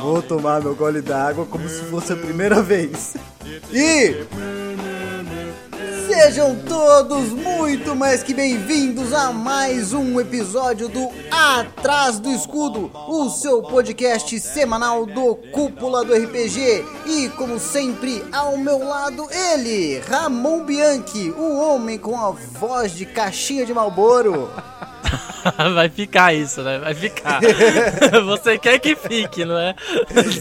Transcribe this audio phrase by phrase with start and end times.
[0.00, 3.16] Vou tomar meu gole d'água como se fosse a primeira vez.
[3.72, 4.26] E
[6.06, 13.30] sejam todos muito mais que bem-vindos a mais um episódio do Atrás do Escudo, o
[13.30, 16.84] seu podcast semanal do Cúpula do RPG.
[17.06, 23.06] E como sempre, ao meu lado ele, Ramon Bianchi, o homem com a voz de
[23.06, 24.50] caixinha de Malboro.
[25.74, 26.78] Vai ficar isso, né?
[26.78, 27.40] Vai ficar.
[28.26, 29.74] Você quer que fique, não é?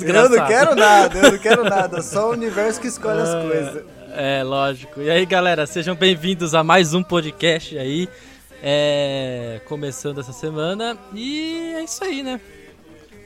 [0.01, 2.01] Eu não quero nada, eu não quero nada.
[2.01, 3.83] Só o universo que escolhe as coisas.
[4.13, 5.01] É, lógico.
[5.01, 8.09] E aí, galera, sejam bem-vindos a mais um podcast aí.
[8.61, 10.97] É, começando essa semana.
[11.13, 12.39] E é isso aí, né?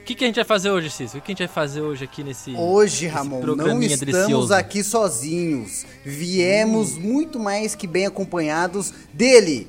[0.00, 1.18] O que, que a gente vai fazer hoje, Cícero?
[1.18, 2.52] O que a gente vai fazer hoje aqui nesse.
[2.52, 4.54] Hoje, Ramon, não estamos delicioso?
[4.54, 5.84] aqui sozinhos.
[6.04, 9.66] Viemos muito mais que bem acompanhados dele,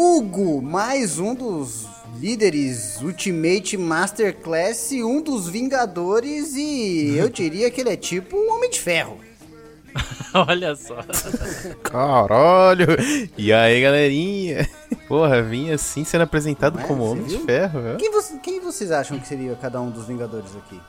[0.00, 1.84] Hugo, mais um dos
[2.20, 8.52] líderes Ultimate Masterclass, e um dos Vingadores e eu diria que ele é tipo um
[8.54, 9.18] Homem de Ferro.
[10.32, 10.98] Olha só.
[11.82, 12.86] Caralho!
[13.36, 14.68] E aí, galerinha?
[15.08, 16.82] Porra, vim assim sendo apresentado é?
[16.84, 17.44] como Homem de viu?
[17.44, 17.96] Ferro, né?
[17.98, 20.80] Quem, você- quem vocês acham que seria cada um dos Vingadores aqui?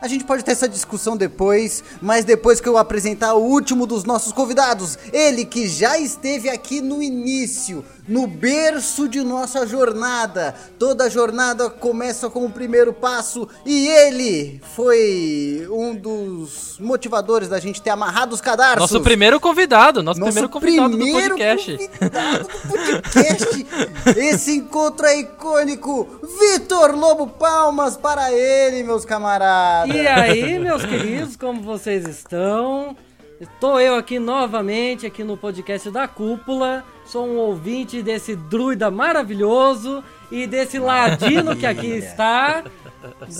[0.00, 4.04] A gente pode ter essa discussão depois, mas depois que eu apresentar o último dos
[4.04, 10.54] nossos convidados, ele que já esteve aqui no início, no berço de nossa jornada.
[10.78, 17.80] Toda jornada começa com o primeiro passo e ele foi um dos motivadores da gente
[17.80, 18.80] ter amarrado os cadarços.
[18.80, 21.88] Nosso primeiro convidado, nosso, Nosso primeiro convidado primeiro do podcast.
[21.88, 23.66] convidado do podcast.
[24.18, 26.08] Esse encontro é icônico.
[26.40, 29.94] Vitor Lobo, palmas para ele, meus camaradas.
[29.94, 32.96] E aí, meus queridos, como vocês estão?
[33.44, 36.82] Estou eu aqui novamente, aqui no podcast da Cúpula.
[37.04, 42.64] Sou um ouvinte desse druida maravilhoso e desse ladino que aqui está.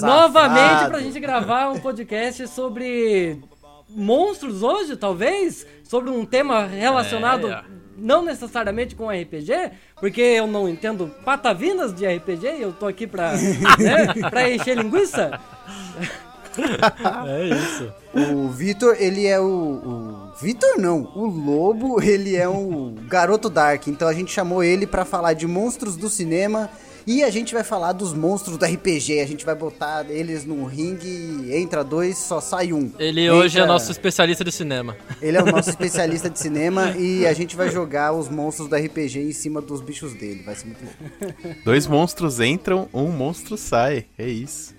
[0.03, 3.41] Novamente pra gente gravar um podcast sobre
[3.89, 5.67] monstros hoje, talvez?
[5.85, 7.65] Sobre um tema relacionado É.
[7.97, 13.07] não necessariamente com RPG, porque eu não entendo patavinas de RPG e eu tô aqui
[13.07, 13.33] pra,
[13.79, 15.41] né, pra encher linguiça.
[17.27, 17.93] É isso.
[18.15, 23.87] O Vitor, ele é o, o Vitor não, o Lobo, ele é o garoto Dark.
[23.89, 26.71] Então a gente chamou ele pra falar de monstros do cinema
[27.07, 29.21] e a gente vai falar dos monstros do RPG.
[29.21, 32.91] A gente vai botar eles num ringue, entra dois, só sai um.
[32.99, 34.97] Ele hoje é Entra- nosso especialista de cinema.
[35.21, 38.77] Ele é o nosso especialista de cinema e a gente vai jogar os monstros do
[38.77, 40.43] RPG em cima dos bichos dele.
[40.45, 41.55] Vai ser muito bom.
[41.65, 44.07] Dois monstros entram, um monstro sai.
[44.17, 44.74] É isso.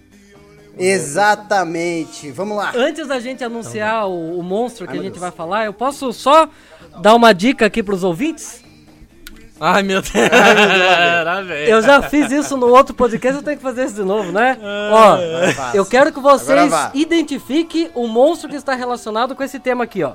[0.77, 2.31] Exatamente.
[2.31, 2.71] Vamos lá.
[2.75, 6.49] Antes da gente anunciar o, o monstro que a gente vai falar, eu posso só
[7.01, 8.63] dar uma dica aqui pros ouvintes?
[9.59, 10.13] Ai, meu Deus.
[10.15, 11.69] Era, velho.
[11.69, 14.57] Eu já fiz isso no outro podcast, eu tenho que fazer isso de novo, né?
[14.91, 15.77] Ó, fácil.
[15.77, 20.13] eu quero que vocês identifiquem o monstro que está relacionado com esse tema aqui, ó.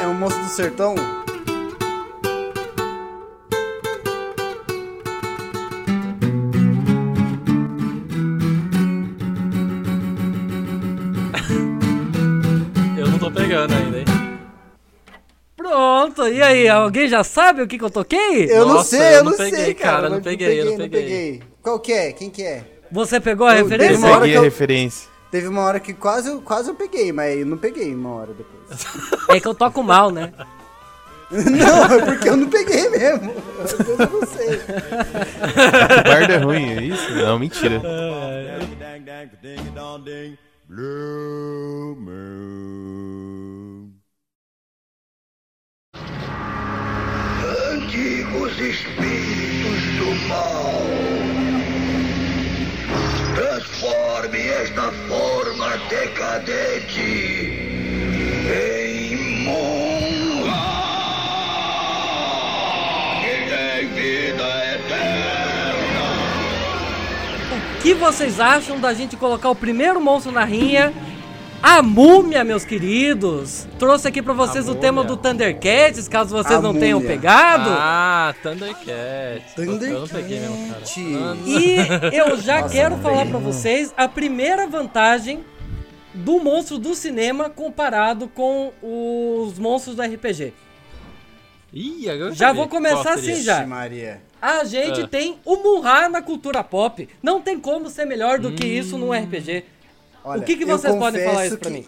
[0.00, 0.94] É um monstro do sertão?
[16.32, 18.50] E aí, alguém já sabe o que, que eu toquei?
[18.50, 19.96] Eu não Nossa, sei, eu eu não não peguei, sei, cara.
[19.96, 21.42] cara, não peguei, eu não peguei.
[21.62, 22.12] Qual que é?
[22.12, 22.62] Quem que é?
[22.90, 23.88] Você pegou a Eu referência?
[23.88, 25.08] dei uma hora Peguei que a eu- referência.
[25.30, 28.32] Teve uma hora que quase, eu- quase eu peguei, mas eu não peguei uma hora
[28.32, 28.86] depois.
[29.28, 30.32] É que eu toco mal, né?
[31.30, 33.34] não, é porque eu não peguei mesmo.
[33.86, 34.56] Eu não sei.
[34.56, 37.12] O bardo é ruim, é isso?
[37.14, 37.78] Não, mentira.
[40.68, 43.47] Blue Moon.
[47.98, 50.72] Antigos espíritos do mal.
[53.34, 57.00] Transforme esta forma decadente
[58.54, 60.52] em monstro.
[63.20, 66.06] Que tem vida eterna.
[67.50, 70.92] O que vocês acham da gente colocar o primeiro monstro na rinha?
[71.62, 73.66] A múmia, meus queridos.
[73.78, 77.16] Trouxe aqui pra vocês A o tema do Thundercats, caso vocês A não tenham múmia.
[77.16, 77.70] pegado.
[77.72, 79.42] Ah, Thundercat.
[79.56, 80.82] Eu não peguei mesmo, cara.
[81.46, 85.44] E eu já Nossa, quero falar pra vocês a primeira vantagem
[86.14, 90.52] do monstro do cinema comparado com os monstros do RPG.
[91.72, 93.66] Ih, agora eu Já vou começar assim já.
[93.66, 94.22] Maria.
[94.40, 95.08] A gente Ah.
[95.08, 97.06] tem o Munra na cultura pop.
[97.22, 99.64] Não tem como ser melhor do que isso num RPG.
[100.28, 101.86] Olha, o que, que vocês podem falar isso pra que- mim?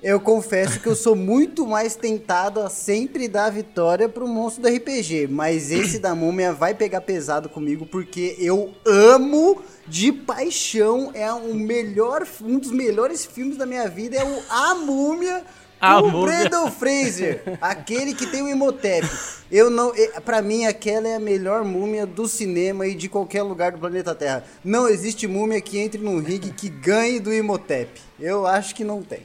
[0.00, 4.68] Eu confesso que eu sou muito mais tentado a sempre dar vitória pro monstro do
[4.68, 11.32] RPG, mas esse da múmia vai pegar pesado comigo porque eu amo de paixão, é
[11.34, 15.42] um melhor, um dos melhores filmes da minha vida é o A Múmia
[15.80, 16.22] O.
[16.22, 19.08] Brandon Fraser, aquele que tem o Imhotep.
[19.50, 23.42] Eu não, eh, para mim aquela é a melhor múmia do cinema e de qualquer
[23.42, 24.44] lugar do planeta Terra.
[24.64, 28.00] Não existe múmia que entre num ringue que ganhe do Imhotep.
[28.18, 29.20] Eu acho que não tem.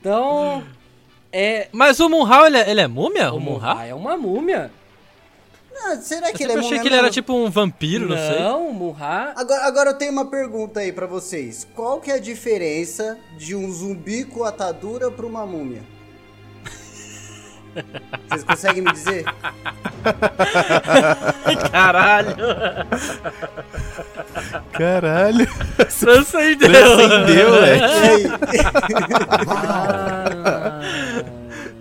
[0.00, 0.64] Então,
[1.32, 1.68] é.
[1.72, 3.32] Mas o Munhal, ele é, ele é múmia?
[3.32, 3.76] O, O Munhal?
[3.76, 4.70] Munha é uma múmia.
[5.80, 8.16] Ah, será Eu que ele é múmia achei que ele era tipo um vampiro, não,
[8.16, 8.38] sei.
[8.40, 9.32] Não, o Munha.
[9.36, 11.66] Agora, agora eu tenho uma pergunta aí pra vocês.
[11.74, 15.82] Qual que é a diferença de um zumbi com atadura pra uma múmia?
[18.28, 19.24] Vocês conseguem me dizer?
[21.70, 22.34] Caralho.
[24.72, 25.46] Caralho.
[26.00, 26.70] Transcendeu.
[26.70, 27.88] Transcendeu, velho.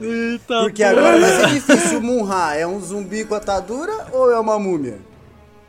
[0.31, 1.97] Eita, Porque agora vai ser difícil.
[1.99, 4.99] O Munha é um zumbi com atadura ou é uma múmia?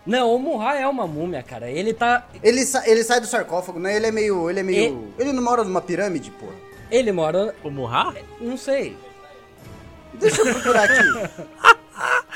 [0.06, 1.70] Não, o Munha é uma múmia, cara.
[1.70, 2.26] Ele tá.
[2.42, 3.96] Ele, sa- ele sai do sarcófago, né?
[3.96, 4.48] Ele é meio.
[4.50, 5.08] Ele é meio.
[5.18, 6.46] Ele não mora numa pirâmide, pô.
[6.90, 7.54] Ele mora.
[7.62, 8.14] O Munhal?
[8.40, 8.96] Não sei.
[10.14, 11.02] Deixa eu procurar aqui.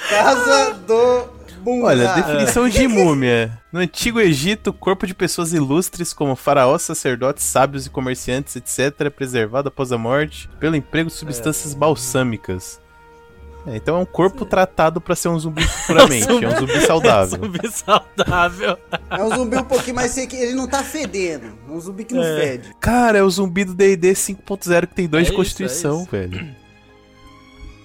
[0.09, 1.29] Casa do
[1.65, 1.85] Munha.
[1.85, 3.59] Olha, definição de múmia.
[3.73, 9.69] No Antigo Egito, corpo de pessoas ilustres como faraós, sacerdotes, sábios e comerciantes, etc., preservado
[9.69, 12.81] após a morte pelo emprego de substâncias balsâmicas.
[13.65, 16.27] É, então é um corpo tratado pra ser um zumbi futuramente.
[16.29, 17.39] é um zumbi saudável.
[17.47, 18.77] Zumbi saudável.
[19.09, 20.35] É um zumbi um pouquinho mais seco.
[20.35, 21.47] Ele não tá fedendo.
[21.69, 22.41] É um zumbi que não É.
[22.41, 22.75] fede.
[22.81, 26.03] Cara, é o zumbi do D&D 5.0 que tem 2 É de isso, constituição, é
[26.03, 26.11] isso.
[26.11, 26.57] velho.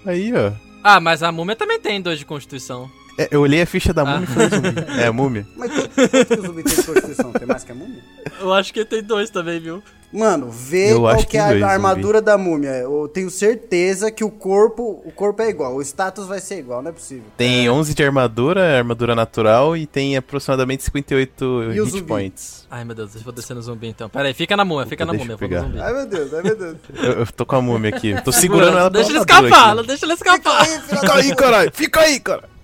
[0.08, 0.52] Aí, ó.
[0.82, 2.90] Ah, mas a múmia também tem dois de constituição.
[3.18, 4.22] É, eu olhei a ficha da múmia Ah.
[4.22, 4.68] e falei zumbi.
[5.02, 5.46] É a múmia?
[5.56, 7.38] Mas quanto, quanto que o zumbi tem de?
[7.38, 7.98] Tem mais que a múmia?
[8.40, 9.82] Eu acho que tem dois também, viu?
[10.10, 12.70] Mano, vê Eu qual acho que é a dois, armadura da múmia.
[12.70, 15.74] Eu tenho certeza que o corpo, o corpo é igual.
[15.74, 17.24] O status vai ser igual, não é possível.
[17.36, 22.02] Tem 11 de armadura, armadura natural, e tem aproximadamente 58 E hit zumbi?
[22.04, 22.66] points.
[22.70, 24.08] Ai, meu Deus, eu vou descer no zumbi então.
[24.08, 25.80] Pera aí, fica na múmia, fica na Deixa múmia, eu eu vou no zumbi.
[25.82, 26.76] Ai meu Deus, ai meu Deus.
[26.94, 28.14] Eu, eu tô com a múmia aqui.
[28.22, 29.76] Tô segurando ela Deixa ele pela armadura escapar, aqui.
[29.76, 30.66] não deixa ele escapar.
[30.66, 31.70] Fica aí, caralho!
[31.74, 32.57] Fica aí, cara!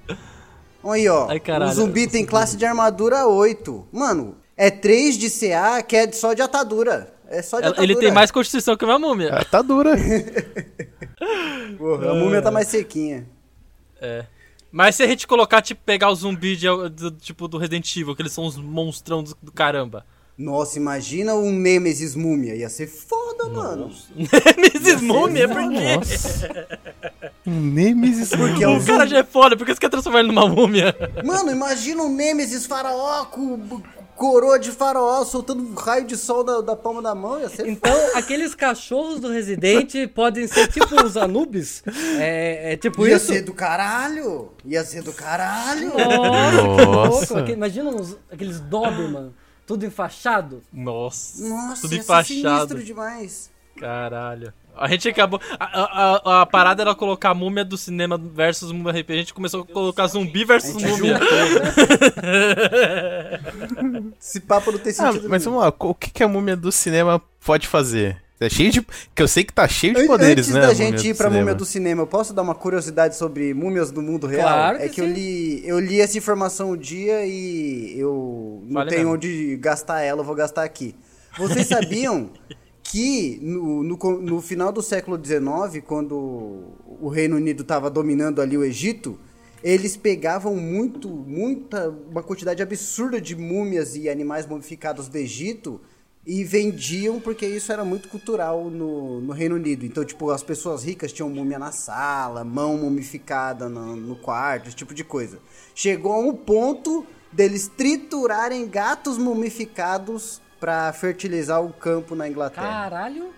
[0.85, 1.29] Aí, ó.
[1.29, 1.71] Ai, caralho.
[1.71, 3.89] o zumbi tem classe de armadura 8.
[3.93, 7.13] Mano, é 3 de CA que é só de atadura.
[7.29, 7.85] É só de atadura.
[7.85, 9.35] Ele tem mais constituição que uma múmia.
[9.35, 9.97] Ah, tá dura.
[11.79, 13.27] Porra, a múmia tá mais sequinha.
[14.01, 14.27] É.
[14.71, 18.15] Mas se a gente colocar, tipo, pegar o zumbi de, do, tipo do Resident Evil,
[18.15, 20.05] que eles são uns monstrão do, do caramba.
[20.37, 22.57] Nossa, imagina um Nemesis múmia.
[22.57, 23.91] Ia ser foda, mano.
[24.17, 25.97] Nemesis múmia, por quê?
[25.97, 26.69] Nossa.
[27.47, 28.31] Um Nemesis.
[28.31, 30.49] Porque é um O cara já é foda, por que você quer transformar ele numa
[30.49, 30.95] múmia?
[31.25, 33.81] Mano, imagina um Nemesis faraó com
[34.17, 37.39] coroa de faraó soltando um raio de sol da, da palma da mão.
[37.41, 41.83] Ia ser Então, aqueles cachorros do Resident podem ser tipo os Anubis?
[42.19, 43.27] É, é tipo Ia isso?
[43.33, 44.51] ser do caralho!
[44.65, 45.93] Ia ser do caralho!
[45.95, 47.09] Nossa, que Nossa.
[47.09, 47.35] louco.
[47.39, 49.33] Aquele- Imagina uns- aqueles Doberman,
[49.67, 50.63] tudo enfaixado.
[50.73, 52.69] Nossa, Nossa, tudo enfaixado.
[52.69, 53.51] sinistro demais.
[53.79, 54.53] Caralho.
[54.77, 55.41] A gente acabou.
[55.59, 59.13] A, a, a- parada era colocar múmia do cinema versus múmia RPG.
[59.13, 61.19] A gente começou a colocar zumbi versus múmia.
[61.19, 61.25] né?
[64.21, 65.59] Esse papo não tem Ah, sentido mas nenhum.
[65.61, 68.23] vamos lá, o que, que a múmia do cinema pode fazer?
[68.47, 68.83] É cheio de.
[69.15, 70.61] Que eu sei que tá cheio de poderes, Antes né?
[70.61, 71.39] da a gente ir pra cinema.
[71.41, 74.49] múmia do cinema, eu posso dar uma curiosidade sobre múmias do mundo real?
[74.49, 75.13] Claro é que que eu sim.
[75.13, 79.15] li, eu li essa informação um dia e eu não Fale tenho mesmo.
[79.15, 80.95] onde gastar ela, eu vou gastar aqui.
[81.37, 82.31] Vocês sabiam
[82.83, 88.57] que no, no, no final do século XIX, quando o Reino Unido estava dominando ali
[88.57, 89.19] o Egito,
[89.63, 95.81] eles pegavam muito, muita, uma quantidade absurda de múmias e animais mumificados do Egito
[96.27, 99.85] e vendiam porque isso era muito cultural no, no Reino Unido.
[99.85, 104.77] Então, tipo, as pessoas ricas tinham múmia na sala, mão mumificada no, no quarto, esse
[104.77, 105.39] tipo de coisa.
[105.75, 112.67] Chegou a um ponto deles triturarem gatos mumificados pra fertilizar o campo na Inglaterra.
[112.69, 113.31] Caralho.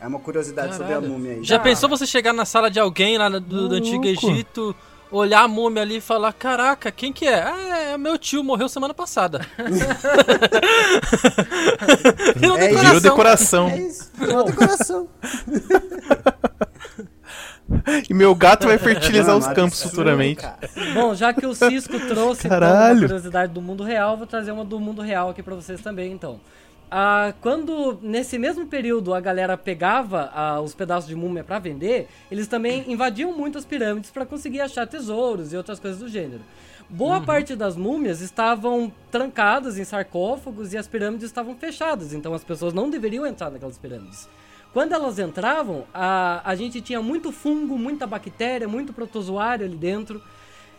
[0.00, 1.12] É uma curiosidade sobre a Caralho.
[1.12, 1.44] múmia aí.
[1.44, 1.60] Já Ah.
[1.60, 4.04] pensou você chegar na sala de alguém lá do, do Antigo.
[4.04, 4.74] Egito,
[5.12, 7.42] olhar a múmia ali e falar: Caraca, quem que é?
[7.42, 9.46] Ah, é meu tio, morreu semana passada.
[12.36, 12.68] Virou É.
[12.68, 13.68] Virou decoração.
[13.68, 15.08] É isso, é uma decoração.
[18.08, 20.42] E meu gato vai fertilizar os campos absurdo, futuramente.
[20.42, 20.58] cara.
[20.92, 24.64] Bom, já que o Cisco trouxe então, uma curiosidade do mundo real, vou trazer uma
[24.64, 26.38] do mundo real aqui pra vocês também, então.
[26.94, 32.06] Ah, quando, nesse mesmo período, a galera pegava ah, os pedaços de múmia pra vender,
[32.30, 36.42] eles também invadiam muitas pirâmides pra conseguir achar tesouros e outras coisas do gênero.
[36.90, 42.44] Boa parte das múmias estavam trancadas em sarcófagos e as pirâmides estavam fechadas, então as
[42.44, 44.28] pessoas não deveriam entrar naquelas pirâmides.
[44.74, 50.22] quando elas entravam, a, a gente tinha muito fungo, muita bactéria, muito protozoário ali dentro.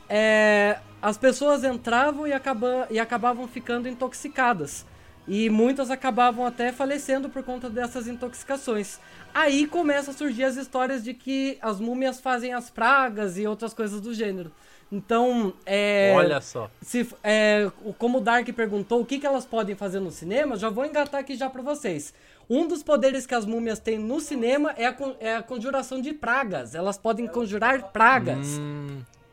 [0.08, 4.86] É, as pessoas entravam e, acaba, e acabavam ficando intoxicadas.
[5.28, 9.00] E muitas acabavam até falecendo por conta dessas intoxicações.
[9.34, 13.74] Aí começa a surgir as histórias de que as múmias fazem as pragas e outras
[13.74, 14.52] coisas do gênero.
[14.92, 16.70] Então, é, Olha só.
[16.80, 20.70] se, é, como o Dark perguntou o que, que elas podem fazer no cinema, já
[20.70, 22.14] vou engatar aqui já pra vocês.
[22.48, 26.14] Um dos poderes que as múmias têm no cinema é a, é a conjuração de
[26.14, 26.76] pragas.
[26.76, 28.48] Elas podem conjurar pragas.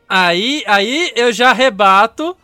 [0.09, 2.35] Aí, aí eu já rebato,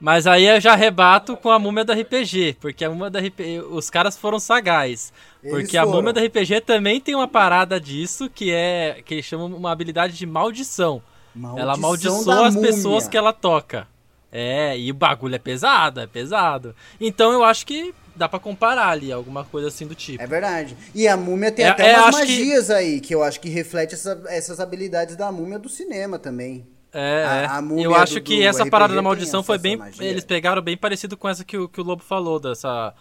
[0.00, 3.60] mas aí eu já rebato com a múmia do RPG, porque a múmia do RPG,
[3.70, 5.12] os caras foram sagaz.
[5.42, 5.96] Eles Porque a foram.
[5.96, 10.14] múmia do RPG também tem uma parada disso, que é que eles chamam uma habilidade
[10.16, 11.02] de maldição.
[11.56, 12.70] ela Maldição amaldiçoa da as múmia.
[12.72, 13.86] pessoas que ela toca.
[14.32, 16.74] É, e o bagulho é pesado, é pesado.
[17.00, 20.22] Então eu acho que dá pra comparar ali, alguma coisa assim do tipo.
[20.22, 20.76] É verdade.
[20.94, 23.40] E a múmia tem É- até é, umas acho que- magias aí, que eu acho
[23.40, 26.64] que reflete essa- essas habilidades da múmia do cinema também.
[26.92, 27.46] É, A- é.
[27.46, 29.76] a múmia eu acho do- que do essa RPG parada da maldição foi bem.
[29.76, 30.04] magia.
[30.06, 32.92] Eles pegaram bem parecido com essa que o, que o Lobo falou, dessa,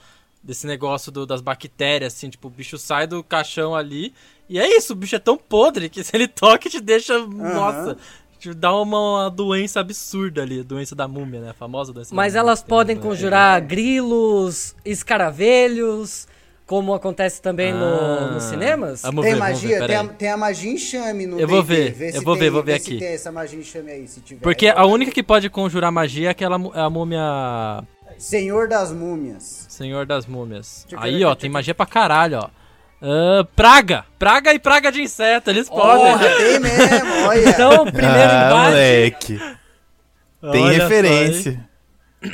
[0.44, 4.14] desse negócio do- das bactérias, assim, tipo, o bicho sai do caixão ali.
[4.48, 7.18] E é isso, o bicho é tão podre que se ele toca te deixa.
[7.20, 7.98] Nossa,
[8.40, 11.50] te dá uma, uma doença absurda ali, a doença da múmia, né?
[11.50, 12.50] A famosa doença Mas da múmia.
[12.52, 13.04] elas podem no- é.
[13.06, 16.28] conjurar grilos, escaravelhos,
[16.70, 19.02] como acontece também no, Ah, nos cinemas.
[19.02, 19.80] Vamos tem ver, vamos magia?
[19.80, 22.36] ver, tem, a, tem a magia enxame no Eu vou ver, Vê eu se vou
[22.36, 22.92] ver, tem- vou ver aqui.
[22.92, 24.40] se tem essa magia enxame aí, se tiver.
[24.42, 27.84] Porque a única que pode conjurar magia é aquela é a múmia.
[28.20, 29.66] Senhor das Múmias.
[29.68, 30.86] Senhor das Múmias.
[30.98, 32.50] Aí, ó, tem magia pra caralho, ó.
[33.02, 34.06] Ah, praga!
[34.20, 36.12] Praga e praga de inseto, eles podem.
[36.12, 37.50] Porra, tem mesmo, olha.
[37.50, 38.70] Então, primeiro ah, embate.
[38.70, 39.40] moleque.
[40.54, 41.69] Tem Olha só, referência.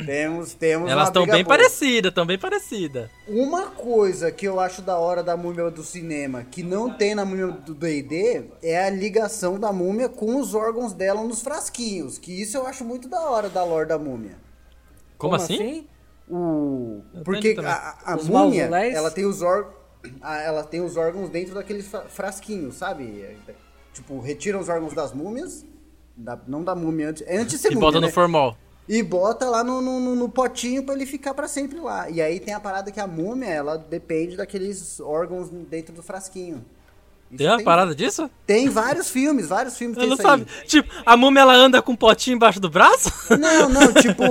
[0.04, 3.08] Temos, temos Elas estão bem parecidas, estão bem parecidas.
[3.28, 7.24] Uma coisa que eu acho da hora da múmia do cinema, que não tem na
[7.24, 12.18] múmia do D&D, é a ligação da múmia com os órgãos dela nos frasquinhos.
[12.18, 14.36] Que isso eu acho muito da hora da lore da múmia.
[15.16, 15.86] Como, assim?
[16.28, 17.02] O...
[17.14, 19.74] Eu Porque a, a múmia, ela tem os órgãos...
[20.22, 23.36] Ela tem os órgãos dentro daqueles fra- frasquinhos, sabe?
[23.92, 25.64] Tipo, retira os órgãos das múmias,
[26.16, 28.12] da- não da múmia antes, é antes de ser E múmia, bota no né?
[28.12, 28.56] formol.
[28.88, 32.08] E bota lá no, no, no- no potinho pra ele ficar pra sempre lá.
[32.08, 36.64] E aí tem a parada que a múmia, ela depende daqueles órgãos dentro do frasquinho.
[37.28, 38.30] Isso Tem uma parada disso?
[38.46, 40.46] Tem vários filmes, vários filmes Eu tem não isso sabe.
[40.60, 40.66] aí.
[40.68, 43.10] Tipo, a múmia ela anda com um potinho embaixo do braço?
[43.36, 44.22] Não, não, tipo,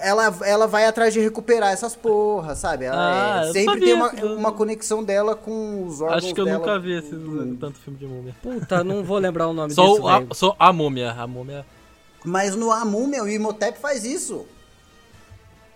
[0.00, 2.86] ela, ela vai atrás de recuperar essas porras, sabe?
[2.86, 2.96] Ela
[3.42, 6.44] Ah, é- sempre sabia, tem uma, uma conexão dela com os órgãos Acho que eu
[6.46, 6.58] dela.
[6.58, 7.10] nunca vi esse,
[7.60, 8.34] tanto filme de múmia.
[8.42, 10.34] Puta, não vou lembrar o nome Sou disso, a, velho.
[10.34, 11.12] sou a múmia.
[11.12, 11.64] A múmia.
[12.26, 14.46] Mas no A Múmia, o Imhotep faz isso.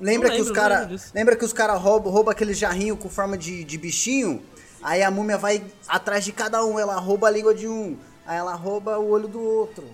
[0.00, 2.96] Lembra Não que os lembro, cara, lembro lembra que os caras roubam, roubam aquele jarrinho
[2.96, 4.42] com forma de, de bichinho?
[4.82, 8.38] Aí a múmia vai atrás de cada um, ela rouba a língua de um, aí
[8.38, 9.84] ela rouba o olho do outro.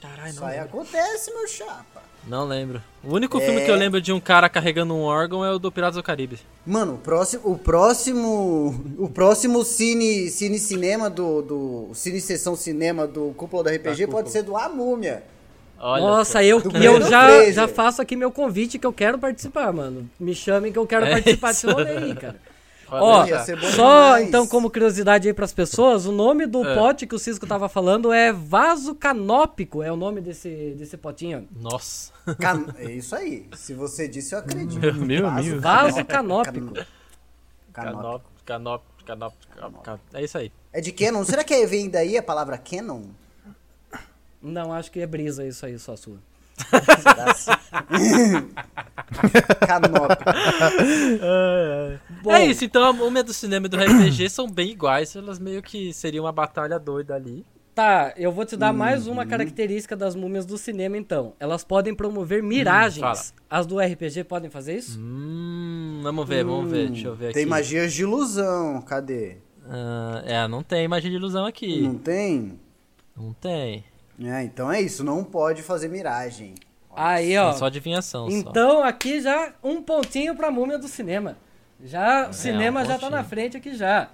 [0.00, 0.68] Caralho, Isso não aí lembro.
[0.80, 2.00] acontece, meu chapa.
[2.26, 2.80] Não lembro.
[3.02, 3.44] O único É.
[3.44, 6.02] filme que eu lembro de um cara carregando um órgão é o do Piratas do
[6.02, 6.38] Caribe.
[6.64, 13.06] Mano, o próximo, o próximo, o próximo cine, cine cinema do, do cine sessão cinema
[13.06, 15.24] do Cúpula do RPG pode ser do A Múmia.
[15.82, 19.72] Olha Nossa, eu, e eu já, já faço aqui meu convite que eu quero participar,
[19.72, 20.08] mano.
[20.20, 21.66] Me chamem que eu quero É participar isso.
[21.66, 22.36] desse rolê aí, cara.
[22.92, 23.44] Ó, só
[24.16, 24.28] demais.
[24.28, 26.74] então como curiosidade aí pras pessoas, o nome do É.
[26.74, 31.46] pote que o Cisco tava falando é vaso canópico, é o nome desse, desse potinho.
[31.54, 32.12] Nossa.
[32.38, 33.46] Can- É isso aí.
[33.54, 34.80] Se você disse, eu acredito.
[34.96, 35.60] Meu Vaso amigo.
[35.60, 36.74] Vaso canópico.
[37.72, 38.30] Canópico.
[38.44, 40.00] Canop, canop, canop, canop.
[40.12, 40.50] É isso aí.
[40.72, 41.24] É de Canon?
[41.24, 43.02] Será que vem daí a palavra Canon?
[44.42, 46.16] Não, acho que é brisa isso aí, só sua.
[52.22, 55.14] Bom, é isso, então a múmia do cinema e do RPG são bem iguais.
[55.16, 57.44] Elas meio que seriam uma batalha doida ali.
[57.74, 59.12] Tá, eu vou te dar mais Uhum.
[59.14, 61.34] uma característica das múmias do cinema, então.
[61.40, 63.00] Elas podem promover miragens.
[63.00, 63.20] fala.
[63.48, 64.98] As do RPG podem fazer isso?
[65.00, 66.88] Hum, vamos ver, vamos ver.
[66.90, 67.34] Deixa eu ver aqui.
[67.34, 69.36] Tem magias de ilusão, cadê?
[69.66, 71.80] Ah, é, não tem magia de ilusão aqui.
[71.82, 72.58] Não tem?
[73.16, 73.84] Não tem.
[74.22, 76.54] É, então é isso, não pode fazer miragem.
[76.94, 77.50] Aí, ó.
[77.50, 78.28] É só adivinhação.
[78.30, 78.36] só.
[78.36, 81.36] Então, aqui já um pontinho pra múmia do cinema.
[81.82, 84.10] Já, o cinema um já tá na frente aqui já.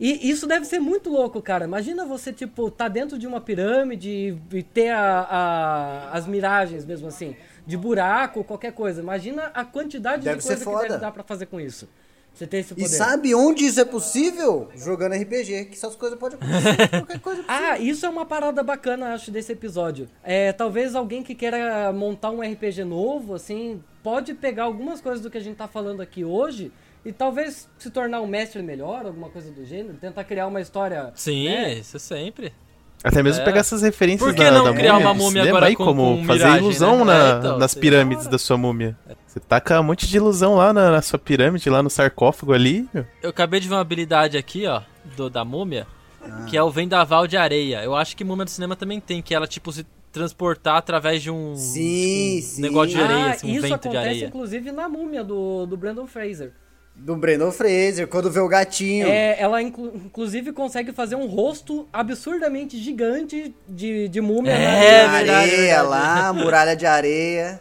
[0.00, 1.64] E isso deve ser muito louco, cara.
[1.64, 7.06] Imagina você, tipo, tá dentro de uma pirâmide e ter a- a- as miragens mesmo
[7.06, 9.00] assim, de buraco, qualquer coisa.
[9.00, 11.88] Imagina a quantidade Deve de ser coisa que deve dar pra fazer com isso.
[12.34, 12.84] Você tem esse poder.
[12.86, 14.68] E sabe onde isso é possível?
[14.74, 16.88] Jogando RPG, que essas coisas podem acontecer.
[16.88, 17.66] qualquer coisa é possível.
[17.72, 20.08] Ah, isso é uma parada bacana, acho, desse episódio.
[20.24, 25.30] É, talvez alguém que queira montar um RPG novo, assim, pode pegar algumas coisas do
[25.30, 26.72] que a gente tá falando aqui hoje
[27.04, 31.10] E talvez se tornar um mestre melhor, alguma coisa do gênero, tentar criar uma história.
[31.16, 31.74] Sim, né?
[31.74, 32.52] isso sempre.
[33.02, 33.44] Até mesmo É.
[33.44, 35.84] pegar essas referências Por que da, não da criar múmia uma múmia agora aí, com-
[35.84, 37.04] como com fazer miragem, ilusão né?
[37.04, 38.96] na- É, então, nas pirâmides da sua múmia.
[39.32, 42.86] Você taca um monte de ilusão lá na, na sua pirâmide, lá no sarcófago ali.
[42.92, 43.06] meu.
[43.22, 44.82] Eu acabei de ver uma habilidade aqui, ó,
[45.16, 45.86] do, da múmia,
[46.50, 47.82] que é o vendaval de areia.
[47.82, 51.30] Eu acho que múmia do cinema também tem, que ela, tipo, se transportar através de
[51.30, 52.60] um, Sim, um sim.
[52.60, 54.26] negócio de areia, ah, assim, um isso vento acontece de areia.
[54.26, 56.52] inclusive na múmia do, do Brandon Fraser.
[56.94, 59.06] Do Brandon Fraser, quando vê o gatinho.
[59.06, 64.50] É, ela inclu- inclusive consegue fazer um rosto absurdamente gigante de, de múmia.
[64.52, 64.66] É, né?
[65.06, 65.88] areia verdade, verdade.
[65.88, 67.58] lá, muralha de areia.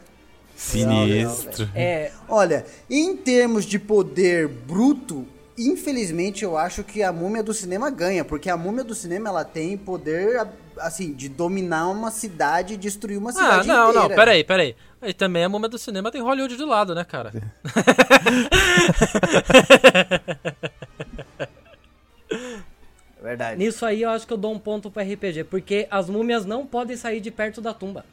[0.62, 1.70] Sinistro.
[1.74, 5.25] É, Olha, em termos de poder bruto,
[5.58, 9.44] infelizmente eu acho que a múmia do cinema ganha, porque a múmia do cinema ela
[9.44, 14.08] tem poder assim de dominar uma cidade e destruir uma Ah, cidade não, inteira.
[14.10, 14.75] não, peraí, peraí.
[15.01, 17.32] E também a múmia do cinema tem Hollywood do lado, né, cara?
[23.20, 23.58] É Verdade.
[23.60, 26.65] nisso aí eu acho que eu dou um ponto pro RPG, porque as múmias não
[26.65, 28.06] podem sair de perto da tumba.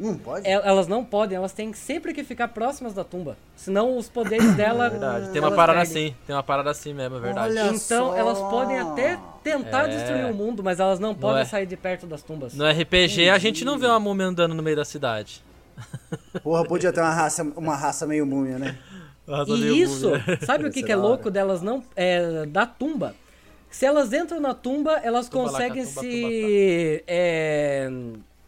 [0.00, 0.48] Não pode.
[0.48, 3.36] El- Elas não podem, elas têm sempre que ficar próximas da tumba.
[3.54, 4.88] Senão os poderes dela.
[4.88, 5.28] Verdade.
[5.30, 6.06] Tem uma parada perdem.
[6.06, 7.50] assim, tem uma parada assim mesmo, é verdade.
[7.58, 8.16] Olha Então só.
[8.16, 9.96] elas podem até tentar É.
[9.96, 11.44] destruir o mundo, mas elas não podem é.
[11.44, 12.54] sair de perto das tumbas.
[12.54, 15.44] No RPG a gente não vê uma múmia andando no meio da cidade.
[16.42, 18.78] Porra, podia ter uma raça, uma raça meio múmia, né?
[19.46, 20.10] E isso,
[20.44, 21.84] sabe o que, é que é louco delas não.
[21.94, 23.14] É, da tumba?
[23.70, 27.04] Se elas entram na tumba, elas Tumba conseguem tumba, se.
[27.06, 27.88] É,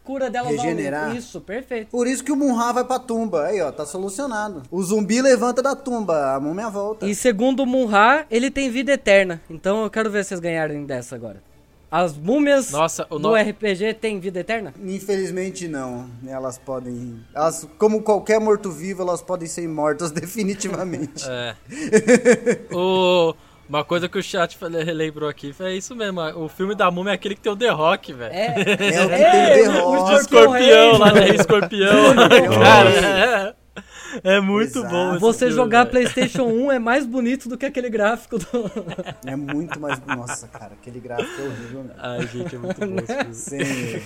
[0.03, 1.15] cura delas ao- Regenerar.
[1.15, 1.89] Isso, perfeito.
[1.89, 3.45] Por isso que o Munra vai pra tumba.
[3.45, 4.63] Aí, ó, tá solucionado.
[4.69, 7.05] O zumbi levanta da tumba, a múmia volta.
[7.07, 9.41] E segundo o Munra, ele tem vida eterna.
[9.49, 11.41] Então eu quero ver vocês ganharem dessa agora.
[11.89, 14.73] As múmias Nossa, o do no- RPG têm vida eterna?
[14.83, 16.09] Infelizmente não.
[16.27, 17.19] Elas podem.
[17.35, 21.23] Elas, como qualquer morto-vivo, elas podem ser mortas definitivamente.
[21.29, 21.55] É.
[22.73, 23.35] o...
[23.67, 26.19] Uma coisa que o chat fale- lembrou aqui foi isso mesmo.
[26.37, 28.33] O filme da múmia é aquele que tem o The Rock, velho.
[28.33, 28.85] É, É o que tem
[29.23, 30.09] É, The o Rock.
[30.13, 31.29] De escorpião lá, né?
[31.35, 32.13] Escorpião.
[32.61, 33.53] Cara, é,
[34.23, 34.93] é muito Exato.
[34.93, 35.19] bom.
[35.19, 35.91] Você filme, jogar velho.
[35.91, 38.45] PlayStation 1 é mais bonito do que aquele gráfico do.
[39.25, 39.99] É muito mais.
[40.05, 41.95] Nossa, cara, aquele gráfico é horrível, mesmo.
[41.97, 43.65] Ai, gente, é muito bom esse filme.
[43.95, 44.01] Sim.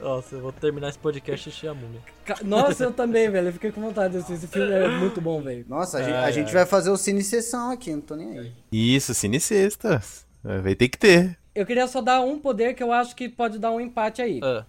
[0.00, 2.00] Nossa, eu vou terminar esse podcast e assistir a múmia.
[2.42, 3.48] Nossa, eu também, velho.
[3.48, 4.34] Eu fiquei com vontade de assistir.
[4.34, 5.64] Esse filme é muito bom, velho.
[5.68, 6.54] Nossa, a, gente, Ai, a gente ai.
[6.54, 8.52] vai fazer o Cine Sessão aqui, não tô nem aí.
[8.72, 10.00] Isso, Cine Sexta.
[10.42, 11.38] Vai ter que ter.
[11.54, 14.40] Eu queria só dar um poder que eu acho que pode dar um empate aí.
[14.42, 14.64] Ah.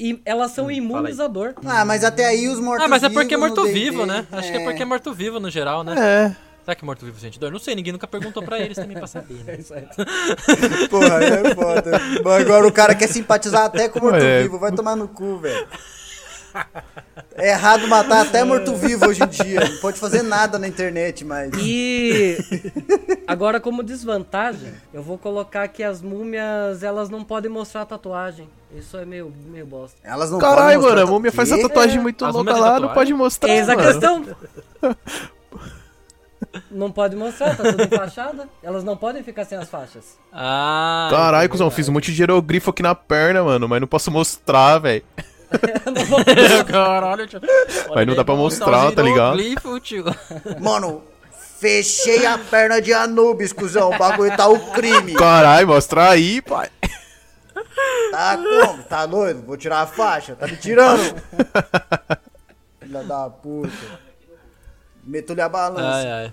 [0.00, 1.52] E elas são imunizador.
[1.62, 4.26] Ah, mas até aí os mortos Ah, mas é porque é morto-vivo, né?
[4.32, 5.94] Acho que é porque é morto-vivo no geral, né?
[5.98, 6.36] É.
[6.64, 7.52] Será que morto-vivo sente dor?
[7.52, 9.56] Não sei, ninguém nunca perguntou pra eles também pra saber, né?
[9.60, 9.86] Isso aí.
[10.88, 12.00] Porra, é foda.
[12.24, 14.58] Mas Agora o cara quer simpatizar até com morto-vivo.
[14.58, 15.66] Vai tomar no cu, velho.
[17.36, 19.60] É errado matar até morto-vivo hoje em dia.
[19.60, 21.50] Não pode fazer nada na internet, mas.
[21.58, 22.36] E
[23.26, 28.48] agora como desvantagem, eu vou colocar que as múmias, elas não podem mostrar tatuagem.
[28.74, 29.96] Isso é meio, meio bosta.
[30.04, 31.62] Elas não Caralho, podem mostrar mano, a múmia faz a Quê?
[31.62, 32.02] tatuagem É.
[32.02, 33.48] muito As louca lá, não pode mostrar.
[33.50, 33.88] Eis a mano.
[33.88, 34.26] questão.
[36.70, 38.48] Não pode mostrar, tá tudo em fachada.
[38.62, 40.18] Elas não podem ficar sem as faixas.
[40.32, 41.08] Ah.
[41.10, 44.78] Caralho, cuzão, fiz um monte de hierogrifo aqui na perna, mano, mas não posso mostrar,
[44.78, 45.04] velho.
[46.68, 47.40] Caralho, tio.
[47.94, 49.38] Mas não dá pra mostrar, tá ligado?
[49.80, 50.04] tio.
[50.60, 51.02] Mano,
[51.58, 53.90] fechei a perna de Anubis, cuzão.
[53.90, 55.14] O bagulho tá o crime.
[55.14, 56.68] Caralho, mostra aí, pai.
[58.10, 58.82] Tá como?
[58.84, 59.42] Tá doido?
[59.42, 60.34] Vou tirar a faixa.
[60.34, 61.00] Tá me tirando?
[62.80, 63.70] Filha da puta.
[65.04, 66.08] Meto-lhe a balança.
[66.08, 66.32] Ai, ai.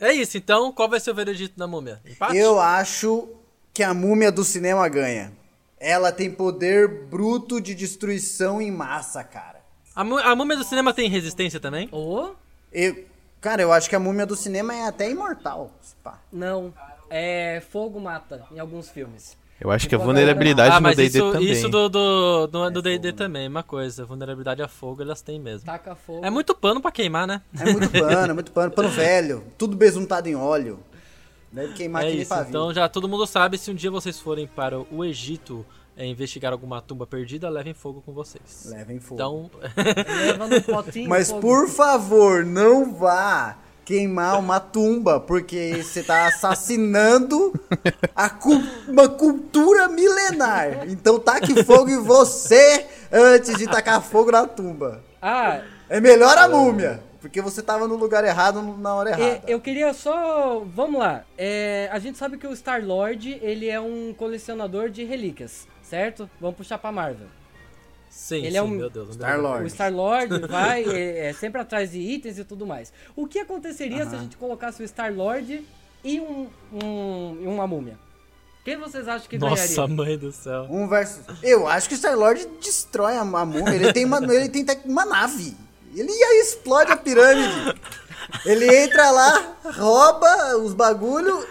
[0.00, 2.00] É isso, então, qual vai ser o veredito da múmia?
[2.04, 2.36] Empate?
[2.36, 3.28] Eu acho
[3.72, 5.32] que a múmia do cinema ganha.
[5.78, 9.60] Ela tem poder bruto de destruição em massa, cara.
[9.94, 11.88] A, a múmia do cinema tem resistência também?
[11.92, 12.30] Ô,
[12.72, 13.04] Eu,
[13.40, 15.70] cara, eu acho que a múmia do cinema é até imortal.
[16.02, 16.18] pá.
[16.32, 16.72] não.
[17.10, 19.36] É fogo mata em alguns filmes.
[19.60, 21.52] Eu acho que a vulnerabilidade ah, no D&D também.
[21.52, 24.04] isso do do do do D&D também, uma coisa.
[24.04, 25.66] Vulnerabilidade a fogo elas têm mesmo.
[25.66, 26.24] Taca fogo.
[26.24, 27.40] É muito pano pra queimar, né?
[27.60, 28.72] É muito pano, é muito pano.
[28.72, 29.44] Pano velho.
[29.56, 30.80] Tudo besuntado em óleo.
[31.54, 32.48] Deve queimar É que nem isso, pavio.
[32.48, 35.64] então já todo mundo sabe, se um dia vocês forem para o Egito
[35.96, 38.66] é, investigar alguma tumba perdida, levem fogo com vocês.
[38.66, 39.14] Levem fogo.
[39.14, 39.50] Então,
[40.26, 41.08] Leva no potinho.
[41.08, 41.40] Mas fogo.
[41.40, 47.52] por favor, não vá queimar uma tumba, porque você tá assassinando
[48.16, 50.88] a cu- uma cultura milenar.
[50.88, 55.02] Então taque fogo em você antes de tacar fogo na tumba.
[55.20, 59.42] Ah, É melhor a múmia, porque você tava no lugar errado na hora é, errada.
[59.48, 60.60] eu queria só.
[60.60, 61.24] Vamos lá.
[61.38, 66.28] É, a gente sabe que o Star Lord ele é um colecionador de relíquias, certo?
[66.38, 67.26] Vamos puxar pra Marvel.
[68.10, 69.14] Sim, Ele sim, é um- meu Deus.
[69.14, 69.64] Star-Lord.
[69.64, 72.92] O Star-Lord vai é, é sempre atrás de itens e tudo mais.
[73.16, 75.66] O que aconteceria se a gente colocasse o Star-Lord
[76.04, 77.98] e um, um- e uma múmia?
[78.66, 79.96] Quem vocês acham que Nossa, ganharia?
[79.96, 80.66] mãe do céu.
[80.70, 81.22] Um versus.
[81.42, 83.74] Eu acho que o Star-Lord destrói a, a múmia.
[83.74, 85.56] Ele tem, uma, ele tem uma nave.
[85.94, 87.74] Ele aí explode a pirâmide.
[88.44, 91.46] Ele entra lá, rouba os bagulho.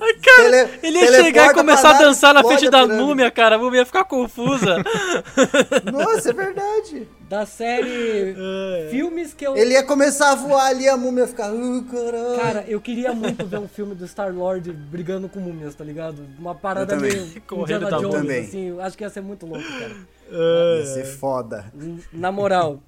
[0.00, 3.54] Ai, cara, tele- ele ia chegar e começar a dançar na frente da múmia, cara.
[3.54, 4.76] A múmia ia ficar confusa.
[5.92, 7.08] Nossa, é verdade.
[7.28, 8.34] Da série
[8.90, 9.56] filmes que eu.
[9.56, 11.52] Ele ia começar a voar ali, a múmia ia ficar.
[11.52, 12.36] Uh, caralho.
[12.40, 16.26] Cara, eu queria muito ver um filme do Star-Lord brigando com múmias, tá ligado?
[16.38, 17.12] Uma parada Eu também.
[17.12, 18.40] meio Correndo Indiana da Jones, múmia.
[18.40, 18.80] assim.
[18.80, 19.94] Acho que ia ser muito louco, cara.
[20.78, 21.72] Ia ser foda.
[22.12, 22.80] Na moral,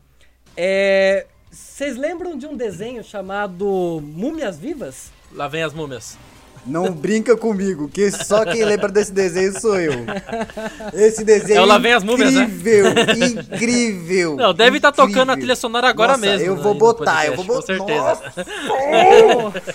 [0.63, 1.27] é.
[1.51, 5.11] Vocês lembram de um desenho chamado Múmias Vivas?
[5.33, 6.17] Lá vem as múmias.
[6.67, 9.95] Não brinca comigo, que só quem lembra desse desenho sou eu.
[10.93, 12.43] Esse desenho É o Lá Vem as Múmias, né?
[12.45, 12.85] incrível,
[13.55, 14.37] incrível.
[14.37, 15.09] Não, deve estar incrível.
[15.09, 16.47] tocando a trilha sonora agora Nossa, mesmo.
[16.47, 17.79] Eu né, vou botar, eu vou botar.
[17.79, 18.23] Com certeza.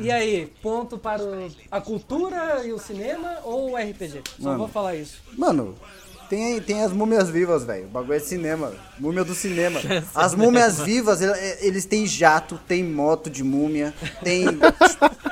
[0.00, 4.22] E aí, ponto para o- a cultura e o cinema ou o RPG?
[4.38, 4.58] Só Mano.
[4.58, 5.18] vou falar isso.
[5.38, 5.74] Mano,
[6.28, 7.84] tem, tem as múmias vivas, velho.
[7.84, 8.72] O bagulho é cinema.
[8.98, 9.80] Múmia do cinema.
[10.14, 14.46] As múmias vivas, ele- eles têm jato, tem moto de múmia, tem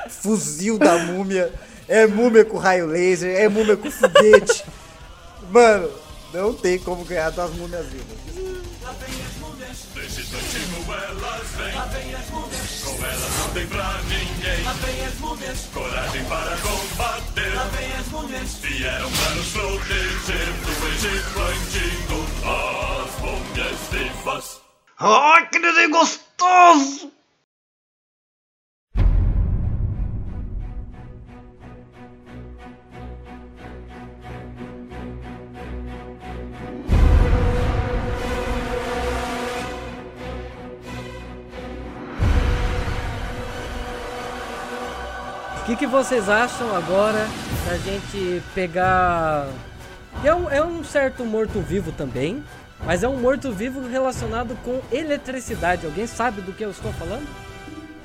[0.09, 1.51] fuzil da múmia,
[1.87, 4.63] é múmia com raio laser, é múmia com foguete.
[5.49, 5.89] Mano,
[6.33, 8.23] não tem como ganhar das múmias vivas.
[13.53, 14.63] Tem pra ninguém.
[14.63, 15.69] Lá vem as múmias.
[15.71, 17.53] Coragem para combater.
[17.53, 18.55] Lá vem as múmias.
[18.55, 22.25] Vieram para nos proteger do Egito antigo.
[23.05, 24.61] As múmias vivas.
[24.99, 27.12] Ai, que desenho gostoso!
[45.75, 47.27] Que, que vocês acham agora
[47.65, 49.47] da gente pegar.
[50.23, 52.43] É um, é um certo morto-vivo também,
[52.85, 55.85] mas é um morto-vivo relacionado com eletricidade.
[55.85, 57.27] Alguém sabe do que eu estou falando?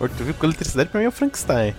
[0.00, 1.74] Morto-vivo com eletricidade pra mim é o Frankenstein.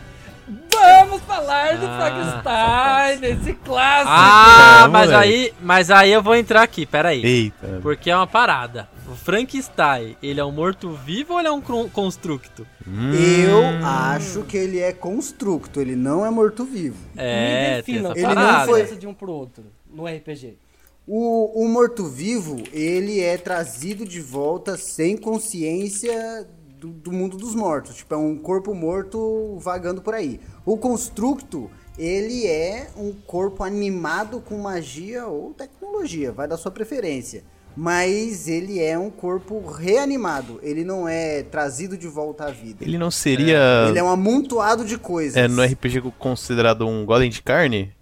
[0.72, 4.10] Vamos falar do Ah, Frankenstein, esse clássico!
[4.12, 7.24] Ah, mas aí, mas aí eu vou entrar aqui, peraí.
[7.24, 7.80] Eita.
[7.82, 8.88] Porque é uma parada.
[9.12, 12.66] O Frankenstein, ele é um morto-vivo ou ele é um constructo?
[12.86, 13.84] Eu Hum.
[13.86, 16.98] acho que ele é constructo, ele não é morto-vivo.
[17.18, 20.58] É, Me tem defina, essa Ele não é foi- de um pro outro no RPG?
[21.08, 26.48] O, o morto-vivo, ele é trazido de volta sem consciência
[26.80, 27.96] do, do mundo dos mortos.
[27.96, 30.40] Tipo, é um corpo morto vagando por aí.
[30.64, 37.44] O constructo, ele é um corpo animado com magia ou tecnologia, vai da sua preferência.
[37.76, 42.84] Mas ele é um corpo reanimado, ele não é trazido de volta à vida.
[42.84, 43.88] Ele não seria.
[43.88, 45.38] Ele é um amontoado de coisas.
[45.38, 47.94] é, no RPG considerado um golem de carne?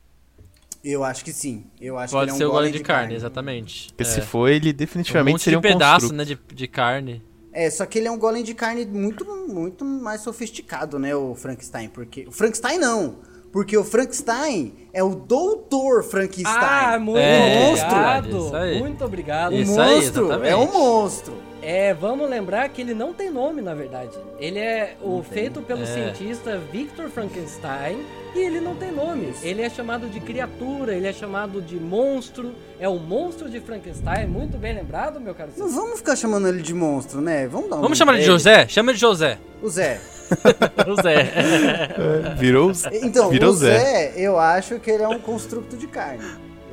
[0.84, 1.66] Eu acho que sim.
[1.82, 3.90] Eu acho Pode que ele ser é um o golem de carne, exatamente.
[3.90, 4.06] Porque é.
[4.06, 6.16] se for, ele um definitivamente monte seria de um pedaço, construto.
[6.16, 7.22] né, de, de carne.
[7.52, 11.36] É, só que ele é um golem de carne muito, muito mais sofisticado, né, o
[11.36, 11.90] Frankenstein.
[11.90, 12.26] Porque.
[12.28, 13.18] O Frankenstein não!
[13.58, 16.46] Porque o Frankenstein é o doutor Frankenstein.
[16.62, 18.38] Ah, muito É, obrigado.
[18.38, 18.80] isso aí.
[18.80, 19.52] Muito obrigado.
[19.52, 20.26] o isso aí, monstro!
[20.26, 20.52] exatamente.
[20.52, 21.34] é um monstro!
[21.62, 24.12] É, vamos lembrar que ele não tem nome, na verdade.
[24.40, 25.86] Ele é o feito pelo É.
[25.86, 27.98] cientista Victor Frankenstein
[28.36, 29.34] e ele não tem nome.
[29.42, 32.54] Ele é chamado de criatura, ele é chamado de monstro.
[32.80, 34.28] É o monstro de Frankenstein.
[34.28, 35.50] Muito bem lembrado, meu caro.
[35.58, 37.48] Não vamos ficar chamando ele de monstro, né?
[37.48, 37.82] Vamos dar um.
[37.82, 38.28] Vamos chamar ele de.
[38.28, 38.68] José?
[38.68, 39.38] Chama ele de José.
[39.62, 40.00] O Zé.
[40.88, 42.36] O Zé.
[42.38, 42.70] Virou.
[42.70, 46.24] os- Então, Virou o Zé, eu acho que ele é um construto de carne.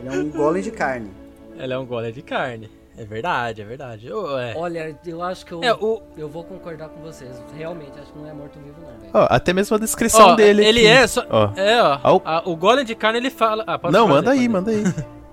[0.00, 1.10] Ele é um golem de carne.
[1.56, 2.68] ele é um golem de carne.
[2.96, 4.08] É verdade, é verdade.
[4.08, 4.54] É.
[4.56, 7.30] Olha, eu acho que eu, É, o- eu vou concordar com vocês.
[7.56, 9.10] Realmente, acho que não é morto-vivo, não, velho.
[9.12, 10.64] Ó, até mesmo a descrição Ó, dele.
[10.64, 10.86] ele aqui.
[10.88, 11.26] é só.
[11.28, 11.50] Ó.
[11.56, 11.98] É, ó.
[12.02, 13.64] Ao- a- o golem de carne ele fala.
[13.66, 14.82] Ah, Não, fazer, manda aí, manda aí.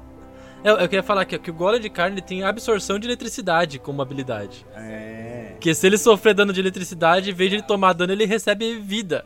[0.63, 3.08] Eu, eu queria falar aqui, ó, que o golem de carne ele tem absorção de
[3.08, 4.63] eletricidade como habilidade.
[4.76, 5.47] É.
[5.54, 8.78] Porque se ele sofrer dano de eletricidade, em vez de ele tomar dano, ele recebe
[8.80, 9.26] vida.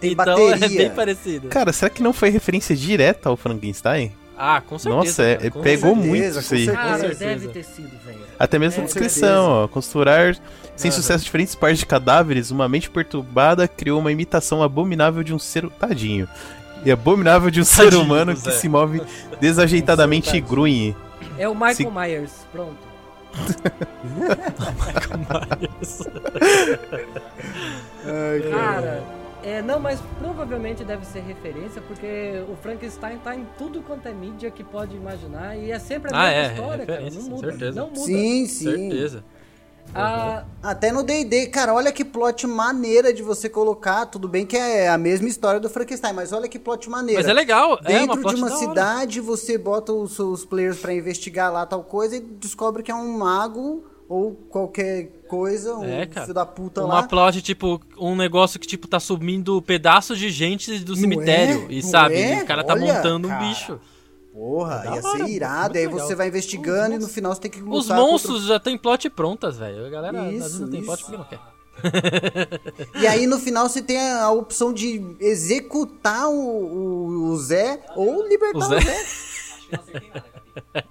[0.00, 0.78] tem então é bateria.
[0.78, 1.48] bem parecido.
[1.48, 4.10] Cara, será que não foi referência direta ao Frankenstein?
[4.38, 5.04] Ah, com certeza.
[5.04, 6.64] Nossa, é- cara, com pegou certeza, muito com isso aí.
[6.64, 6.72] certeza.
[6.76, 7.24] Cara, certeza.
[7.24, 8.18] deve ter sido, velho.
[8.38, 9.68] Até mesmo a Com descrição, ó.
[9.68, 10.36] Costurar
[10.76, 15.38] sem sucesso diferentes partes de cadáveres, uma mente perturbada criou uma imitação abominável de um
[15.38, 15.68] ser.
[15.70, 16.28] Tadinho.
[16.84, 18.52] E abominável de um ser Tadinho, humano que Zé.
[18.52, 19.02] se move
[19.40, 20.96] desajeitadamente e grunhe.
[21.36, 22.76] É o Michael Se- Myers, pronto.
[28.04, 29.02] Ai, Cara,
[29.42, 34.12] É, não, mas provavelmente deve ser referência, porque o Frankenstein tá em tudo quanto é
[34.12, 37.10] mídia que pode imaginar e é sempre a Ah, mesma é, história, cara.
[37.10, 37.48] Não muda.
[37.50, 37.80] certeza.
[37.80, 38.00] Não muda.
[38.00, 38.64] Sim, sim.
[38.90, 39.24] Certeza.
[39.94, 44.04] Ah, Até no D&D, cara, olha que plot maneira de você colocar.
[44.06, 47.20] Tudo bem que é a mesma história do Frankenstein, mas olha que plot maneira.
[47.22, 48.66] Mas é legal, é uma Dentro de uma da hora.
[48.68, 52.94] cidade, você bota os seus players pra investigar lá tal coisa e descobre que é
[52.94, 57.02] um mago ou qualquer coisa, um É, filho da puta Uma lá.
[57.02, 61.66] plot, tipo, um negócio que, tipo, tá subindo pedaços de gente do Não cemitério.
[61.68, 61.72] é?
[61.74, 62.42] E Não sabe, é?
[62.42, 63.44] o cara tá Olha, montando um cara.
[63.46, 63.78] bicho.
[64.32, 65.76] Porra, Da ia hora, ser irado.
[65.76, 66.06] E aí legal.
[66.06, 69.10] você vai investigando e no final você tem que Os contra- monstros já tem plot
[69.10, 69.84] prontas, velho.
[69.86, 71.10] A galera às vezes Isso, não tem plot isso.
[71.10, 71.40] porque não quer.
[73.00, 78.26] E aí no final você tem a opção de executar o, o- o Zé ou
[78.28, 78.80] libertar O o Zé.
[79.92, 80.84] Zé.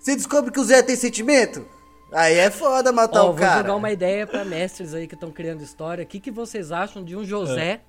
[0.00, 1.64] Você descobre que o Zé tem sentimento?
[2.12, 3.58] Aí é foda matar ó, o vou cara.
[3.58, 6.02] jogar uma ideia pra mestres aí que estão criando história.
[6.02, 7.80] O que, que vocês acham de um José É.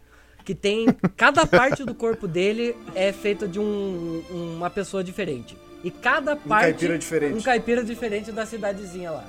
[0.43, 0.85] que tem.
[1.17, 4.21] Cada parte do corpo dele é feita de um-
[4.57, 5.57] uma pessoa diferente.
[5.83, 6.63] E cada parte.
[6.71, 7.35] caipira diferente.
[7.37, 9.25] Um caipira diferente da cidadezinha lá.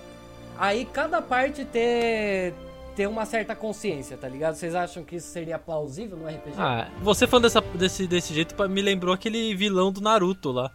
[0.58, 2.52] Aí cada parte ter.
[2.94, 4.54] ter uma certa consciência, tá ligado?
[4.54, 6.54] Vocês acham que isso seria plausível no RPG?
[6.58, 10.70] Ah, você falando dessa, desse, desse jeito me lembrou aquele vilão do Naruto lá.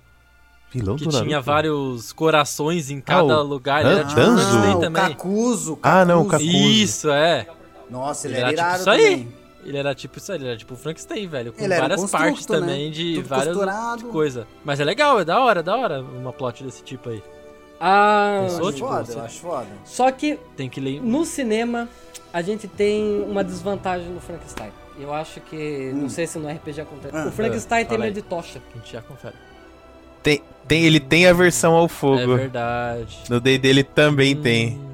[0.71, 1.45] Vilão Que do tinha Naruto?
[1.45, 3.86] vários corações em cada Ah, o- lugar.
[3.86, 5.03] Ele era tipo um Ah, o também.
[5.10, 6.51] Cacuzo, Ah, não, o Cacuzo.
[6.51, 6.69] Cacuzo.
[6.69, 7.47] Isso, é.
[7.89, 9.27] Nossa, ele, Ele era era tipo isso aí.
[9.65, 11.51] Ele era tipo isso aí, ele era tipo o Frankenstein, velho.
[11.53, 12.58] Com Ele um várias partes né?
[12.60, 14.03] também de Tudo várias costurado.
[14.08, 14.47] coisa.
[14.63, 17.21] Mas é legal, é da hora, é da hora uma plot desse tipo aí.
[17.80, 18.60] Ah, Pensou?
[18.60, 19.67] Eu acho tipo, foda, você- eu acho foda.
[19.86, 21.01] só que Tem que ler.
[21.01, 21.88] No cinema,
[22.34, 24.71] a gente tem uma desvantagem no Frankenstein.
[24.99, 25.91] Eu acho que.
[25.93, 27.15] Não sei se no RPG acontece.
[27.15, 28.62] Ah, o Frankenstein ah, tem medo de tocha.
[28.73, 29.36] A gente já confere.
[30.23, 32.36] Tem, tem, ele tem aversão ao É fogo.
[32.36, 33.17] verdade.
[33.30, 34.88] no D dele também Hum, tem.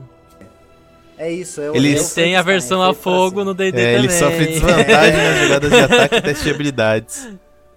[1.18, 3.02] É isso, é o Ele é o Ele tem a Frankenstein, versão é a pra
[3.04, 3.46] fogo ser.
[3.46, 3.96] no D&D É, também.
[3.96, 7.28] ele sofre desvantagem nas jogadas de ataque e teste de habilidades.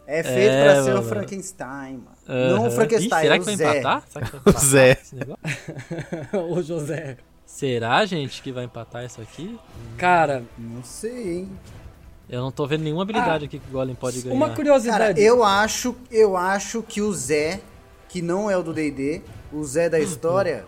[0.07, 1.01] É feito É, pra ser mano.
[1.01, 2.17] o Frankenstein, mano.
[2.29, 2.51] Aham.
[2.57, 3.79] Não o Frankenstein, Ih, será é que o vai Zé.
[3.79, 4.03] empatar?
[4.09, 4.99] Será que vai empatar Zé.
[5.03, 5.43] esse negócio?
[6.57, 7.17] o José.
[7.45, 9.57] Será, gente, que vai empatar isso aqui?
[9.97, 11.49] Cara, Não sei, hein.
[12.29, 14.35] Eu não tô vendo nenhuma habilidade aqui que o Golem pode ganhar.
[14.35, 15.23] uma Cara, curiosidade.
[15.23, 17.61] eu acho, eu acho que o Zé,
[18.09, 20.65] que não é o do D&D, o Zé da história,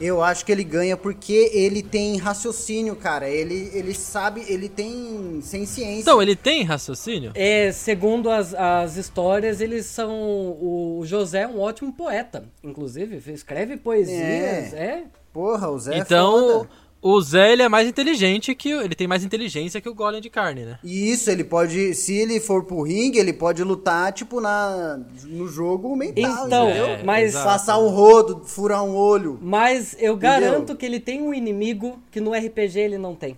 [0.00, 3.28] eu acho que ele ganha porque ele tem raciocínio, cara.
[3.28, 6.00] Ele, ele sabe, ele tem sem ciência.
[6.00, 7.30] Então, ele tem raciocínio?
[7.34, 10.12] É, segundo as, as histórias, eles são.
[10.12, 13.22] O José é um ótimo poeta, inclusive.
[13.32, 14.74] Escreve poesias.
[14.74, 15.04] É.
[15.32, 16.70] Porra, o Zé é então, foda.
[17.06, 20.20] O Zé ele é mais inteligente que o- ele tem mais inteligência que o Golem
[20.22, 20.78] de carne, né?
[20.82, 25.46] E isso, ele pode, se ele for pro ringue, ele pode lutar, tipo, na, no
[25.46, 26.86] jogo mental, Então, entendeu?
[26.86, 27.34] É, mas.
[27.34, 29.38] Passar um rodo, furar um olho.
[29.42, 30.16] Mas eu Entendeu?
[30.16, 33.36] garanto que ele tem um inimigo que no RPG ele não tem.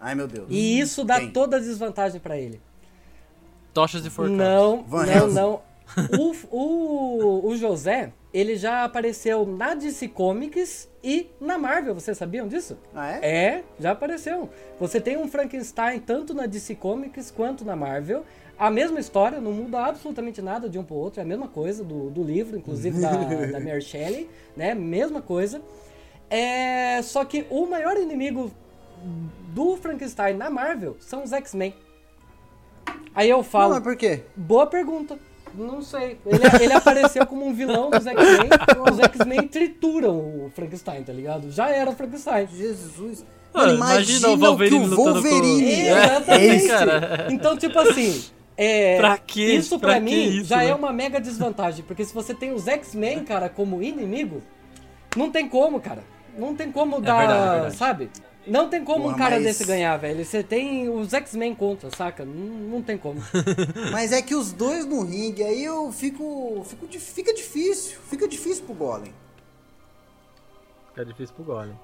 [0.00, 0.46] Ai, meu Deus.
[0.50, 1.30] E isso dá Quem?
[1.30, 2.60] toda a desvantagem pra ele.
[3.72, 4.36] Tochas e forcados.
[4.38, 5.60] Não, não, não.
[6.18, 12.46] O, o, o José, ele já apareceu na DC Comics e na Marvel, vocês sabiam
[12.46, 12.76] disso?
[12.94, 13.20] Ah, é?
[13.22, 14.50] É, já apareceu.
[14.78, 18.24] Você tem um Frankenstein tanto na DC Comics quanto na Marvel.
[18.58, 21.82] A mesma história, não muda absolutamente nada de um pro outro, é a mesma coisa
[21.82, 23.12] do, do livro, inclusive da,
[23.52, 24.74] da Mary Shelley, né?
[24.74, 25.62] Mesma coisa.
[26.28, 28.50] É, só que o maior inimigo
[29.54, 31.74] do Frankenstein na Marvel são os X-Men.
[33.14, 34.24] Aí eu Não, falo, mas por quê?
[34.36, 35.18] Boa pergunta.
[35.56, 36.18] Não sei.
[36.26, 38.50] Ele, ele apareceu como um vilão dos X-Men.
[38.92, 41.50] Os X-Men trituram o Frankenstein, tá ligado?
[41.50, 42.46] Já era o Frankenstein.
[42.54, 43.24] Jesus.
[43.54, 47.26] Ah, Mano, imagina imagina, o Wolverine que o lutando com- Wolverine É, é, cara.
[47.30, 48.24] Então, tipo assim.
[48.58, 49.52] É, Pra quê?
[49.54, 50.68] Isso pra, Pra mim isso, já né?
[50.70, 51.84] é uma mega desvantagem.
[51.84, 54.42] Porque se você tem os X-Men, cara, como inimigo,
[55.14, 56.02] não tem como, cara.
[56.38, 57.18] Não tem como dar.
[57.18, 57.76] verdade, é verdade.
[57.76, 58.10] Sabe?
[58.46, 60.24] Não tem como Porra, um cara mas- desse ganhar, velho.
[60.24, 62.24] Você tem os X-Men contra, saca?
[62.24, 63.20] Não, não tem como.
[63.90, 66.86] Mas é que os dois no ringue, aí eu fico, fico.
[66.98, 67.98] Fica difícil.
[68.08, 69.12] Fica difícil pro Golem.
[70.90, 71.78] Fica difícil pro Golem.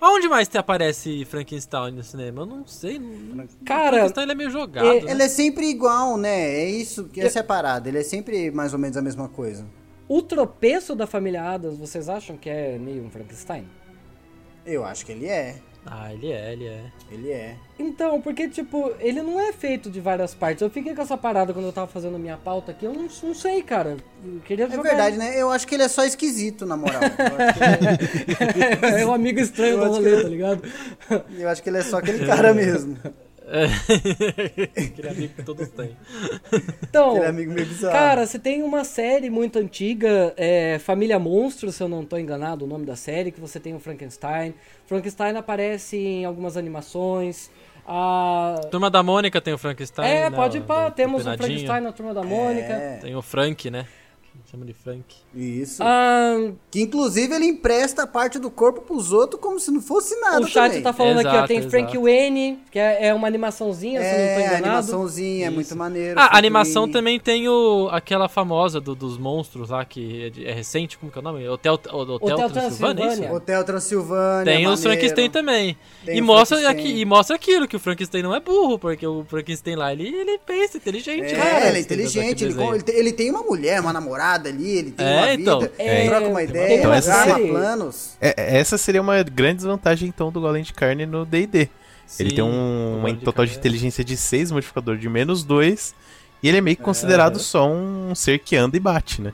[0.00, 2.42] Aonde mais te aparece Frankenstein no cinema?
[2.42, 2.98] Eu não sei.
[2.98, 4.86] não- Cara, Frankenstein ele é meio jogado.
[4.86, 5.10] é- né?
[5.10, 6.40] Ele é sempre igual, né?
[6.60, 7.88] É isso que é a parada.
[7.88, 9.66] Ele é sempre mais ou menos a mesma coisa.
[10.08, 13.64] o tropeço da família Adams, vocês acham que é meio um Frankenstein?
[14.66, 15.56] Eu acho que ele é.
[15.86, 16.80] Ah, ele é, ele é.
[17.10, 17.56] Ele é.
[17.78, 20.60] Então, porque, tipo, ele não é feito de várias partes.
[20.60, 22.84] Eu fiquei com essa parada quando eu tava fazendo a minha pauta aqui.
[22.84, 23.96] Eu não, não sei, cara.
[24.22, 24.82] Eu queria É jogar.
[24.82, 25.40] verdade, né?
[25.40, 27.00] Eu acho que ele é só esquisito, na moral.
[28.92, 30.62] Ele é um amigo estranho Eu do rolê, que- tá ligado?
[31.10, 32.96] é- eu acho que ele é só aquele cara mesmo.
[34.76, 35.96] Aquele amigo que todos têm.
[36.82, 37.92] Então, Aquele amigo meio bizarro.
[37.92, 42.64] cara, você tem uma série muito antiga, é, Família Monstro, se eu não tô enganado,
[42.64, 44.54] o nome da série, que você tem o Frankenstein.
[44.86, 47.50] Frankenstein aparece em algumas animações.
[47.86, 48.54] A...
[48.70, 50.06] Turma da Mônica tem o Frankenstein.
[50.08, 51.36] É, né, pode ir do- temos o do.
[51.36, 52.72] Frankenstein na turma da Mônica.
[52.72, 53.86] É, Tem o Frank, né?
[54.50, 55.04] Chama de Frank.
[55.32, 55.80] isso.
[55.80, 60.40] Ah, Que inclusive ele empresta parte do corpo pros outros como se não fosse nada
[60.40, 60.82] o chat também.
[60.82, 61.70] tá falando aqui, ó, Exato, tem exato.
[61.70, 64.64] Frank Wayne, que é, é uma animaçãozinha, se eu não tô É, enganado.
[64.66, 65.54] animaçãozinha, é Isso.
[65.54, 66.18] muito maneiro.
[66.18, 66.92] Ah, a animação Winnie.
[66.92, 71.12] também tem o, aquela famosa do- dos monstros lá, que é, de- é recente, como
[71.12, 71.48] que é o nome?
[71.48, 72.56] Hotel, o- Hotel, Hotel Transilvânia,
[73.04, 73.16] é isso?
[73.16, 73.32] Transilvânia.
[73.36, 74.44] Hotel Transilvânia.
[74.44, 74.82] Tem o maneiro.
[74.82, 75.76] Frankenstein também.
[76.04, 79.24] Tem E mostra, aqui, e mostra aquilo, que o Frankenstein não é burro, porque o
[79.28, 81.34] Frankenstein lá, ele, ele pensa, inteligente.
[81.34, 82.54] É, cara, ele é inteligente, ele,
[82.88, 85.60] ele tem uma mulher, uma namorada ali, ele tem É, uma então.
[85.60, 88.16] vida, É, troca uma tem ideia, uma arma série- planos.
[88.20, 91.68] É, essa seria uma grande desvantagem, então, do golem de carne no D&D.
[92.18, 95.44] Ele tem um, uma de total de carne é- inteligência de 6, modificador de menos
[95.44, 95.94] 2,
[96.42, 99.32] e ele é meio que considerado só um ser que anda e bate, né?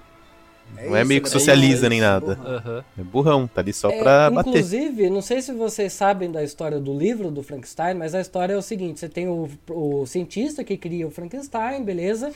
[0.75, 2.39] Não é isso, meio que ele bem- socializa é nem nada.
[2.45, 2.85] Aham.
[2.99, 4.51] É burrão, tá ali só É, pra bater.
[4.51, 8.53] inclusive, não sei se vocês sabem da história do livro do Frankenstein, mas a história
[8.53, 12.31] é o seguinte: você tem o, o cientista que cria o Frankenstein, beleza?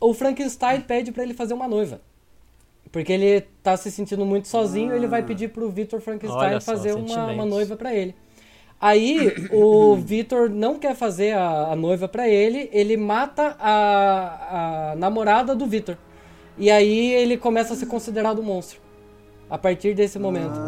[0.00, 2.00] O Frankenstein pede pra ele fazer uma noiva.
[2.92, 6.94] Porque ele tá se sentindo muito sozinho, ele vai pedir pro Victor Frankenstein só, fazer
[6.94, 8.14] uma, uma noiva pra ele.
[8.80, 14.96] Aí o Victor não quer fazer a, a noiva pra ele, ele mata a, a
[14.96, 15.98] namorada do Victor.
[16.58, 18.80] E aí ele começa a ser considerado um monstro.
[19.48, 20.58] A partir desse momento.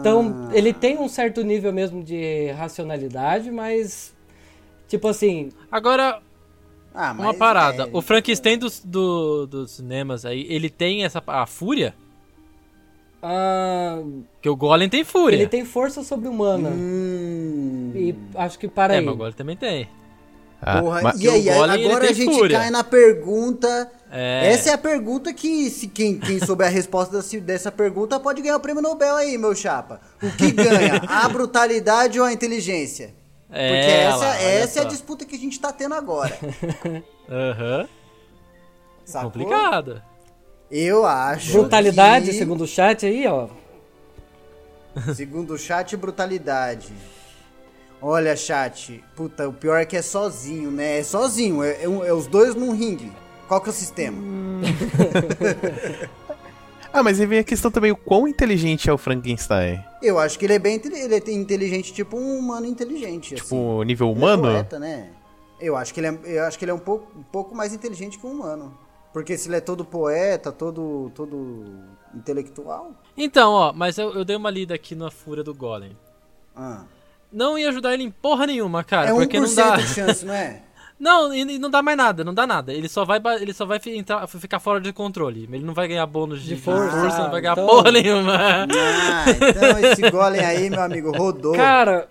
[0.00, 4.14] Então, ele tem um certo nível mesmo de racionalidade, mas.
[4.88, 5.50] Tipo assim.
[5.70, 6.20] Agora,
[6.96, 7.82] Ah, mas uma parada.
[7.84, 11.94] é- O Frankenstein dos, do- dos cinemas aí, ele tem essa a fúria?
[13.22, 14.00] ah,
[14.32, 15.36] Porque o Golem tem fúria.
[15.36, 16.70] ele tem força sobre-humana.
[16.70, 19.04] Hum, E acho que para É, aí.
[19.04, 19.88] mas o Golem também tem.
[20.60, 22.58] Ah, porra, mas- e aí, o Golem, ele agora a gente fúria.
[22.58, 23.90] cai na pergunta.
[24.10, 24.52] É.
[24.52, 28.56] Essa é a pergunta que, se quem, quem souber a resposta dessa pergunta pode ganhar
[28.56, 30.00] o prêmio Nobel aí, meu chapa.
[30.22, 31.02] O que ganha?
[31.08, 33.12] a brutalidade ou a inteligência?
[33.50, 36.36] É, Porque essa, lá, essa é a disputa que a gente tá tendo agora.
[37.30, 37.88] Aham.
[39.22, 40.02] Complicado.
[40.70, 41.52] Eu acho.
[41.52, 43.48] Brutalidade, que- segundo o chat aí, ó.
[45.14, 46.92] Segundo o chat, brutalidade.
[48.02, 49.02] Olha, chat.
[49.14, 50.98] Puta, o pior é que é sozinho, né?
[50.98, 51.62] É sozinho.
[51.62, 53.12] É, é é os dois num ringue.
[53.46, 54.18] Qual que é o sistema?
[56.92, 59.84] Ah, mas aí vem a questão também, o quão inteligente é o Frankenstein?
[60.06, 63.34] Eu acho que ele é bem ele é inteligente, tipo um humano inteligente.
[63.34, 63.42] assim.
[63.42, 64.42] Tipo, nível Ele é humano?
[64.42, 65.10] poeta, né?
[65.60, 67.72] Eu acho que ele é, eu acho que ele é um, pouco, um pouco mais
[67.74, 68.76] inteligente que um humano.
[69.12, 71.64] Porque se ele é todo poeta, todo, todo
[72.14, 72.92] intelectual.
[73.16, 75.96] Então, ó, mas eu, eu dei uma lida aqui na fúria do Golem.
[76.54, 76.84] Ah.
[77.32, 79.08] Não ia ajudar ele em porra nenhuma, cara.
[79.08, 79.76] é 1% porque não dá.
[79.76, 80.62] de chance, não é?
[80.98, 82.72] Não, e não dá mais nada, não dá nada.
[82.72, 85.46] Ele só vai, ele só vai entrar, ficar fora de controle.
[85.52, 86.90] Ele não vai ganhar bônus de, De força.
[87.00, 88.34] força, não vai ganhar Então- porra nenhuma.
[88.34, 91.54] Ah, então esse golem aí, meu amigo, rodou.
[91.54, 92.08] Cara,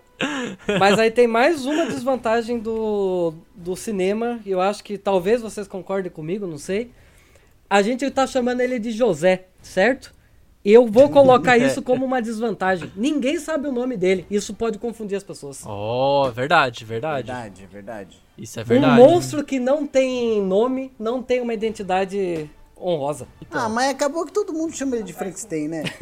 [0.79, 5.67] mas aí tem mais uma desvantagem do, do cinema, e eu acho que talvez vocês
[5.67, 6.91] concordem comigo, não sei.
[7.67, 10.13] A gente tá chamando ele de José, certo?
[10.63, 12.91] E eu vou colocar isso como uma desvantagem.
[12.95, 14.25] Ninguém sabe o nome dele.
[14.29, 15.63] Isso pode confundir as pessoas.
[15.65, 17.27] Oh, verdade, verdade.
[17.31, 18.24] Verdade, verdade.
[18.37, 19.01] Isso é Um verdade.
[19.01, 23.27] monstro que não tem nome, não tem uma identidade honrosa.
[23.49, 25.83] Ah, mas acabou que todo mundo chama ele de Frankenstein, né?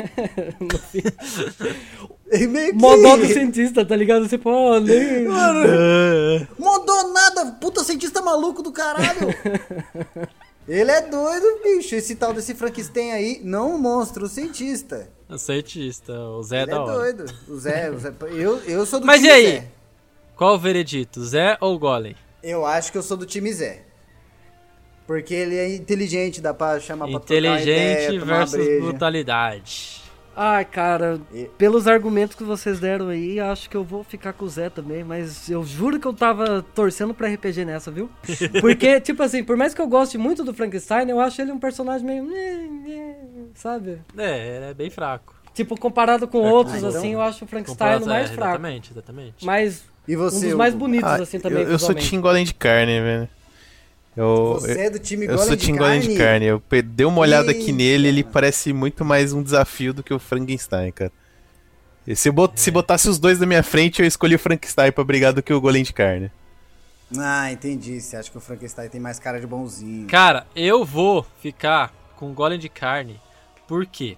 [2.49, 2.73] Meio que...
[2.73, 4.27] Modó do cientista, tá ligado?
[4.27, 5.27] Você pô, nem...
[6.57, 9.27] Mudou nada, puta cientista maluco do caralho.
[10.67, 11.93] Ele é doido, bicho.
[11.95, 15.09] Esse tal desse Frankenstein aí, não um monstro, o cientista.
[15.29, 16.93] O cientista, o Zé é Ele é da hora.
[17.13, 17.25] doido.
[17.47, 19.45] O Zé, o Zé- eu, eu sou do Mas e aí?
[19.57, 19.67] Zé.
[20.35, 22.15] Qual o veredito, Zé ou Golem?
[22.43, 23.83] Eu acho que eu sou do time Zé.
[25.07, 28.59] Porque ele é inteligente, dá pra chamar pra Inteligente ideia, versus.
[28.67, 30.01] Ai, brutalidade.
[30.35, 34.45] Ah, cara, E- pelos argumentos que vocês deram aí, acho que eu vou ficar com
[34.45, 38.09] o Zé também, mas eu juro que eu tava torcendo pra RPG nessa, viu?
[38.61, 41.59] Porque, tipo assim, por mais que eu goste muito do Frankenstein, eu acho ele um
[41.59, 42.27] personagem meio.
[43.53, 43.99] Sabe?
[44.17, 45.35] É, ele é bem fraco.
[45.53, 48.49] Tipo, comparado com É, outros, então- assim, eu acho o Frankenstein mais é, fraco.
[48.53, 49.45] Exatamente, exatamente.
[49.45, 50.47] Mas E um você?
[50.47, 51.63] dos mais bonitos, Ah, assim, também.
[51.63, 51.93] eu, eu sou.
[51.95, 53.29] Team Golem de carne, velho.
[54.15, 56.19] Eu, Você é do time eu Golem sou de Team Golem de carne?
[56.19, 56.45] carne.
[56.45, 57.71] Eu dei uma olhada aqui Eita.
[57.73, 61.11] nele, ele parece muito mais um desafio do que o Frankenstein, cara.
[62.05, 65.03] E se, bot- se botasse os dois na minha frente, eu escolhi o Frankenstein pra
[65.03, 66.29] brigar do que o Golem de carne.
[67.17, 67.99] Ah, entendi.
[68.01, 70.07] Você acha que o Frankenstein tem mais cara de bonzinho.
[70.07, 73.19] Cara, eu vou ficar com o Golem de carne.
[73.67, 74.17] Por quê?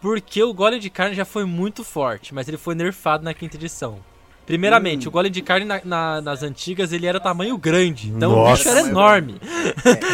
[0.00, 3.56] Porque o Golem de carne já foi muito forte, mas ele foi nerfado na quinta
[3.56, 3.98] edição.
[4.46, 8.36] Primeiramente, o Golem de carne na- na- nas antigas ele era tamanho grande, então o
[8.36, 8.56] Nossa.
[8.56, 9.40] bicho era enorme.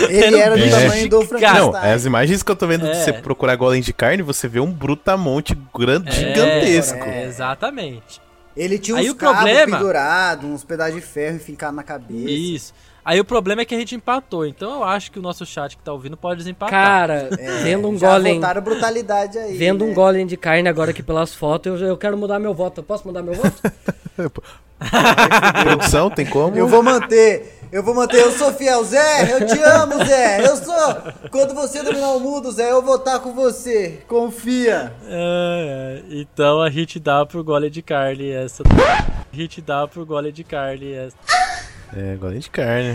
[0.08, 1.10] Ele era do um tamanho do gigante.
[1.10, 1.92] Não, Frankenstein.
[1.92, 2.90] as imagens que eu tô vendo É.
[2.92, 7.04] de você procurar Golem de carne, você vê um brutamonte grande, É, gigantesco.
[7.04, 8.20] é, exatamente.
[8.56, 12.30] Ele tinha Aí uns o cabos problema- pendurados, uns pedaços de ferro fincados na cabeça.
[12.30, 12.74] Isso.
[13.04, 15.76] Aí o problema é que a gente empatou, então eu acho que o nosso chat
[15.76, 16.70] que tá ouvindo pode desempatar.
[16.70, 18.34] Cara, É, vendo um já golem.
[18.34, 19.56] botaram brutalidade aí.
[19.56, 19.90] Vendo né?
[19.90, 22.80] um golem de carne agora aqui pelas fotos, eu, eu quero mudar meu voto.
[22.80, 23.60] Eu posso mudar meu voto?
[25.62, 26.56] Produção, tem como?
[26.56, 27.58] Eu vou manter.
[27.70, 28.20] Eu vou manter.
[28.20, 29.32] Eu sou fiel, Zé.
[29.32, 30.46] Eu te amo, Zé.
[30.46, 30.96] Eu sou.
[31.30, 34.02] Quando você dominar o mundo, Zé, eu vou estar com você.
[34.08, 34.92] Confia.
[35.06, 36.02] É, é.
[36.10, 38.62] então a gente dá pro gole de carne essa.
[39.32, 41.16] A gente dá pro gole de carne essa.
[41.96, 42.94] É, gola de carne.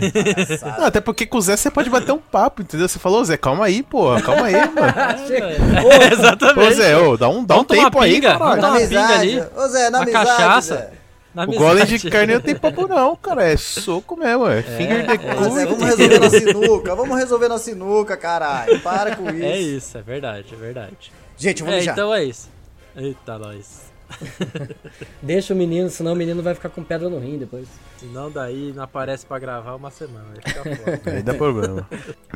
[0.78, 2.88] Não, até porque com o Zé você pode bater um papo, entendeu?
[2.88, 4.94] Você falou, Zé, calma aí, porra, calma aí, mano.
[5.92, 6.58] É, exatamente.
[6.58, 8.80] Ô, Zé, ô, dá um, dá um Vamos tempo aí, pinga, vamos Na Dá uma
[8.80, 9.20] pinga amizade.
[9.40, 9.42] ali.
[9.56, 10.26] Ô, Zé, na Uma amizade.
[10.26, 10.74] cachaça.
[10.76, 10.90] Zé.
[11.34, 15.04] Na O golem de carne não tem papo não, cara, é soco mesmo, é finger
[15.06, 15.76] the é, Ô, Zé, cu.
[15.76, 16.94] vamos resolver na sinuca.
[16.94, 18.80] Vamos resolver na sinuca, caralho.
[18.80, 19.44] Para com isso.
[19.44, 21.12] É isso, é verdade, é verdade.
[21.36, 21.92] Gente, vou É, mijar.
[21.92, 22.48] então é isso.
[22.96, 23.92] Eita, nós.
[25.22, 27.68] Deixa o menino, senão o menino vai ficar com pedra no rim depois.
[27.98, 30.26] Senão daí não aparece pra gravar uma semana.
[30.34, 31.10] Vai ficar foda.
[31.10, 31.88] Aí dá problema.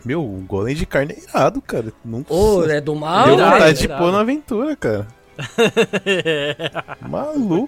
[0.05, 1.93] Meu, o golem de carne é irado, cara.
[2.05, 3.93] Nunca Ô, é do mal, deu irado, vontade velho.
[3.95, 5.07] de pôr na aventura, cara.
[6.73, 7.67] Tá Maluco.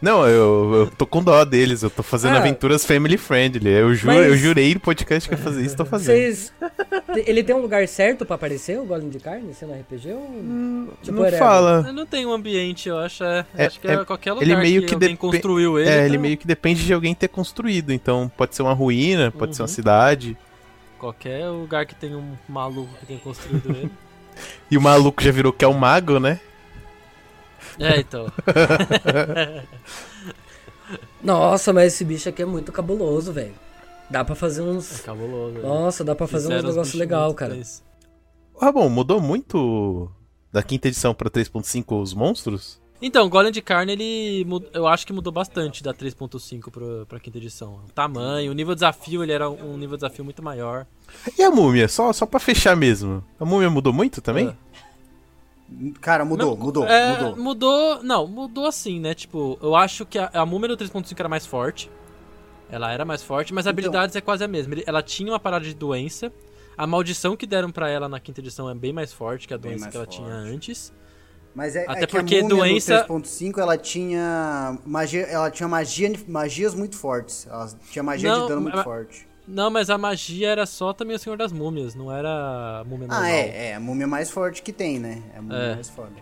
[0.00, 2.38] Não, eu, eu tô com dó deles, eu tô fazendo Ah.
[2.38, 3.70] aventuras family friendly.
[3.70, 6.14] Eu juro, Mas- eu jurei no podcast que ia fazer isso, tô fazendo.
[6.16, 6.52] Vocês.
[7.26, 10.12] Ele tem um lugar certo pra aparecer, o golem de carne, sendo RPG?
[10.12, 10.88] Ou...
[11.02, 11.38] tipo, não whatever?
[11.38, 11.92] fala.
[11.92, 13.24] Não tem um ambiente, eu acho.
[13.24, 15.88] É, É- acho que é, é- qualquer lugar ele meio que, que alguém construiu ele.
[15.88, 17.92] É, tá- ele meio que depende de alguém ter construído.
[17.92, 19.74] Então, pode ser uma ruína, pode ser uma Uhum.
[19.74, 20.36] cidade.
[20.98, 23.90] Qualquer lugar que tem um maluco que tenha construído ele.
[24.70, 26.40] E o maluco já virou que é o mago, né?
[27.78, 28.26] É, então.
[31.22, 33.54] Nossa, mas esse bicho aqui é muito cabuloso, velho.
[34.10, 35.00] Dá pra fazer É uns.
[35.00, 35.54] cabuloso.
[35.54, 35.60] né?
[35.62, 37.54] Nossa, dá pra fazer uns Fizeram negócios muito cara.
[38.60, 40.10] Ah, bom, mudou muito
[40.52, 42.80] da quinta edição pra 3.5 os monstros?
[43.00, 44.46] Então, o Golem de Carne, ele.
[44.72, 47.80] Eu acho que mudou bastante da 3.5 pra, pra quinta edição.
[47.88, 50.84] O tamanho, o nível de desafio, ele era um nível de desafio muito maior.
[51.38, 51.86] E a múmia?
[51.86, 53.22] Só, só pra fechar mesmo.
[53.38, 54.48] A múmia mudou muito também?
[54.48, 54.54] Ah.
[56.00, 57.36] Cara, mudou, mudou, é, mudou.
[57.36, 58.02] Mudou.
[58.02, 59.14] Não, mudou assim, né?
[59.14, 61.90] Tipo, eu acho que a, a múmia do 3.5 era mais forte.
[62.70, 64.74] Ela era mais forte, mas as Então- habilidades é quase a mesma.
[64.86, 66.32] Ela tinha uma parada de doença.
[66.76, 69.56] A maldição que deram pra ela na quinta edição é bem mais forte que a
[69.56, 70.16] doença que ela forte.
[70.22, 70.92] tinha antes.
[71.58, 75.68] Mas é, Até é que porque a doença- do 3.5 ela tinha magia, ela tinha
[75.68, 77.48] magia, magias muito fortes.
[77.50, 79.26] Ela tinha magia Não, de dano muito mas- forte.
[79.44, 82.28] Não, mas a magia era só também o Senhor das Múmias, não era
[82.78, 83.24] a múmia normal.
[83.24, 85.20] Ah, é, é a múmia mais forte que tem, né?
[85.34, 85.74] É a múmia É.
[85.74, 86.12] mais foda.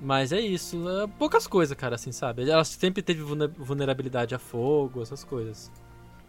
[0.00, 2.50] Mas é isso, é poucas coisas, cara, assim, sabe?
[2.50, 5.70] Ela sempre teve vulne- vulnerabilidade a fogo, essas coisas.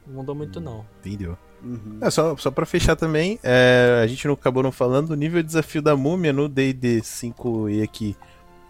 [0.05, 0.85] Não mudou muito, não.
[0.99, 1.35] Entendeu?
[1.63, 1.97] Uhum.
[2.01, 5.41] É, só, só pra fechar também, é, a gente não acabou não falando, o nível
[5.41, 8.15] de desafio da múmia no D&D 5e aqui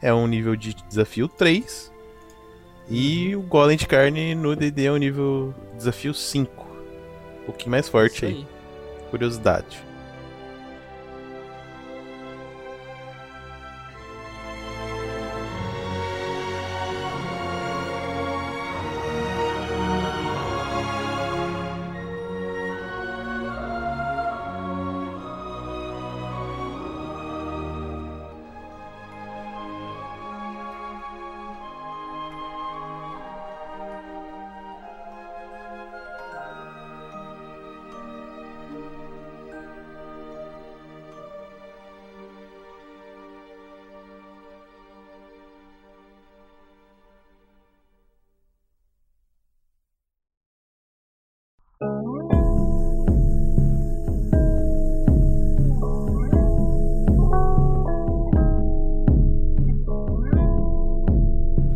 [0.01, 1.91] é um nível de desafio 3.
[2.89, 6.67] E o golem de carne no D&D é um nível desafio 5.
[7.41, 8.47] Um pouquinho mais forte Isso aí.
[9.11, 9.88] Curiosidade.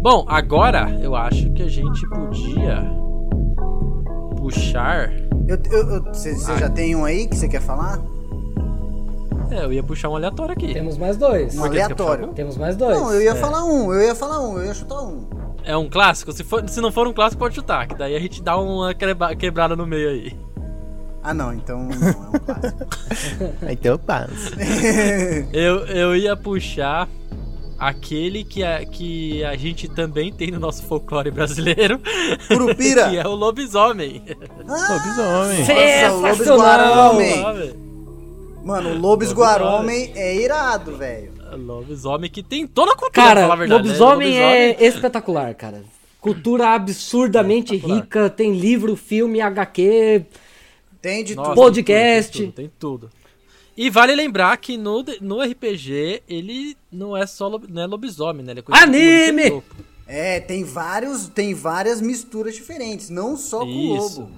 [0.04, 2.84] Bom, agora eu acho que a gente podia
[4.38, 5.10] puxar.
[6.14, 7.99] Você já tem um aí que você quer falar?
[9.49, 10.74] É, eu ia puxar um aleatório aqui.
[10.74, 11.58] Temos mais dois.
[11.58, 12.28] Um aleatório.
[12.34, 12.99] Temos mais dois.
[12.99, 15.26] Não, eu ia falar um, eu ia falar um, eu ia chutar um.
[15.64, 16.34] É um clássico?
[16.34, 18.93] Se, for, se não for um clássico, pode chutar, que daí a gente dá uma
[18.93, 20.38] quebra- quebrada no meio aí.
[21.24, 22.88] Ah não, então não, é um clássico.
[23.72, 24.51] Então eu passo.
[25.54, 27.08] Eu, eu ia puxar
[27.88, 31.99] aquele que a, que a gente também tem no nosso folclore brasileiro,
[32.47, 33.09] Curupira!
[33.11, 34.23] que é o lobisomem.
[34.59, 35.59] Lobisomem.
[35.59, 37.73] Nossa, o!
[38.63, 41.34] Mano, o Lobo Esguaromem é irado, velho.
[41.57, 43.84] Lobisomem que tem toda a cultura, Cara, falar a verdade.
[43.84, 43.88] né?
[43.89, 45.84] lobisomem é Lobisomem- espetacular, cara.
[46.21, 48.01] Cultura absurdamente Espetacular.
[48.01, 50.23] rica, tem livro, filme, HQ.
[51.01, 51.55] Tem de Nossa, tudo.
[51.61, 52.31] Podcast.
[52.38, 53.09] Tem tudo, tem tudo.
[53.76, 58.45] E vale lembrar que no, no RPG ele não é só lob- não é lobisomem,
[58.45, 58.51] né?
[58.53, 59.63] Ele é Anime!
[60.05, 64.21] É, tem vários, tem várias misturas diferentes, não só com o Isso.
[64.21, 64.32] lobo.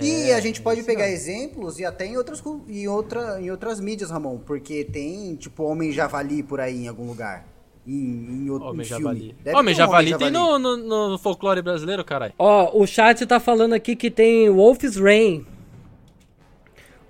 [0.00, 3.50] E É, a gente pode isso pegar exemplos e até em outras, em, outra, em
[3.50, 7.46] outras mídias, Ramon, porque tem, tipo, Homem Javali por aí em algum lugar.
[7.86, 8.84] Em, em outro Homem em.
[8.84, 9.36] Javali.
[9.54, 10.76] Homem um Javali tem no, no,
[11.10, 12.34] no folclore brasileiro, caralho.
[12.38, 15.46] Ó, o chat tá falando aqui que tem Wolf's Rain.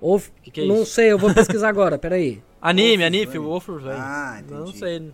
[0.01, 0.29] Wolf...
[0.43, 0.91] Que que é não isso?
[0.93, 2.41] sei, eu vou pesquisar agora, peraí.
[2.61, 3.37] Anime, anime.
[3.37, 3.97] Wolf's Rain.
[3.99, 4.77] Ah, Não entendi.
[4.79, 5.11] sei.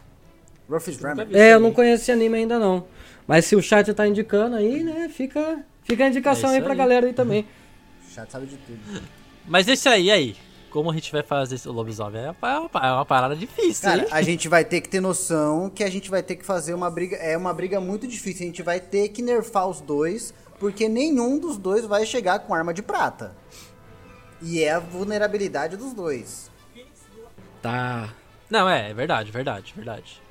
[0.68, 1.28] Rufus Drummer.
[1.28, 1.38] vi.
[1.38, 2.88] É, eu não conheço esse anime ainda não.
[3.28, 6.72] Mas se o chat tá indicando aí, né, fica, fica a indicação É aí pra
[6.72, 6.78] aí.
[6.78, 7.46] galera aí também.
[8.08, 8.80] O chat sabe de tudo.
[9.46, 10.36] Mas esse aí, e aí?
[10.72, 12.22] Como a gente vai fazer esse lobisomem?
[12.22, 14.08] É uma, é uma parada difícil, Cara, hein?
[14.10, 16.90] a gente vai ter que ter noção que a gente vai ter que fazer uma
[16.90, 17.16] briga.
[17.18, 18.44] É uma briga muito difícil.
[18.44, 22.54] A gente vai ter que nerfar os dois, porque nenhum dos dois vai chegar com
[22.56, 23.36] arma de prata.
[24.46, 26.52] E é a vulnerabilidade dos dois.
[27.64, 28.14] Tá.
[28.48, 30.22] Não, é, é verdade, verdade, verdade.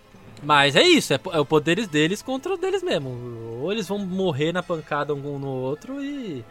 [0.41, 3.61] Mas é isso, é, é o poderes deles contra o deles mesmo.
[3.61, 6.45] Ou eles vão morrer na pancada um no outro e.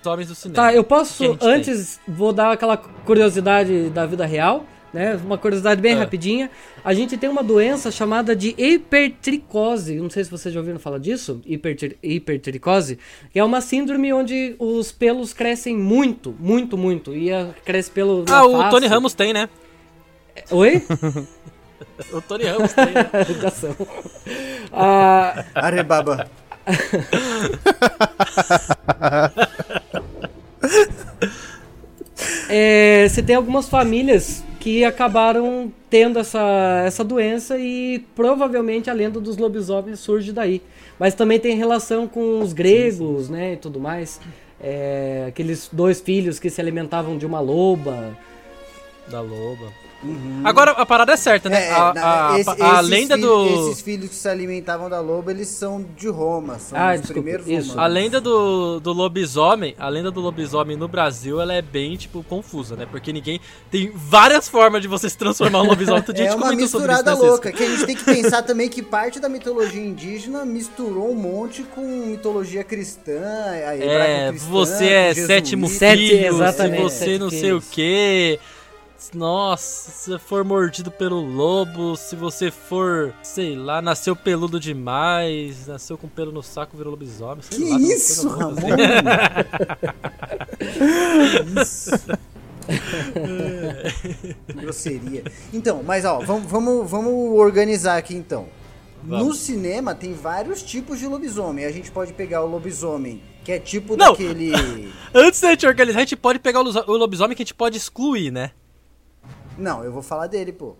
[0.00, 0.62] Os homens do cinema.
[0.62, 1.48] Tá, eu posso, gente tem.
[1.48, 5.18] antes, vou dar aquela curiosidade da vida real, né?
[5.24, 5.98] Uma curiosidade bem Ah.
[6.00, 6.50] rapidinha.
[6.84, 9.96] A gente tem uma doença chamada de hipertricose.
[9.96, 11.40] Não sei se vocês já ouviram falar disso.
[11.46, 12.98] Hipertri hipertricose.
[13.30, 17.14] Que é uma síndrome onde os pelos crescem muito, muito, muito.
[17.14, 18.24] E a- cresce pelo.
[18.28, 18.70] na Ah, o face.
[18.70, 19.48] Tony Ramos tem, né?
[20.50, 20.82] Oi?
[22.12, 23.10] O Tony Ramos tem, né?
[23.28, 23.74] Educação.
[24.72, 26.28] Ah, Arebaba.
[32.48, 39.18] É, você tem algumas famílias que acabaram tendo essa, essa doença e provavelmente a lenda
[39.18, 40.60] dos lobisomens surge daí.
[40.98, 44.20] Mas também tem relação com os gregos, né, e tudo mais.
[44.60, 48.14] É, aqueles dois filhos que se alimentavam de uma loba.
[49.10, 49.72] Da loba.
[50.44, 51.66] Agora a parada é certa, né?
[51.66, 53.68] É, a, a- esse- a esses lenda filhos- do.
[53.70, 56.58] Esses filhos que se alimentavam da loba, eles são de Roma.
[56.60, 57.70] São Ah, os desculpa, primeiros isso.
[57.70, 57.78] romanos.
[57.78, 62.22] A lenda do, do lobisomem, a lenda do lobisomem no Brasil, ela é bem, tipo,
[62.22, 62.86] confusa, né?
[62.88, 63.40] Porque ninguém.
[63.72, 66.04] Tem várias formas de você se transformar em um lobisomem.
[66.06, 68.42] A É gente uma sobre isso, misturada né, louca, que a gente tem que pensar
[68.42, 73.82] também que parte da mitologia indígena misturou um monte com mitologia cristã, a É,
[74.28, 75.68] hebraico-cristã, você é sétimo.
[75.68, 78.38] Sete, filho, exatamente, se você não sei o quê.
[79.14, 85.66] Nossa, se você for mordido pelo lobo, se você for, sei lá, nasceu peludo demais,
[85.68, 87.42] nasceu com pelo no saco, virou lobisomem.
[87.48, 88.50] Sei Que lá, isso, Ramon?
[88.50, 88.66] assim.
[91.54, 91.90] Que isso.
[94.46, 95.24] Que Grosseria.
[95.52, 98.46] Então, mas ó, vamos, vamos, vamos organizar aqui então.
[99.04, 99.38] No Vamos.
[99.38, 101.64] cinema tem vários tipos de lobisomem.
[101.64, 104.10] A gente pode pegar o lobisomem, que é tipo Não.
[104.10, 104.52] daquele.
[105.14, 108.32] Antes da gente organizar, a gente pode pegar o lobisomem que a gente pode excluir,
[108.32, 108.50] né?
[109.58, 110.74] Não, eu vou falar dele, pô.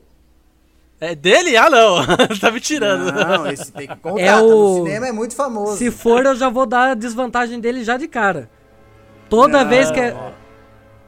[1.01, 1.57] É dele?
[1.57, 1.97] Ah, não.
[2.41, 3.13] tá me tirando.
[3.13, 4.21] Não, esse tem que contar.
[4.21, 5.77] É tá o- No cinema é muito famoso.
[5.77, 8.49] Se for, eu já vou dar a desvantagem dele já de cara.
[9.29, 9.69] Toda Não.
[9.71, 10.17] vez que é.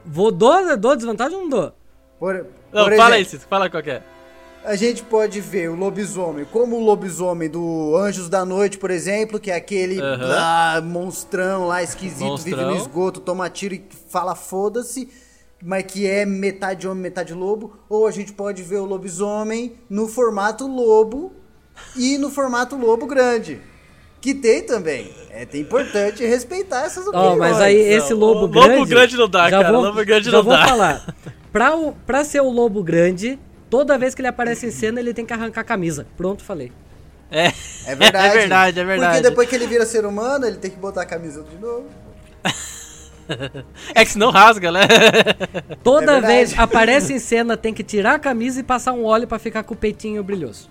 [0.05, 1.73] Vou dou, dou desvantagem ou não dou?
[2.19, 4.03] Por, Não, por fala aí, exemplo, Cícero, fala qual que é.
[4.63, 9.41] A gente pode ver o lobisomem como o lobisomem do Anjos da Noite, por exemplo,
[9.41, 10.37] que é aquele Aham.
[10.39, 12.71] ah, monstrão lá esquisito, vive Monstrão.
[12.71, 15.09] no esgoto, toma tiro e fala foda-se,
[15.63, 17.77] mas que é metade homem, metade lobo.
[17.89, 21.33] Ou a gente pode ver o lobisomem no formato lobo
[21.97, 23.61] e no formato lobo grande.
[24.21, 25.11] Que tem também.
[25.31, 27.39] É tem importante respeitar essas opiniões.
[27.39, 28.75] mas aí esse lobo grande.
[28.75, 30.67] lobo grande não dá, cara, Vou, lobo grande não vou dá.
[30.67, 31.15] falar.
[31.51, 33.39] Pra, o, pra ser o lobo grande,
[33.71, 36.07] toda vez que ele aparece em cena, ele tem que arrancar a camisa.
[36.17, 36.71] Pronto, falei.
[37.31, 37.47] É,
[37.87, 38.27] É verdade.
[38.29, 39.13] É verdade, é verdade.
[39.17, 41.87] Porque depois que ele vira ser humano, ele tem que botar a camisa de novo.
[43.95, 44.81] É que senão rasga, né?
[45.83, 49.27] Toda É vez aparece em cena, tem que tirar a camisa e passar um óleo
[49.27, 50.69] pra ficar com o peitinho brilhoso.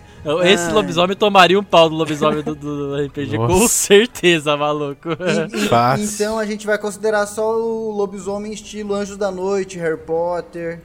[0.51, 0.73] Esse Ai.
[0.73, 3.67] lobisomem tomaria um pau do lobisomem do, do RPG, com Nossa.
[3.67, 5.09] certeza, maluco.
[5.09, 6.05] E- e- Fácil.
[6.15, 10.81] então a gente vai considerar só o lobisomem estilo Anjos da Noite, Harry Potter.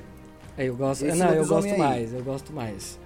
[0.58, 1.06] Aí eu gosto.
[1.06, 1.78] Esse não, eu gosto aí.
[1.78, 2.98] mais, eu gosto mais.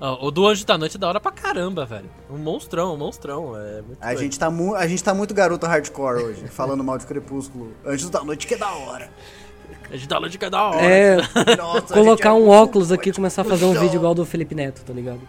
[0.00, 2.10] O do Anjo da Noite é da hora pra caramba, velho.
[2.28, 3.56] Um monstrão, um monstrão.
[3.56, 4.18] É muito A doido.
[4.18, 7.72] gente, tá mu a gente tá muito garoto hardcore hoje, falando mal de Crepúsculo.
[7.86, 9.08] Anjos da Noite que é da hora.
[9.92, 10.84] Anjo da Noite que é da hora.
[10.84, 11.16] É,
[11.56, 14.54] Nossa, colocar é um óculos aqui e começar a fazer um vídeo igual do Felipe
[14.54, 15.20] Neto, tá ligado?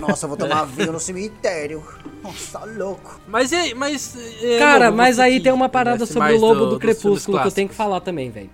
[0.00, 1.82] Nossa, eu vou tomar vinho no cemitério.
[2.22, 3.20] Nossa, tá louco.
[3.26, 4.16] Mas e aí, mas...
[4.42, 7.40] é, Cara, Lobo, mas aí que tem uma parada sobre o Lobo do, filmes Crepúsculo
[7.40, 8.50] que eu tenho que falar também, velho.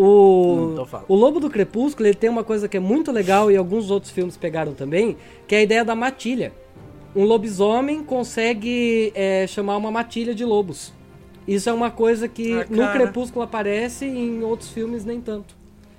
[0.00, 3.56] O, então o Lobo do Crepúsculo ele tem uma coisa que é muito legal e
[3.56, 5.16] alguns outros filmes pegaram também,
[5.48, 6.52] que é a ideia da matilha.
[7.16, 10.92] Um lobisomem consegue é, chamar uma matilha de lobos.
[11.48, 12.92] Isso é uma coisa que Ah, no.
[12.92, 15.56] Crepúsculo aparece e em outros filmes nem tanto.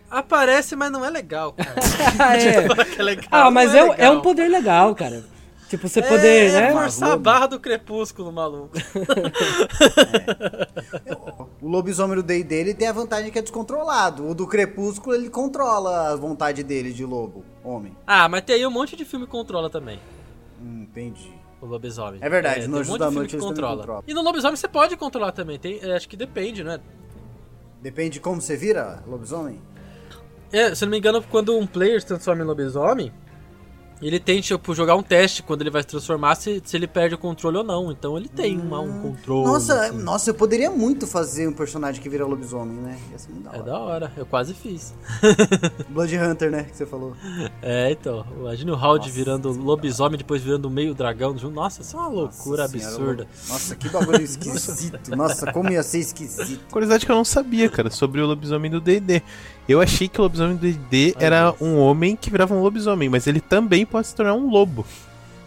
[0.10, 1.76] Aparece, mas não é legal, cara.
[2.18, 3.00] Ah, é.
[3.00, 5.26] É legal, Ah, mas é, é um poder legal, cara.
[5.70, 6.72] Tipo, você poder, é, né?
[6.72, 8.76] forçar a barra do crepúsculo, maluco.
[11.62, 14.28] O lobisomem do D&D ele tem a vantagem que é descontrolado.
[14.28, 17.96] O do Crepúsculo ele controla a vontade dele de lobo, homem.
[18.08, 20.00] Ah, mas tem aí um monte de filme que controla também.
[20.60, 21.32] Hum, entendi.
[21.62, 22.20] O lobisomem.
[22.24, 23.78] É verdade, tem no um Anjos monte da Noite controla.
[23.78, 24.04] controlam.
[24.08, 25.60] E no lobisomem você pode controlar também.
[25.60, 26.80] Tem, é, acho que depende, né?
[27.82, 29.62] Depende de como você vira lobisomem.
[30.52, 33.12] É, se eu não me engano, quando um player se transforma em lobisomem,
[34.08, 37.16] ele tem, tipo, jogar um teste quando ele vai se transformar, se, se ele perde
[37.16, 37.92] o controle ou não.
[37.92, 39.46] Então ele tem uma- um controle.
[39.46, 39.98] Nossa, assim.
[39.98, 42.98] nossa, eu poderia muito fazer um personagem que vira lobisomem, né?
[43.44, 44.94] Da É da hora, eu quase fiz.
[45.90, 46.64] Blood Hunter, né?
[46.64, 47.14] Que você falou.
[47.62, 48.26] É, então.
[48.40, 51.54] Imagina o Howard virando lobisomem, depois virando meio dragão junto.
[51.56, 53.28] Nossa, isso é uma loucura Nossa absurda.
[53.50, 55.16] Nossa, que bagulho esquisito.
[55.16, 56.62] Nossa, como ia ser esquisito.
[56.72, 59.22] Curiosidade que eu não sabia, cara, sobre o lobisomem do D&D.
[59.70, 63.28] Eu achei que o lobisomem do D&D era um homem que virava um lobisomem, mas
[63.28, 64.84] ele também pode se tornar um lobo.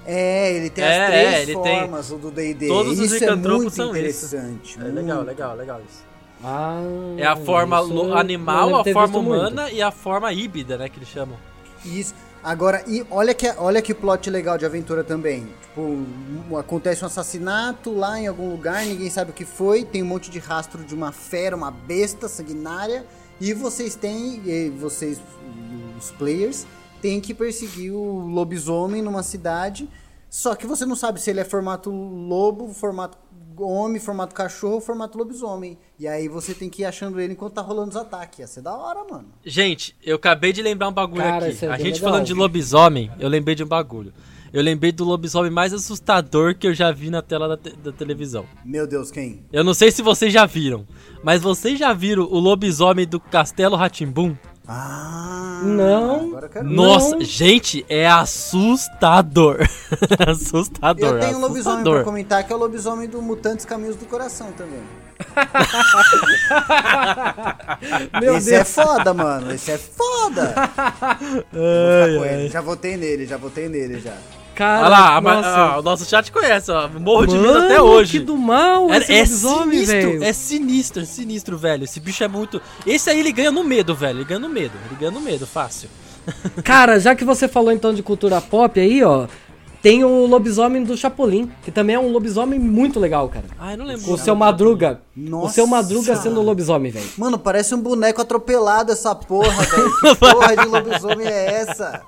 [0.06, 2.68] É, ele tem É, as três é, ele tem- formas o do D&D.
[2.68, 4.78] Todos os isso é licantropos muito são interessante.
[4.80, 5.28] É legal, muito.
[5.28, 6.02] legal, legal isso.
[6.44, 6.80] Ah,
[7.18, 9.40] É a forma isso eu animal, a forma visto muito.
[9.40, 11.36] humana e a forma híbrida, né, que eles chamam.
[11.84, 12.14] Isso.
[12.44, 15.46] Agora, e olha que, olha que plot legal de aventura também.
[15.62, 20.06] Tipo, acontece um assassinato lá em algum lugar, ninguém sabe o que foi, tem um
[20.06, 23.04] monte de rastro de uma fera, uma besta sanguinária,
[23.50, 25.20] e vocês têm, e vocês,
[25.98, 26.66] os players,
[27.00, 29.88] têm que perseguir o lobisomem numa cidade,
[30.30, 33.18] só que você não sabe se ele é formato lobo, formato
[33.58, 35.76] homem, formato cachorro ou formato lobisomem.
[35.98, 38.38] E aí você tem que ir achando ele enquanto tá rolando os ataques.
[38.38, 39.26] Ia ser da hora, mano.
[39.44, 41.64] Gente, eu acabei de lembrar um bagulho Cara, aqui.
[41.64, 42.10] é A bem gente legal.
[42.10, 44.12] falando de lobisomem, eu lembrei de um bagulho.
[44.52, 47.90] Eu lembrei do lobisomem mais assustador que eu já vi na tela da, te- da
[47.90, 48.44] televisão.
[48.64, 49.42] Meu Deus, quem?
[49.52, 50.86] Eu não sei se vocês já viram,
[51.24, 54.36] mas vocês já viram o lobisomem do Castelo Ratimbum?
[54.68, 55.62] Ah!
[55.64, 56.38] Não.
[56.64, 59.58] Nossa, gente, é assustador.
[60.28, 61.14] assustador.
[61.14, 62.04] Eu tenho um lobisomem pra assustador.
[62.04, 64.80] comentar que é o lobisomem do Mutantes Caminhos do Coração também.
[68.20, 68.74] Meu Esse é Deus.
[68.74, 69.52] foda, mano.
[69.52, 70.54] Esse é foda.
[71.50, 72.48] Com ele.
[72.48, 74.14] Já votei nele, já votei nele já.
[74.62, 75.48] Cara, Olha lá, nossa.
[75.48, 76.88] ah, o nosso chat conhece, ó.
[76.88, 78.20] Morro de medo até hoje.
[78.20, 80.24] que do mal É, esse é sinistro, velho.
[80.24, 81.82] é sinistro, é sinistro, velho.
[81.82, 82.62] Esse bicho é muito.
[82.86, 84.18] Esse aí ele ganha no medo, velho.
[84.18, 84.74] Ele ganha no medo.
[84.86, 85.88] Ele ganha no medo, fácil.
[86.62, 89.26] Cara, já que você falou então de cultura pop aí, ó,
[89.82, 93.46] tem o lobisomem do Chapolin, que também é um lobisomem muito legal, cara.
[93.58, 94.12] Ah, eu não lembro.
[94.12, 95.00] O seu Madruga.
[95.16, 95.54] O Nossa.
[95.54, 97.08] seu Madruga sendo o lobisomem, velho.
[97.18, 99.90] Mano, parece um boneco atropelado essa porra, velho.
[99.98, 102.00] Que porra de lobisomem é essa?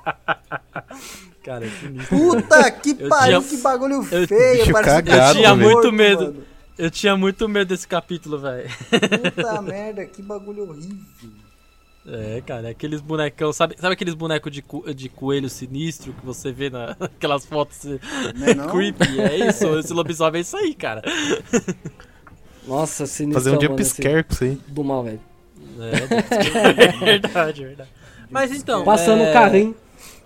[1.44, 2.16] Cara, é sinistro.
[2.18, 4.72] Puta que Eu pariu, tinha- que bagulho eu- feio.
[4.72, 6.22] Cagado, Eu tinha muito medo.
[6.24, 6.42] mano.
[6.76, 8.68] Eu tinha muito medo desse capítulo, velho.
[9.32, 10.96] Puta merda, que bagulho horrível.
[12.06, 16.26] É, cara, é aqueles bonecão, sabe, sabe aqueles bonecos de, co- de coelho sinistro que
[16.26, 17.78] você vê na- naquelas fotos
[18.34, 18.68] Não é não?
[18.70, 19.20] creepy?
[19.20, 21.02] É isso, esse lobisomem é isso aí, cara.
[22.66, 23.42] Nossa, sinistro.
[23.42, 24.58] Fazer um jump scare com isso aí.
[24.68, 25.20] Do mal, velho.
[25.78, 27.90] É, verdade, verdade.
[28.30, 28.84] Mas então.
[28.84, 29.74] Passando é, o carrinho.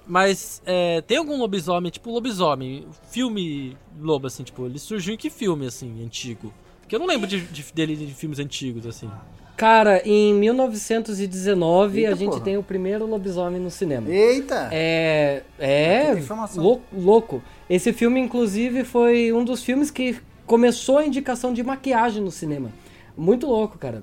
[0.09, 5.28] Mas é, tem algum lobisomem, tipo lobisomem, filme lobo, assim, tipo, ele surgiu em que
[5.28, 6.52] filme, assim, antigo?
[6.80, 9.11] Porque eu não lembro de, de- dele de filmes antigos, assim.
[9.54, 12.40] Cara, em 1919 Eita, a gente porra.
[12.42, 14.09] tem o primeiro lobisomem no cinema.
[14.09, 14.68] Eita.
[14.72, 15.42] É.
[15.59, 16.14] É.
[16.56, 17.42] lou- louco.
[17.68, 22.70] Esse filme, inclusive, foi um dos filmes que começou a indicação de maquiagem no cinema.
[23.16, 24.02] Muito louco, cara.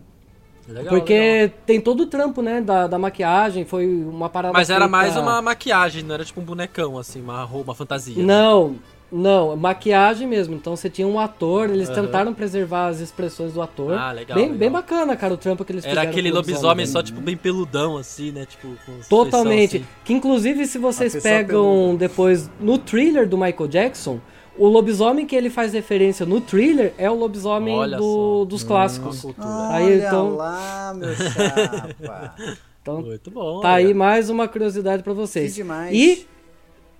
[0.68, 1.58] Legal, Porque legal.
[1.66, 5.16] tem todo o trampo, né, da, da maquiagem, foi uma parada Mas era feita- mais
[5.16, 8.24] uma maquiagem, não era tipo um bonecão, assim, uma roupa, uma fantasia.
[8.24, 8.76] Não,
[9.12, 10.56] não, maquiagem mesmo.
[10.56, 12.02] Então você tinha um ator, eles Aham.
[12.06, 13.94] tentaram preservar as expressões do ator.
[13.94, 14.58] Ah, legal, Bem, legal.
[14.58, 16.10] bem bacana, cara, o trampo que eles Era fizeram.
[16.10, 18.46] aquele com o lobisomem só, tipo, bem peludão, assim, né?
[18.48, 19.78] Tipo, com Totalmente.
[19.78, 19.86] assim.
[20.04, 21.98] Que inclusive, se vocês pegam peluda.
[22.00, 24.20] depois no thriller do Michael Jackson,
[24.58, 29.26] o lobisomem que ele faz referência no thriller é o lobisomem Olha do- dos clássicos.
[29.26, 29.36] Olha
[29.72, 32.36] Aí, então- lá, meu chapa.
[32.86, 33.62] Então Muito bom.
[33.62, 33.78] tá olha.
[33.88, 35.56] aí mais uma curiosidade pra que vocês.
[35.56, 35.92] demais.
[35.92, 36.28] E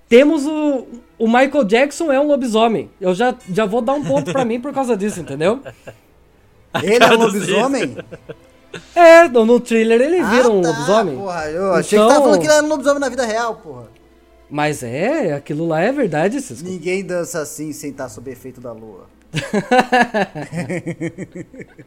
[0.10, 0.88] temos o,
[1.20, 2.90] o Michael Jackson é um lobisomem.
[3.00, 5.60] Eu já, já vou dar um ponto pra mim por causa disso, entendeu?
[6.82, 7.96] Ele é um lobisomem?
[8.96, 11.18] É, no, no thriller ele vira Ah, um tá, lobisomem.
[11.18, 13.56] Porra, eu achei que Então- tava falando que ele era um lobisomem na vida real,
[13.56, 13.88] porra.
[14.50, 16.68] Mas é, aquilo lá é verdade, Cisco.
[16.68, 19.08] Ninguém dança assim sem estar sob efeito da lua.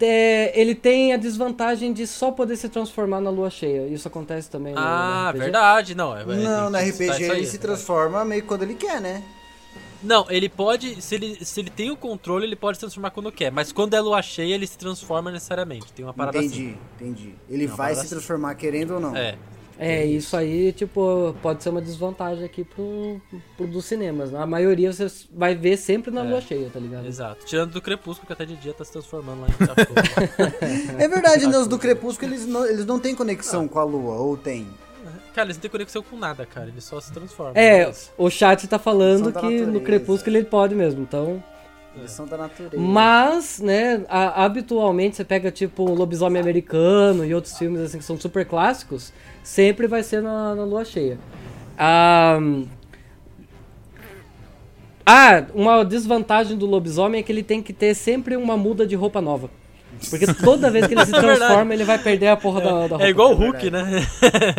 [0.00, 3.86] É, ele tem a desvantagem de só poder se transformar na lua cheia.
[3.88, 5.38] Isso acontece também no Ah, RPG.
[5.42, 6.16] verdade, não.
[6.16, 9.22] É, Não, no RPG isso aí, ele se é transforma meio quando ele quer, né?
[10.02, 11.00] Não, ele pode.
[11.02, 13.50] Se ele, se ele tem o controle, ele pode se transformar quando quer.
[13.50, 15.92] Mas quando é lua cheia, ele se transforma necessariamente.
[15.92, 16.76] Tem uma parada Entendi, assim.
[17.00, 17.34] entendi.
[17.48, 18.10] Ele Não, vai se assim.
[18.10, 19.16] transformar querendo ou não.
[19.16, 19.36] É.
[19.78, 23.20] É, isso aí, tipo, pode ser uma desvantagem aqui pro,
[23.56, 24.30] pro dos cinemas.
[24.30, 24.38] né?
[24.40, 26.28] A maioria você vai ver sempre na É.
[26.30, 27.06] lua cheia, tá ligado?
[27.06, 27.44] Exato.
[27.44, 29.54] Tirando do crepúsculo, que até de dia tá se transformando lá em.
[31.02, 31.58] É verdade, né?
[31.58, 34.66] Os do Crepúsculo eles não, eles não têm conexão com a lua, ou tem?
[35.34, 36.68] cara, eles não têm conexão com nada, cara.
[36.68, 37.52] Eles só se transformam.
[37.56, 41.42] É, Mas- o chat tá falando da que no crepúsculo ele pode mesmo, então.
[41.96, 42.76] Eles são da natureza.
[42.76, 48.04] Mas, né, a- habitualmente você pega tipo o lobisomem americano e outros filmes assim que
[48.04, 51.18] são super clássicos, sempre vai ser na, na lua cheia.
[51.78, 52.38] Ah,
[55.06, 58.96] ah, uma desvantagem do lobisomem é que ele tem que ter sempre uma muda de
[58.96, 59.50] roupa nova.
[60.10, 61.38] Porque toda vez que ele se Verdade.
[61.38, 63.04] transforma, ele vai perder a porra da, da roupa.
[63.04, 64.06] É igual o Hulk, né?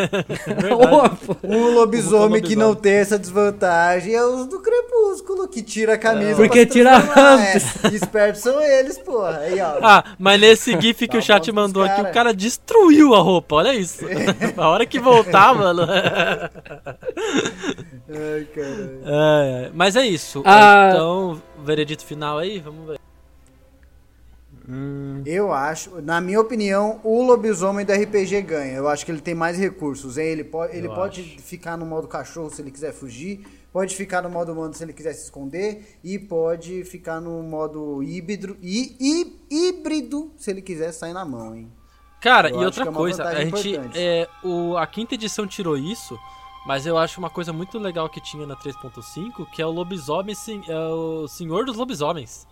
[0.73, 1.37] Opa.
[1.43, 6.35] Um lobisomem que não tem essa desvantagem é os do Crepúsculo, que tira a camisa.
[6.35, 7.83] Porque tira antes.
[7.83, 7.87] É.
[7.95, 9.37] Espertos são eles, porra.
[9.39, 9.79] Aí, ó.
[9.81, 13.55] Ah, mas nesse GIF que Dá o chat mandou aqui, o cara destruiu a roupa,
[13.55, 14.05] olha isso.
[14.57, 15.83] a hora que voltar, mano.
[18.09, 19.01] Ai, caralho.
[19.05, 20.41] É, mas é isso.
[20.45, 20.89] Ah.
[20.91, 22.99] Então, veredito final aí, vamos ver.
[25.25, 28.73] Eu acho, na minha opinião, o lobisomem do RPG ganha.
[28.73, 30.17] Eu acho que ele tem mais recursos.
[30.17, 30.25] hein?
[30.27, 31.39] Ele pode, ele Eu pode acho.
[31.41, 34.93] ficar no modo cachorro se ele quiser fugir, pode ficar no modo humano se ele
[34.93, 40.91] quiser se esconder, e pode ficar no modo híbrido, e, hí- híbrido se ele quiser
[40.91, 41.71] sair na mão, hein?
[42.21, 43.69] Cara, Eu e outra é coisa, a gente.
[43.69, 43.99] importante.
[43.99, 46.17] É, o, a quinta edição tirou isso,
[46.65, 50.33] mas eu acho uma coisa muito legal que tinha na 3.5, que é o lobisomem,
[50.33, 52.47] sim- é o Senhor dos Lobisomens.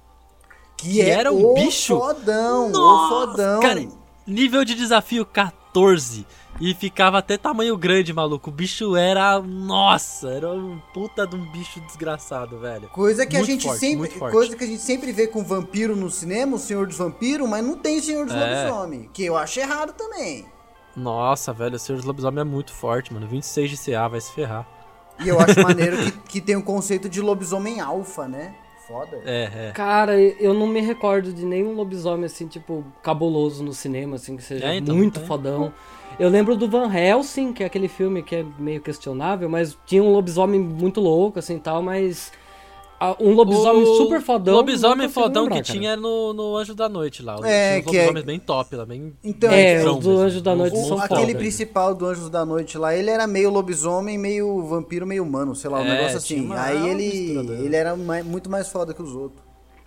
[0.83, 1.97] Que, Que é era um o bicho.
[1.97, 3.59] fodão, Nossa, o fodão.
[3.61, 3.87] Cara,
[4.27, 6.25] nível de desafio 14.
[6.61, 8.51] E ficava até tamanho grande, maluco.
[8.51, 9.39] O bicho era.
[9.41, 12.87] Nossa, era um puta de um bicho desgraçado, velho.
[12.89, 15.95] Coisa que Muito a gente forte, sempre, coisa que a gente sempre vê com vampiro
[15.95, 18.65] no cinema, o Senhor dos Vampiros, mas não tem Senhor dos É.
[18.69, 20.45] Lobisomem, que eu acho errado também.
[20.95, 23.27] Nossa, velho, o Senhor dos Lobisomem é muito forte, mano.
[23.27, 24.67] 26 de CA, vai se ferrar.
[25.25, 28.53] E eu acho maneiro que, que tem o conceito de lobisomem alfa, né?
[28.87, 29.21] Foda.
[29.25, 29.71] É, é.
[29.73, 34.43] Cara, eu não me recordo de nenhum lobisomem assim, tipo, cabuloso no cinema, assim, que
[34.43, 35.27] seja É, então, muito tem.
[35.27, 35.73] fodão.
[36.19, 40.03] Eu lembro do Van Helsing, que é aquele filme que é meio questionável, mas tinha
[40.03, 42.31] um lobisomem muito louco, assim, tal, mas...
[43.19, 44.55] um lobisomem O super fodão...
[44.55, 45.79] Lobisomem fodão lembrar, que cara.
[45.79, 47.37] tinha no, no Anjo da Noite lá.
[47.43, 49.13] É, que é- bem top lá, bem.
[49.23, 50.17] Então, É, do mesmo.
[50.19, 50.97] Anjo da Noite Monstrão.
[50.97, 51.37] são aquele foda.
[51.39, 55.69] principal do Anjos da Noite lá, ele era meio lobisomem, meio vampiro, meio humano, sei
[55.69, 56.49] lá, um É, negócio assim.
[56.53, 59.43] Aí ele, ele era mai- muito mais foda que os outros.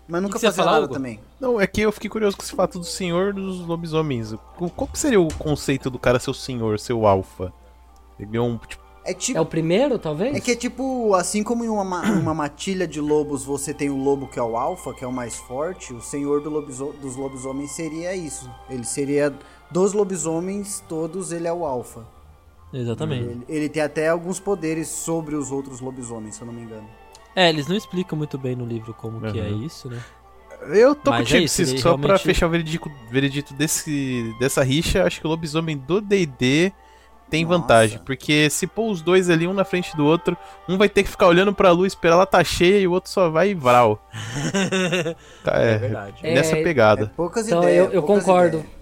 [0.08, 0.94] Mas nunca fazia falar, nada Hugo?
[0.94, 1.18] também.
[1.40, 4.32] Não, é que eu fiquei curioso com esse fato do senhor dos lobisomens.
[4.56, 7.52] Qual qual que seria o conceito do cara ser o senhor, ser o alfa?
[8.18, 9.38] Ele é um, tipo, É tipo.
[9.38, 10.36] É o primeiro, talvez?
[10.36, 13.88] É que é tipo, assim como em uma, ma- uma matilha de lobos você tem
[13.88, 16.94] o lobo que é o alfa, que é o mais forte, o senhor do lobiso-
[17.00, 18.50] dos lobisomens seria isso.
[18.68, 19.32] Ele seria
[19.70, 22.06] dos lobisomens, todos ele é o alfa.
[22.72, 23.22] Exatamente.
[23.24, 26.88] Ele, ele tem até alguns poderes sobre os outros lobisomens, se eu não me engano.
[27.34, 29.62] É, eles não explicam muito bem no livro como que é Uhum.
[29.64, 30.02] isso, né?
[30.74, 31.74] Eu tô Mas é contigo, isso, Cisco.
[31.74, 35.76] ele Só pra realmente- fechar o veredito, veredito desse, dessa rixa, acho que o lobisomem
[35.76, 36.72] do DD
[37.30, 37.58] tem Nossa.
[37.58, 37.98] vantagem.
[38.04, 40.36] Porque se pôr os dois ali, um na frente do outro,
[40.68, 43.10] um vai ter que ficar olhando pra lua, esperar ela tá cheia, e o outro
[43.10, 44.00] só vai e vral.
[45.44, 46.22] Tá, é, É verdade.
[46.22, 47.12] nessa É, É pegada.
[47.16, 47.86] poucas Então ideias.
[47.86, 48.56] eu, eu poucas concordo.
[48.58, 48.76] ideias.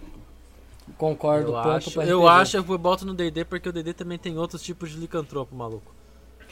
[0.96, 4.38] Concordo, Eu ponto acho, eu acho, eu boto no D&D porque o D&D também tem
[4.38, 5.92] outros tipos de licantropo, maluco.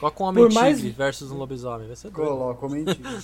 [0.00, 2.28] Coloca um homem Por mais- tigre versus um lobisomem, vai ser doido.
[2.28, 2.98] Coloca, mentira.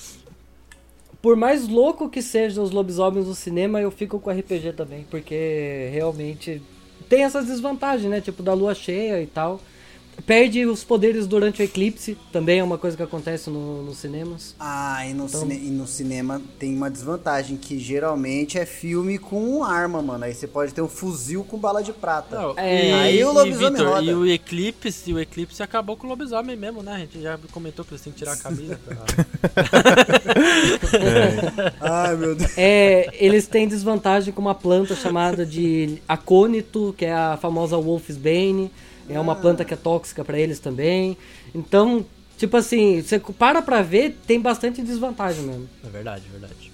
[1.21, 5.89] Por mais louco que sejam os lobisomens no cinema, eu fico com RPG também, porque
[5.93, 6.63] realmente
[7.09, 8.21] tem essas desvantagens, né?
[8.21, 9.61] Tipo da lua cheia e tal.
[10.27, 14.55] Perde os poderes durante o eclipse, também é uma coisa que acontece no- nos cinemas.
[14.61, 19.17] Ah, e no, Então- cine- e no cinema tem uma desvantagem, que geralmente é filme
[19.19, 20.25] com arma, mano.
[20.25, 22.39] Aí você pode ter um fuzil com bala de prata.
[22.39, 24.03] Não, É, e, aí o e, lobisomem Vitor, roda.
[24.11, 26.93] e o Eclipse, o Eclipse acabou com o lobisomem mesmo, né?
[26.93, 28.79] A gente já comentou que eles têm que tirar a camisa.
[28.85, 28.97] Pra...
[31.81, 32.51] Ai, meu Deus.
[32.57, 38.17] É, eles têm desvantagem com uma planta chamada de acônito, que é a famosa Wolf's
[38.17, 38.71] Bane.
[39.09, 41.17] É uma planta que é tóxica pra eles também.
[41.55, 42.05] Então,
[42.37, 45.69] tipo assim, você para pra ver, tem bastante desvantagem mesmo.
[45.85, 46.73] é verdade, é verdade.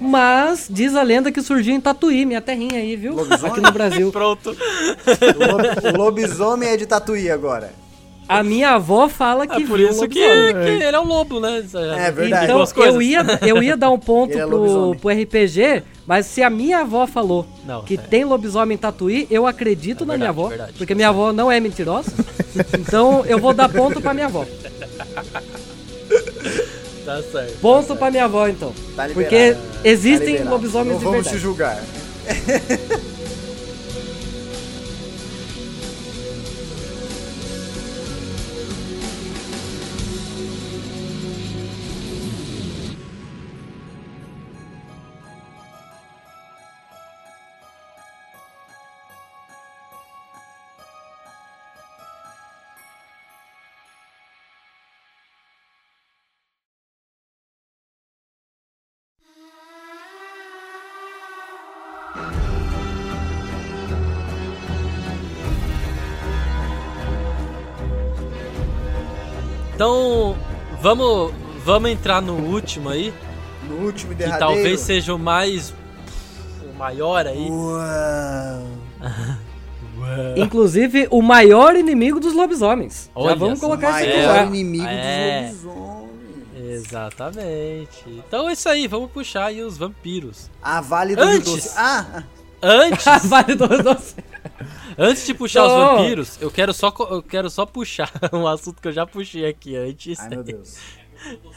[0.00, 3.14] Mas diz a lenda que surgiu em Tatuí, minha terrinha aí, viu?
[3.14, 3.52] Lobisomem?
[3.52, 4.10] Aqui no Brasil.
[4.12, 4.50] Pronto.
[4.50, 7.72] O, lob- o lobisomem é de tatuí agora.
[8.28, 11.40] A minha avó fala que É por viu isso que, que ele é um lobo,
[11.40, 11.62] né?
[11.98, 12.44] É verdade.
[12.44, 16.48] Então, eu ia, eu ia dar um ponto é pro, pro RPG, mas se a
[16.48, 17.96] minha avó falou Não, que é.
[17.98, 21.08] tem lobisomem em Tatuí, eu acredito É na minha verdade, avó, verdade, porque tá minha
[21.10, 22.10] avó não é mentirosa.
[22.78, 24.44] então eu vou dar ponto pra minha avó.
[27.04, 27.58] Tá certo.
[27.60, 28.72] Ponto pra minha avó, então.
[28.96, 29.14] Tá liberado.
[29.14, 31.36] Porque existem Tá lobisomens Não de vamos verdade.
[31.36, 31.78] te julgar.
[70.84, 71.32] vamos,
[71.64, 73.12] vamos entrar no último aí,
[73.66, 74.54] No último e que derradeiro.
[74.54, 75.72] talvez seja o mais.
[76.62, 77.48] o maior aí.
[77.50, 78.66] Uau.
[80.36, 83.06] Inclusive, o maior inimigo dos lobisomens.
[83.16, 83.66] Já Olha vamos só.
[83.66, 84.44] colocar Maior já.
[84.44, 85.48] inimigo É.
[85.50, 86.04] dos lobisomens.
[86.56, 88.04] Exatamente.
[88.08, 90.50] Então é isso aí, vamos puxar aí os vampiros.
[90.62, 91.52] A Vale do Rio Antes.
[91.54, 91.74] Doce.
[91.78, 92.22] Ah,
[92.62, 94.14] Antes, vale do doce.
[94.98, 95.96] antes de puxar os Não.
[95.98, 99.76] vampiros, eu quero só eu quero só puxar um assunto que eu já puxei aqui
[99.76, 100.18] antes.
[100.20, 100.76] ai meu Deus.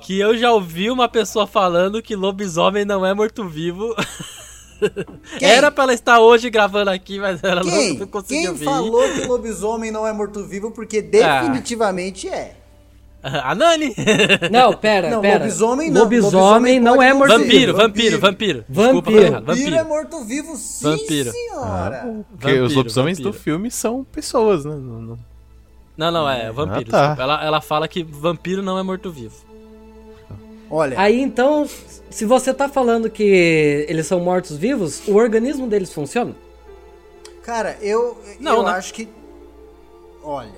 [0.00, 3.94] Que eu já ouvi uma pessoa falando que lobisomem não é morto-vivo.
[5.40, 5.48] Quem?
[5.48, 7.98] Era pra ela estar hoje gravando aqui, mas ela não, Quem?
[7.98, 8.64] não conseguiu Quem vir.
[8.64, 10.70] falou que lobisomem não é morto-vivo?
[10.70, 12.57] Porque definitivamente é.
[13.42, 13.94] A Nani!
[14.50, 15.38] Não, pera, Não, pera.
[15.40, 16.02] lobisomem não.
[16.02, 17.38] Lobisomem Lobisomem não é não morto ser.
[17.38, 18.20] vampiro, Vampiro.
[18.20, 18.64] vampiro, vampiro.
[18.68, 19.22] Vampiro.
[19.24, 19.40] Desculpa.
[19.54, 21.30] Vampiro é morto-vivo, sim, Vampiro.
[21.32, 22.24] senhora.
[22.30, 23.32] Porque os Vampiro, lobisomens vampiro.
[23.36, 24.70] do filme são pessoas, né?
[24.72, 25.18] Não- não-
[25.96, 26.88] Não, não, é vampiro.
[26.94, 27.22] Ah, tá.
[27.22, 29.34] Ela, ela fala que vampiro não é morto-vivo.
[30.70, 31.66] Olha, Aí então,
[32.10, 36.34] se você tá falando que eles são mortos-vivos, o organismo deles funciona?
[37.42, 38.70] cara, eu, Não, eu né?
[38.72, 39.08] acho que.
[40.22, 40.50] Olha,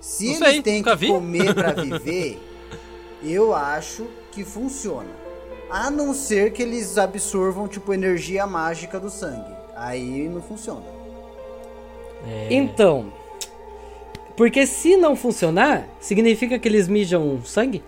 [0.00, 1.08] se Não eles sei, têm que vi.
[1.08, 2.40] comer pra viver,
[3.22, 5.10] eu acho que funciona.
[5.70, 9.52] A não ser que eles absorvam, tipo, energia mágica do sangue.
[9.76, 10.84] Aí não funciona.
[12.26, 12.48] É.
[12.50, 13.12] Então,
[14.36, 17.82] porque se não funcionar, significa que eles mijam sangue?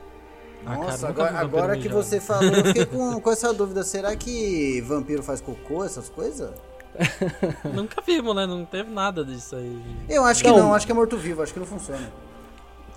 [0.66, 3.52] Ah, cara, Nossa, nunca vi agora, agora que você falou, eu fiquei com, com essa
[3.54, 3.82] dúvida.
[3.82, 6.50] Será que vampiro faz cocô, essas coisas?
[7.74, 8.46] Nunca vimos, né?
[8.46, 9.78] Não teve nada disso aí.
[10.08, 12.10] Eu acho que Então- não, acho que é morto-vivo, acho que não funciona.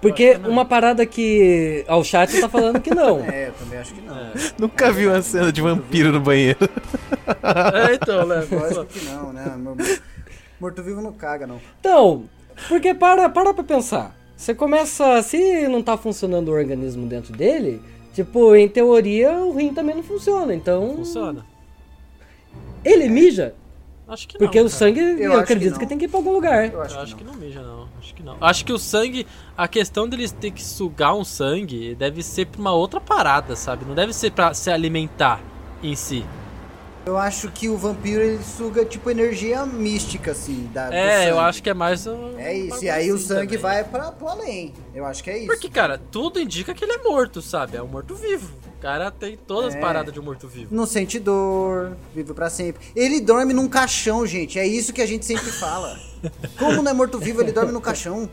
[0.01, 1.85] Porque uma parada que.
[1.87, 3.19] Ao chat tá falando que não.
[3.31, 4.15] É, eu também acho que não.
[4.59, 6.59] Nunca vi uma cena de vampiro no banheiro.
[7.25, 8.45] É, então, né?
[8.51, 9.55] Lógico que não, né?
[10.59, 11.59] Morto-vivo não caga, não.
[11.79, 12.25] Então,
[12.67, 14.13] porque para, para pra pensar.
[14.35, 15.21] Você começa.
[15.21, 17.81] Se não tá funcionando o organismo dentro dele,
[18.13, 20.53] tipo, em teoria o rim também não funciona.
[20.53, 20.95] Então.
[20.97, 21.45] Funciona.
[22.83, 23.55] Ele mija.
[24.07, 24.65] Acho que Porque não.
[24.67, 24.77] o cara.
[24.79, 25.79] sangue, Eu eu, que acredito não.
[25.79, 26.71] que, tem que ir pra algum lugar.
[26.71, 27.33] Eu acho, Eu acho que que não.
[27.33, 27.87] não mija, não.
[27.99, 28.37] Acho que não.
[28.41, 29.25] Acho que o sangue,
[29.57, 33.85] a questão deles ter que sugar um sangue deve ser pra uma outra parada, sabe?
[33.85, 35.39] Não deve ser pra se alimentar
[35.81, 36.25] em si.
[37.05, 40.69] Eu acho que o vampiro ele suga tipo energia mística, assim.
[40.73, 42.37] Da, do É, eu acho que é mais um.
[42.39, 43.61] É isso, e aí o assim sangue também.
[43.61, 44.73] vai pra, pro além.
[44.95, 45.47] Eu acho que é isso.
[45.47, 47.75] Porque, cara, tudo indica que ele é morto, sabe?
[47.75, 48.53] É um morto-vivo.
[48.83, 49.79] O cara tem todas as É.
[49.79, 50.67] paradas de um morto-vivo.
[50.75, 52.85] Não sente dor, vive pra sempre.
[52.93, 54.59] Ele dorme num caixão, gente.
[54.59, 55.97] É isso que a gente sempre fala.
[56.59, 58.29] Como não é morto-vivo, ele dorme no caixão.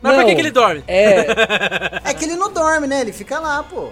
[0.00, 0.26] Mas por Não.
[0.26, 0.82] que, que ele dorme?
[0.88, 1.26] É.
[2.04, 3.02] É que ele não dorme, né?
[3.02, 3.90] Ele fica lá, pô.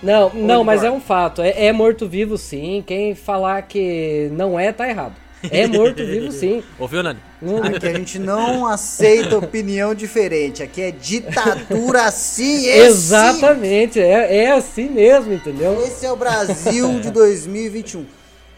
[0.00, 1.42] Não, não, mas é um fato.
[1.42, 2.84] É, é morto-vivo sim.
[2.86, 5.16] Quem falar que não é, tá errado.
[5.50, 6.62] É morto-vivo sim.
[6.78, 7.18] Ouviu, Nani?
[7.40, 10.62] Não- Aqui a gente não aceita opinião diferente.
[10.62, 12.78] Aqui é ditadura assim, esse.
[12.86, 15.82] Exatamente, é, é assim mesmo, entendeu?
[15.86, 18.06] Esse é o Brasil de 2021.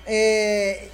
[0.09, 0.85] É,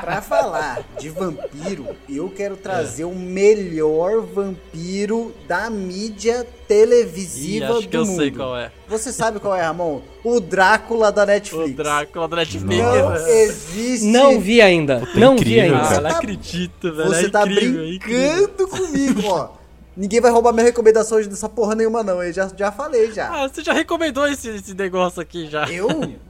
[0.00, 7.82] pra falar de vampiro, eu quero trazer o melhor vampiro da mídia Ih, televisiva acho
[7.82, 8.16] do que eu mundo.
[8.16, 8.70] sei qual é.
[8.88, 10.00] Você sabe qual é, Ramon?
[10.22, 11.70] O Drácula da Netflix.
[11.72, 12.76] O Drácula do Netflix.
[12.82, 14.06] Não existe.
[14.06, 15.00] Não vi ainda.
[15.00, 15.78] Puta, não vi incrível, ainda.
[15.78, 16.00] Ah, cara.
[16.02, 17.08] não tá- acredito, velho.
[17.08, 18.32] Você é tá incrível, é incrível.
[18.48, 19.48] brincando comigo, ó.
[19.96, 22.22] Ninguém vai roubar minha recomendação hoje dessa porra nenhuma, não.
[22.22, 23.28] Eu já, já falei, já.
[23.28, 25.64] Ah, você já recomendou esse, esse negócio aqui já.
[25.70, 25.88] Eu?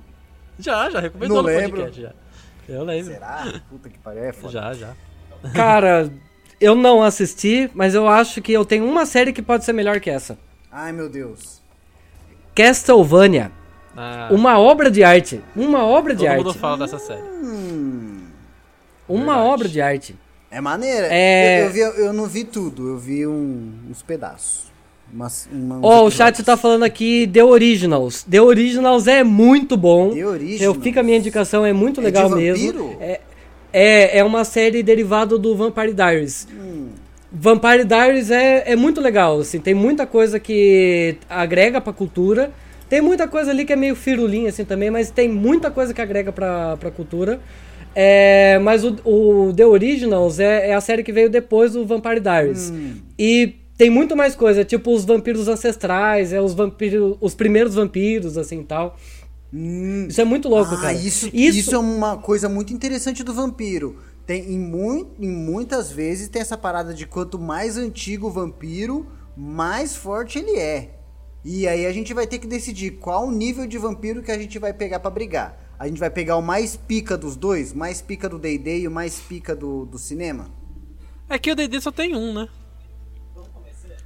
[0.58, 1.76] Já, já recomendou Não no lembro.
[1.82, 2.12] podcast já.
[2.68, 3.12] Eu lembro.
[3.12, 3.60] Será?
[3.70, 4.52] Puta que pariu, é foda.
[4.52, 4.92] Já, já.
[5.54, 6.10] Cara,
[6.60, 10.00] eu não assisti, mas eu acho que eu tenho uma série que pode ser melhor
[10.00, 10.38] que essa.
[10.72, 11.60] Ai, meu Deus.
[12.54, 13.52] Castlevania.
[13.96, 15.40] Ah, Uma obra de arte.
[15.54, 16.58] Uma obra de todo mundo arte.
[16.58, 17.22] fala dessa série.
[17.22, 18.26] Hum,
[19.08, 19.48] Uma Verdade.
[19.48, 20.18] obra de arte.
[20.50, 21.06] é maneira.
[21.10, 24.65] É- Eu, eu, vi, eu não vi tudo, eu vi um- uns pedaços.
[25.12, 26.46] Uma, uns Ó, o chat episódios.
[26.46, 28.24] tá falando aqui The Originals.
[28.24, 30.10] The Originals é muito bom.
[30.10, 30.62] The Originals?
[30.62, 32.96] Eu fica a minha indicação, é muito É legal mesmo.
[33.00, 33.20] É,
[33.72, 36.48] é, é uma série derivada do Vampire Diaries.
[36.52, 36.88] Hum.
[37.32, 42.52] Vampire Diaries é, é muito legal, assim, tem muita coisa que agrega pra cultura.
[42.88, 46.00] Tem muita coisa ali que é meio firulinha, assim, também, mas tem muita coisa que
[46.00, 47.40] agrega pra, pra cultura.
[47.94, 52.20] É, mas o, o The Originals é, é a série que veio depois do Vampire
[52.20, 52.72] Diaries.
[53.18, 58.38] E tem muito mais coisa, tipo os vampiros ancestrais, é os vampiros, os primeiros vampiros,
[58.38, 58.96] assim, tal.
[60.08, 60.92] Isso é muito louco, ah, cara.
[60.92, 61.74] Isso, isso...
[61.74, 63.96] é uma coisa muito interessante do vampiro.
[64.26, 69.06] Tem, em, mu em muitas vezes tem essa parada de quanto mais antigo o vampiro,
[69.36, 70.98] mais forte ele é.
[71.44, 74.38] E aí a gente vai ter que decidir qual o nível de vampiro que a
[74.38, 75.56] gente vai pegar pra brigar.
[75.78, 78.90] A gente vai pegar o mais pica dos dois, mais pica do D&D e o
[78.90, 80.50] mais pica do, do cinema?
[81.28, 82.48] É que o D&D só tem um, né?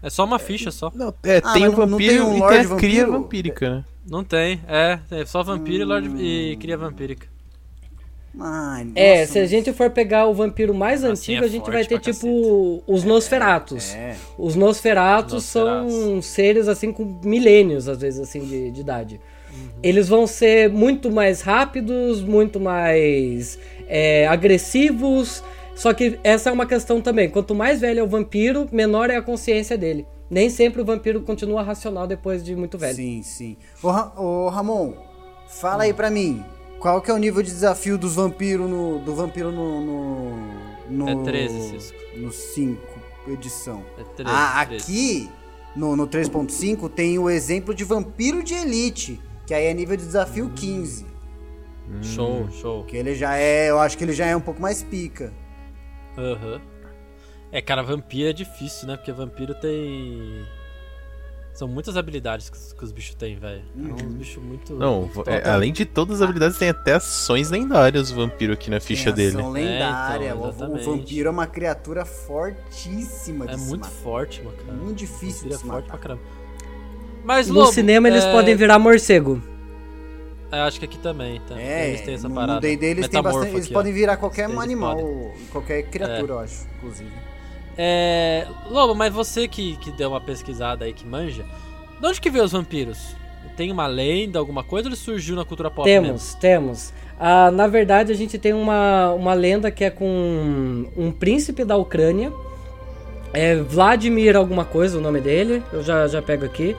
[0.03, 0.91] É só uma ficha só.
[0.95, 3.01] Não, é, Ah, tem o não- não vampiro tem um e Lorde tem a cria
[3.07, 3.13] vampiro?
[3.13, 3.85] vampírica, né?
[4.09, 4.99] Não tem, é.
[5.11, 7.27] É só vampiro e, Lorde, e cria vampírica.
[8.39, 11.51] Ai, É, nossa, se a gente for pegar o vampiro mais Assim antigo, é a
[11.51, 13.93] gente vai ter tipo os Nosferatus.
[13.95, 14.17] é.
[14.39, 15.93] Os Nosferatus, Nosferatus.
[15.93, 19.21] são seres assim com milênios, às vezes, assim, de, de idade.
[19.53, 19.69] Uhum.
[19.83, 25.43] Eles vão ser muito mais rápidos, muito mais é, agressivos.
[25.81, 27.31] Só que essa é uma questão também.
[27.31, 30.07] Quanto mais velho é o vampiro, menor é a consciência dele.
[30.29, 32.95] Nem sempre o vampiro continua racional depois de muito velho.
[32.95, 33.57] Sim, sim.
[33.83, 34.93] Ô, Ra- ô, Ramon,
[35.49, 36.45] fala aí pra mim.
[36.79, 39.81] Qual que é o nível de desafio dos vampiros no, do vampiro no...
[39.81, 40.37] no,
[40.91, 41.99] no É 13, Cisco.
[42.15, 43.83] No 5 edição.
[43.99, 44.85] É 13, ah, 13.
[44.85, 45.31] aqui,
[45.75, 49.19] no, no 3.5, tem o exemplo de vampiro de elite.
[49.47, 51.07] Que aí é nível de desafio 15.
[52.03, 52.85] Show, show.
[52.85, 53.71] Que ele já é...
[53.71, 55.33] Eu acho que ele já é um pouco mais pica.
[56.19, 56.61] Aham.
[57.53, 58.97] É, cara, vampiro é difícil, né?
[58.97, 60.45] Porque vampiro tem.
[61.53, 63.63] São muitas habilidades que, os- que os bichos têm, velho.
[63.77, 64.73] É uns bichos muito.
[64.75, 65.49] Não, muito é, top.
[65.51, 69.15] além de todas as habilidades, tem até ações lendárias o vampiro aqui na ficha Tem
[69.31, 69.37] dele.
[69.37, 70.27] ação lendária.
[70.27, 70.85] É, então, O- o, exatamente.
[70.85, 73.91] vampiro é uma criatura fortíssima de É muito matar.
[73.91, 74.73] forte, mano, cara.
[74.79, 76.23] Muito difícil de é forte pra caramba.
[77.25, 79.43] Mas, No Lobo, cinema eles é, podem virar morcego.
[80.53, 81.61] É, acho que aqui também, tá?
[81.61, 82.55] É, eles têm essa no- parada.
[82.55, 85.33] no D&D eles bastante, eles aqui, podem virar qualquer Eles animal, podem.
[85.53, 87.11] qualquer criatura, eu acho, inclusive.
[87.79, 91.45] É, Lobo, mas você que, que deu uma pesquisada aí, que manja,
[92.01, 93.15] de onde que veio os vampiros?
[93.57, 96.07] Tem uma lenda, alguma coisa, ou ele surgiu na cultura pop mesmo?
[96.07, 96.93] Temos, temos.
[97.19, 101.77] Ah, na verdade, a gente tem uma, uma lenda que é com um príncipe da
[101.77, 102.33] Ucrânia.
[103.33, 105.63] É Vladimir alguma coisa o nome dele.
[105.73, 106.75] Eu já, já pego aqui.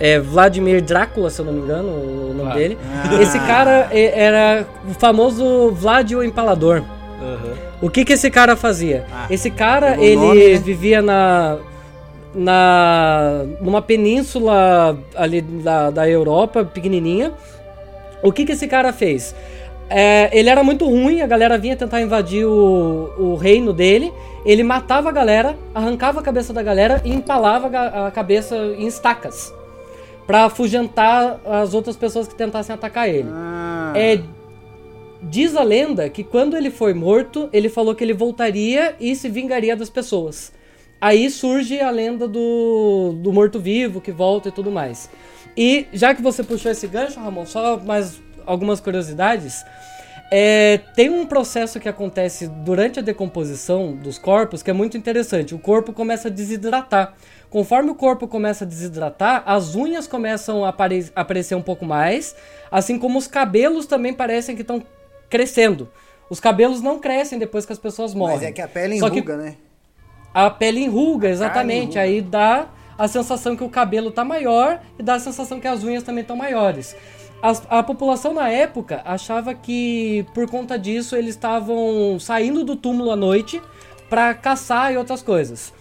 [0.00, 2.78] É Vladimir Drácula, se eu não me engano, o nome dele.
[2.92, 3.22] Ah.
[3.22, 6.82] Esse cara é- era o famoso Vlad o Empalador.
[7.22, 7.54] Aham.
[7.80, 9.04] O que que esse cara fazia?
[9.12, 10.58] Ah, esse cara, ele nome, né?
[10.58, 11.58] vivia na
[12.34, 17.32] na numa península ali da, da Europa, pequenininha.
[18.22, 19.34] O que que esse cara fez?
[19.88, 24.12] É, ele era muito ruim, a galera vinha tentar invadir o, o reino dele.
[24.44, 28.86] Ele matava a galera, arrancava a cabeça da galera e empalava a a cabeça em
[28.86, 29.54] estacas.
[30.26, 33.28] Pra afugentar as outras pessoas que tentassem atacar ele.
[33.30, 34.20] Ah, É,
[35.22, 39.28] diz a lenda que quando ele foi morto, ele falou que ele voltaria e se
[39.28, 40.52] vingaria das pessoas.
[41.00, 45.10] Aí surge a lenda do, do morto-vivo que volta e tudo mais.
[45.56, 49.62] E já que você puxou esse gancho, Ramon, só mais algumas curiosidades.
[50.32, 55.54] É, tem um processo que acontece durante a decomposição dos corpos que é muito interessante.
[55.54, 57.14] O corpo começa a desidratar.
[57.54, 62.34] Conforme o corpo começa a desidratar, as unhas começam a apare- aparecer um pouco mais,
[62.68, 64.82] assim como os cabelos também parecem que estão
[65.30, 65.88] crescendo.
[66.28, 68.38] Os cabelos não crescem depois que as pessoas morrem.
[68.38, 69.54] mas é que a pele Só que enruga, né?
[70.34, 71.82] a pele enruga, exatamente.
[71.96, 72.00] enruga.
[72.00, 72.66] Aí dá
[72.98, 76.22] a sensação que o cabelo tá maior e dá a sensação que as unhas também
[76.22, 76.96] estão maiores.
[77.70, 83.16] A população na época achava que por conta disso eles estavam saindo do túmulo à
[83.16, 83.62] noite
[84.10, 85.72] para caçar e outras coisas.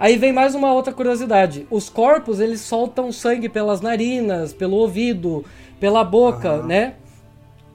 [0.00, 1.66] Aí vem mais uma outra curiosidade.
[1.70, 5.44] Os corpos eles soltam sangue pelas narinas, pelo ouvido,
[5.78, 6.94] pela boca, né?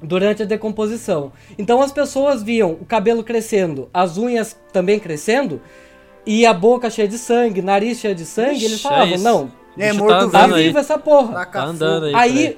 [0.01, 1.31] durante a decomposição.
[1.57, 5.61] Então as pessoas viam o cabelo crescendo, as unhas também crescendo
[6.25, 8.55] e a boca cheia de sangue, nariz cheio de sangue.
[8.57, 9.23] Ixi, eles é falavam: isso.
[9.23, 11.45] não, É, Bicho morto tá viva essa porra.
[11.45, 12.15] Tá andando aí.
[12.15, 12.57] Aí,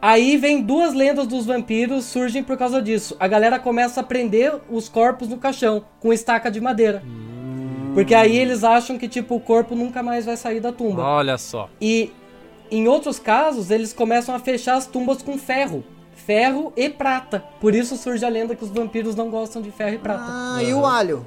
[0.00, 3.16] aí vem duas lendas dos vampiros surgem por causa disso.
[3.18, 7.02] A galera começa a prender os corpos no caixão com estaca de madeira.
[7.94, 11.02] Porque aí eles acham que tipo o corpo nunca mais vai sair da tumba.
[11.02, 11.68] Olha só.
[11.80, 12.12] E
[12.70, 15.82] em outros casos, eles começam a fechar as tumbas com ferro.
[16.14, 17.42] Ferro e prata.
[17.60, 20.22] Por isso surge a lenda que os vampiros não gostam de ferro e prata.
[20.26, 21.26] Ah, e o alho?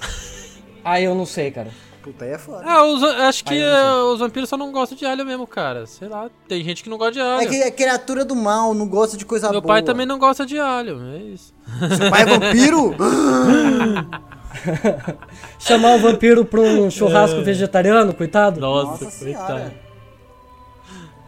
[0.84, 1.70] Aí eu não sei, cara.
[2.02, 2.64] Puta, aí é foda.
[2.66, 5.86] Ah, os- acho que eh, os vampiros só não gostam de alho mesmo, cara.
[5.86, 7.42] Sei lá, tem gente que não gosta de alho.
[7.42, 9.74] É que é criatura do mal, não gosta de coisa Meu boa.
[9.74, 11.54] pai também não gosta de alho, é isso.
[11.96, 12.96] Seu pai é vampiro?
[15.58, 18.60] Chamar o vampiro pra um churrasco vegetariano, coitado.
[18.60, 19.46] Nossa, Nossa coitado.
[19.46, 19.74] senhora.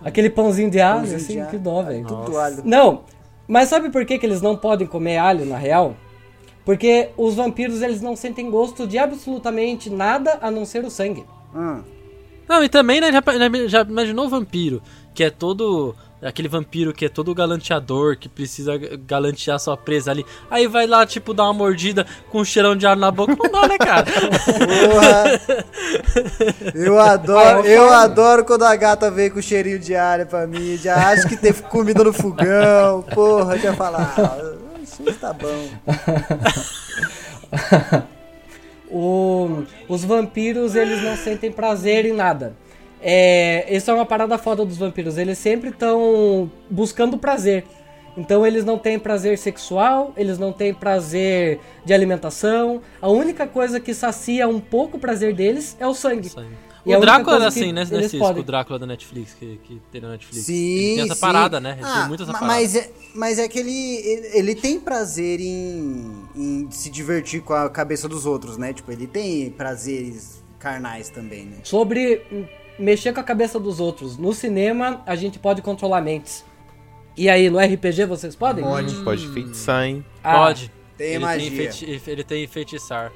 [0.04, 2.06] Aquele pãozinho de alho, Pãozinho assim, de que dó, velho.
[2.06, 2.62] Tudo alho.
[2.64, 3.04] Não,
[3.48, 5.96] mas sabe por que, que eles não podem comer alho, na real?
[6.64, 11.24] Porque os vampiros, eles não sentem gosto de absolutamente nada a não ser o sangue.
[11.54, 11.82] Hum.
[12.48, 13.22] Não, e também, né, já,
[13.66, 14.82] já imaginou o vampiro,
[15.14, 15.94] que é todo.
[16.24, 18.72] Aquele vampiro que é todo galanteador, que precisa
[19.06, 20.24] galantear sua presa ali.
[20.50, 23.36] Aí vai lá, tipo, dar uma mordida com um cheirão de ar na boca.
[23.38, 24.06] Não dá, né, cara?
[24.06, 25.40] Porra!
[26.74, 30.76] Eu adoro, eu adoro quando a gata vem com cheirinho de alho pra mim.
[30.76, 33.02] Já acho que teve comida no fogão.
[33.14, 34.14] Porra, já falar.
[34.18, 35.68] Ah, isso tá bom.
[38.90, 42.54] O- os vampiros, eles não sentem prazer em nada.
[43.06, 45.18] É, isso é uma parada foda dos vampiros.
[45.18, 47.64] Eles sempre estão buscando prazer.
[48.16, 52.80] Então eles não têm prazer sexual, eles não têm prazer de alimentação.
[53.02, 56.30] A única coisa que sacia um pouco o prazer deles é o sangue.
[56.86, 58.24] E a O única Drácula era que assim, né, né Cisco?
[58.26, 60.46] O Drácula da Netflix, que, que tem na Netflix.
[60.46, 61.20] Sim, Ele tem essa sim.
[61.20, 61.76] parada, né?
[61.78, 62.46] Ele Ah, tem muito essa parada.
[62.52, 67.52] mas, é, mas é que ele, ele, ele tem prazer em, em se divertir com
[67.54, 68.72] a cabeça dos outros, né?
[68.72, 71.56] Tipo, ele tem prazeres carnais também, né?
[71.64, 72.22] Sobre
[72.78, 74.16] mexer com a cabeça dos outros.
[74.16, 76.44] No cinema, a gente pode controlar mentes.
[77.16, 78.64] E aí, no RPG vocês podem?
[78.64, 80.04] Pode, pode feitiçar, hein?
[80.22, 80.72] Ah, Pode.
[80.96, 81.50] Tem ele magia.
[81.50, 83.12] Tem feiti- ele tem feitiçar.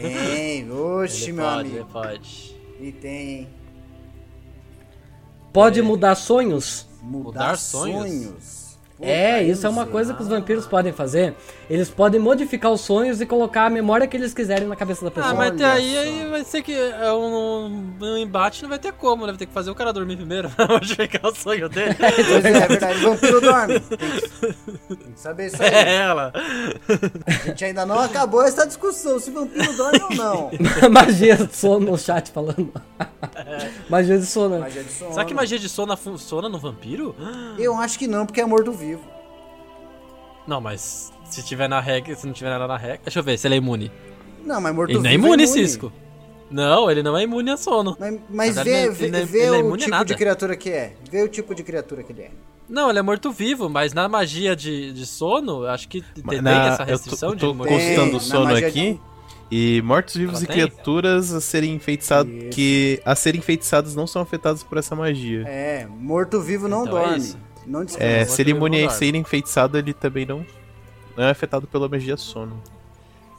[0.00, 1.76] Tem, oxe, ele meu pode, amigo.
[1.76, 2.56] ele pode.
[2.80, 3.48] E tem
[5.52, 6.88] Pode mudar sonhos?
[7.02, 8.02] mudar, Mudar sonhos.
[8.10, 8.78] sonhos?
[8.96, 11.34] Pô, É, isso é uma coisa que os vampiros podem fazer.
[11.72, 15.10] Eles podem modificar os sonhos e colocar a memória que eles quiserem na cabeça da
[15.10, 15.32] pessoa.
[15.32, 18.92] Ah, mas até aí, aí vai ser que é um, um embate não vai ter
[18.92, 19.32] como, né?
[19.32, 21.96] Vai ter que fazer o cara dormir primeiro pra modificar o sonho dele.
[21.98, 23.06] Pois é, é verdade.
[23.06, 23.80] O vampiro dorme.
[23.80, 25.70] Tem que, tem que saber isso aí.
[25.70, 26.30] é ela.
[27.26, 30.50] A gente ainda não acabou essa discussão, se o vampiro dorme ou não.
[30.90, 32.70] magia de sono no chat falando.
[33.88, 34.58] magia de sono.
[34.58, 35.12] Magia de sono.
[35.12, 37.16] Será que magia de sono funciona no vampiro?
[37.58, 39.21] Eu acho que não, porque é morto-vivo.
[40.46, 43.00] Não, mas se tiver na regra, se não tiver nada na regra.
[43.04, 43.90] Deixa eu ver se ele é imune.
[44.44, 45.92] Não, mas Ele morto-vivo não é imune, Cisco.
[46.50, 47.96] Não, ele não é imune a sono.
[47.98, 50.04] Mas, mas vê, vê, ele é- vê ele não é o imune a tipo nada.
[50.04, 50.94] de criatura que é.
[51.10, 52.30] Vê o tipo de criatura que ele é.
[52.68, 56.68] Não, ele é morto-vivo, mas na magia de, de sono, acho que tem, tem Na-
[56.68, 57.78] essa eu tô, restrição eu de tô morto-vivo.
[57.84, 59.00] Tem, constando na o sono aqui.
[59.50, 60.56] E mortos-vivos e tem?
[60.56, 62.32] criaturas a serem enfeitiçados.
[62.50, 65.44] Que a serem enfeitiçados não são afetados por essa magia.
[65.46, 67.18] É, morto-vivo não Então é dorme.
[67.18, 67.38] isso.
[67.66, 68.06] Não descansa.
[68.06, 70.44] É, se ele imune a ser enfeitiçado, ele também não,
[71.16, 72.62] não é afetado pela magia sono.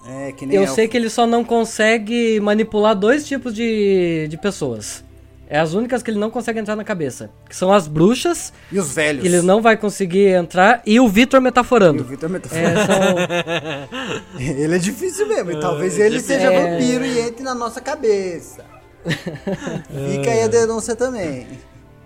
[0.05, 0.75] É, que nem Eu elfo.
[0.75, 5.03] sei que ele só não consegue manipular dois tipos de, de pessoas.
[5.49, 7.29] É as únicas que ele não consegue entrar na cabeça.
[7.47, 9.21] Que são as bruxas, E os velhos?
[9.21, 12.03] que ele não vai conseguir entrar, e o Vitor E o metaforando.
[12.03, 14.39] Vitor Metafor- É, são...
[14.39, 15.51] Ele é difícil mesmo.
[15.51, 16.59] E talvez ele seja É.
[16.77, 18.65] vampiro e entre na nossa cabeça.
[19.05, 21.45] Fica aí a denúncia também.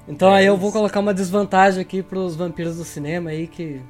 [0.07, 3.81] Então aí eu vou colocar uma desvantagem aqui pros vampiros do cinema aí, que...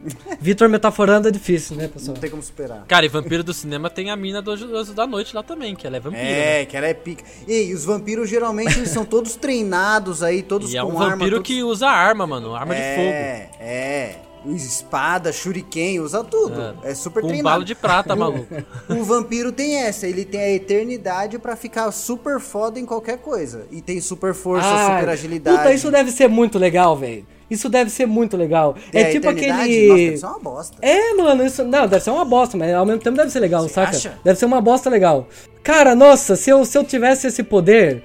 [0.41, 2.15] Vitor metaforando é difícil, né, pessoal?
[2.15, 2.85] Não tem como superar.
[2.87, 5.85] Cara, e vampiro do cinema tem a mina do Anjos da Noite lá também, que
[5.85, 6.23] ela é vampira.
[6.23, 6.61] né?
[6.61, 7.23] É, que ela é pica.
[7.47, 11.11] E os vampiros geralmente eles são todos treinados aí, todos E é com um arma.
[11.17, 11.47] vampiro todos...
[11.47, 12.55] que usa arma, mano.
[12.55, 13.07] Arma de fogo.
[13.07, 14.15] É, é.
[14.45, 16.77] Espada, shuriken, usa tudo.
[16.83, 17.53] É, super Com um treinado.
[17.55, 18.47] balo de prata, maluco.
[18.89, 23.65] O vampiro tem essa, ele tem a eternidade pra ficar super foda em qualquer coisa.
[23.71, 25.57] E tem super força, Ah, super agilidade.
[25.57, 27.25] Puta, isso deve ser muito legal, velho.
[27.49, 28.75] Isso deve ser muito legal.
[28.91, 29.51] Tem é a tipo aquele.
[29.53, 30.77] Nossa, deve ser uma bosta.
[30.81, 31.63] É, mano, isso.
[31.63, 33.89] Não, deve ser uma bosta, mas ao mesmo tempo deve ser legal, Você saca?
[33.91, 34.19] acha?
[34.23, 35.27] Deve ser uma bosta legal.
[35.63, 38.03] Cara, nossa, se eu, se eu tivesse esse poder,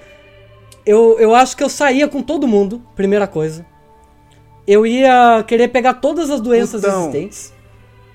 [0.85, 3.65] eu, eu acho que eu saía com todo mundo, primeira coisa.
[4.67, 7.01] Eu ia querer pegar todas as doenças Putão.
[7.09, 7.53] existentes.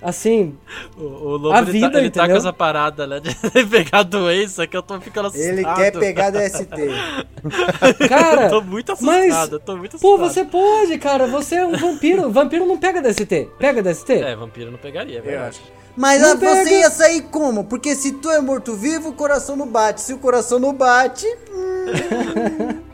[0.00, 0.56] Assim,
[0.96, 2.36] O, o Lobo, A ele, vida, tá, ele tá com entendeu?
[2.36, 3.18] essa parada, né?
[3.18, 3.34] De
[3.66, 5.52] pegar doença que eu tô ficando assustado.
[5.52, 6.66] Ele quer pegar DST.
[8.08, 8.44] cara.
[8.44, 10.34] Eu tô muito mas, assustado, eu tô muito Pô, assustado.
[10.34, 11.26] você pode, cara.
[11.26, 12.30] Você é um vampiro.
[12.30, 13.48] vampiro não pega DST.
[13.58, 14.12] Pega DST?
[14.12, 15.60] É, vampiro não pegaria, é verdade.
[15.96, 16.70] Mas Não ah, você pega.
[16.76, 17.64] ia sair como?
[17.64, 20.00] Porque se tu é morto-vivo, o coração não bate.
[20.00, 21.26] Se o coração não bate.
[21.50, 22.78] hum,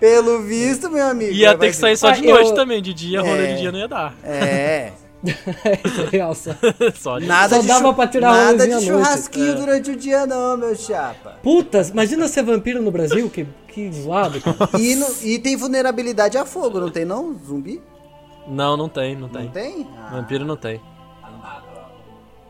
[0.00, 1.32] pelo visto, meu amigo.
[1.32, 3.54] Ia ter que sair só Ah, de noite eu- também, de dia, rolê É.
[3.54, 4.14] de dia não ia dar.
[4.24, 4.92] É.
[5.26, 5.78] É
[6.12, 6.50] real, só.
[6.94, 9.54] só de Nada Só de dava pra tirar Nada de churrasquinho É.
[9.54, 11.38] durante o dia, não, meu chapa.
[11.42, 14.38] Putas, imagina ser vampiro no Brasil, que, que zoado.
[14.78, 17.34] E, no- e tem vulnerabilidade a fogo, não tem não?
[17.46, 17.80] Zumbi?
[18.46, 19.44] Não, não tem, não tem.
[19.44, 19.86] Não tem?
[19.98, 20.78] Ah, Vampiro não tem.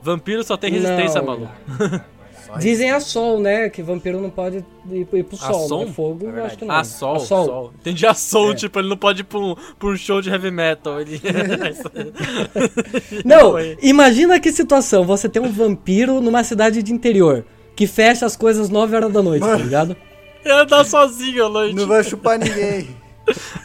[0.03, 1.27] Vampiro só tem resistência, Não.
[1.29, 1.53] maluco.
[2.59, 3.69] Dizem a sol, né?
[3.69, 5.85] Que vampiro não pode ir, ir pro A sol, som?
[5.85, 5.93] né?
[5.93, 6.75] Fogo, eu acho que não.
[6.75, 7.73] Ah, sol, A sol.
[7.81, 8.55] Entendi a som, É.
[8.55, 11.01] tipo, ele não pode ir pra um, pra um show de heavy metal.
[11.01, 11.21] Ele...
[13.25, 15.05] Não, imagina que situação.
[15.05, 17.45] Você tem um vampiro numa cidade de interior.
[17.77, 19.97] que fecha as coisas 9 horas da noite, tá ligado?
[20.45, 22.89] Eu andar sozinho à noite, Não vai chupar ninguém.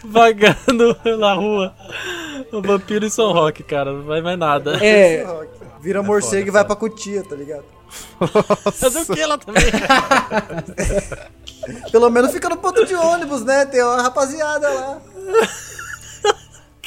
[0.04, 1.76] vagando na rua.
[2.52, 4.84] O vampiro em São Roque, cara, não vai mais nada.
[4.84, 5.26] É,
[5.82, 7.64] Vira morcego e vai pra cutia, tá ligado?
[8.74, 9.64] Fazer o que lá também?
[11.92, 13.66] Pelo menos fica no ponto de ônibus, né?
[13.66, 15.02] Tem uma rapaziada lá.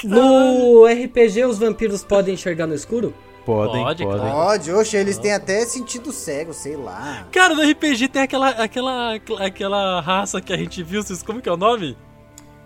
[0.05, 3.15] no RPG os vampiros podem enxergar no escuro?
[3.45, 4.21] Podem, Pode, podem.
[4.21, 4.37] claro.
[4.37, 7.27] Pode, oxe, eles têm até sentido cego, sei lá.
[7.33, 11.49] Cara, no RPG tem aquela, aquela, aquela raça que a gente viu, vocês como que
[11.49, 11.97] é o nome?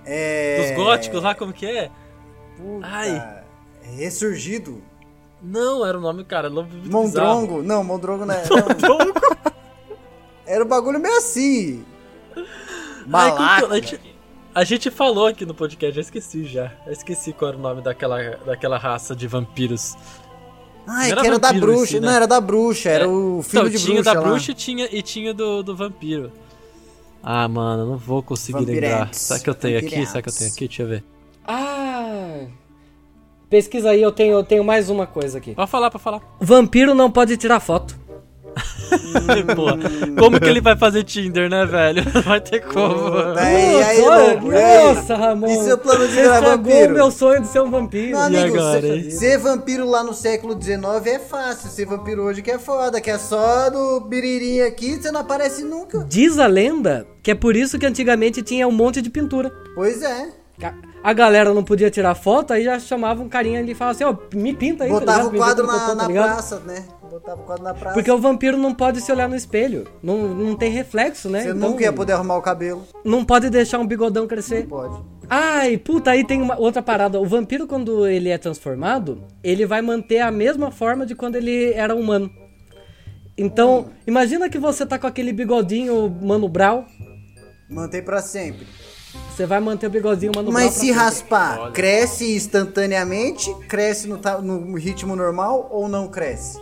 [0.05, 0.75] É.
[0.75, 1.91] Dos góticos lá, como que é?
[2.57, 3.43] Puta, Ai.
[3.97, 4.83] Ressurgido.
[5.47, 6.51] Não, era o nome, cara.
[6.51, 7.63] Muito Mondrongo.
[7.63, 8.43] Não, Mondrongo não é.
[8.43, 9.13] bizarro.
[10.47, 11.85] Era um bagulho meio assim.
[12.35, 12.47] Que-
[13.11, 13.67] Malaco.
[13.73, 14.01] a, gente,
[14.55, 16.73] a gente falou aqui no podcast, já esqueci já.
[16.87, 18.17] Eu esqueci qual era o nome daquela,
[18.47, 19.97] daquela raça de vampiros.
[20.87, 21.83] Ai, Era que era da bruxa.
[21.85, 22.07] esse, né?
[22.07, 22.89] Não, era da bruxa.
[22.91, 23.07] Era É.
[23.09, 24.29] o filho então, de tinha bruxa da lá.
[24.29, 26.31] bruxa e tinha, e tinha do, do vampiro.
[27.23, 28.91] Ah, mano, não vou conseguir lembrar.
[28.99, 29.21] Vampiretes.
[29.21, 29.85] Será que eu tenho aqui?
[29.87, 30.11] Vampiretes.
[30.11, 30.69] Será que eu tenho aqui?
[30.69, 31.05] Deixa eu ver.
[31.45, 32.47] Ah.
[33.49, 35.55] Pesquisa aí, eu tenho, eu tenho mais uma coisa aqui.
[35.55, 36.21] Pode falar, pode falar.
[36.41, 37.97] Vampiro não pode tirar foto.
[39.55, 39.79] Boa.
[40.19, 42.03] Como que ele vai fazer Tinder, né, velho?
[42.13, 43.15] Não vai ter como.
[43.37, 44.05] Aí, aí?
[44.85, 45.47] Nossa, Ramon.
[45.47, 46.91] E seu plano de Você virar vampiro?
[46.91, 48.11] o meu sonho de ser um vampiro.
[48.17, 51.69] Meu amigo, agora, ser, ser vampiro lá no século XIX é fácil.
[51.71, 55.63] Ser vampiro hoje que é foda, que é só do biririnho aqui, você não aparece
[55.63, 56.05] nunca.
[56.09, 59.53] Diz a lenda que é por isso que antigamente tinha um monte de pintura.
[59.75, 60.31] Pois é.
[61.03, 64.05] A galera não podia tirar foto, aí já chamava um carinha ali e falava assim,
[64.05, 64.91] ó, me pinta aí.
[64.91, 65.35] tá Botava ligado?
[65.35, 66.33] o quadro na, cotô, tá na ligado?
[66.33, 66.85] praça, né?
[67.09, 67.95] Botava o quadro na praça.
[67.95, 69.87] Porque o vampiro não pode se olhar no espelho.
[70.03, 71.43] Não, não tem reflexo, né?
[71.43, 72.83] Você Então, nunca ia poder arrumar o cabelo.
[73.05, 74.67] Não pode deixar um bigodão crescer.
[74.67, 75.01] Pode.
[75.31, 77.21] Ai, puta, aí tem uma outra parada.
[77.21, 81.73] O vampiro, quando ele é transformado, ele vai manter a mesma forma de quando ele
[81.73, 82.29] era humano.
[83.39, 86.85] Então, imagina que você tá com aquele bigodinho Mano Brown.
[87.71, 88.67] Mantém pra sempre.
[89.31, 90.51] Você vai manter o bigodinho Mano.
[90.51, 93.55] Mas se raspar, cresce instantaneamente?
[93.69, 96.59] Cresce no, no ritmo normal ou não cresce?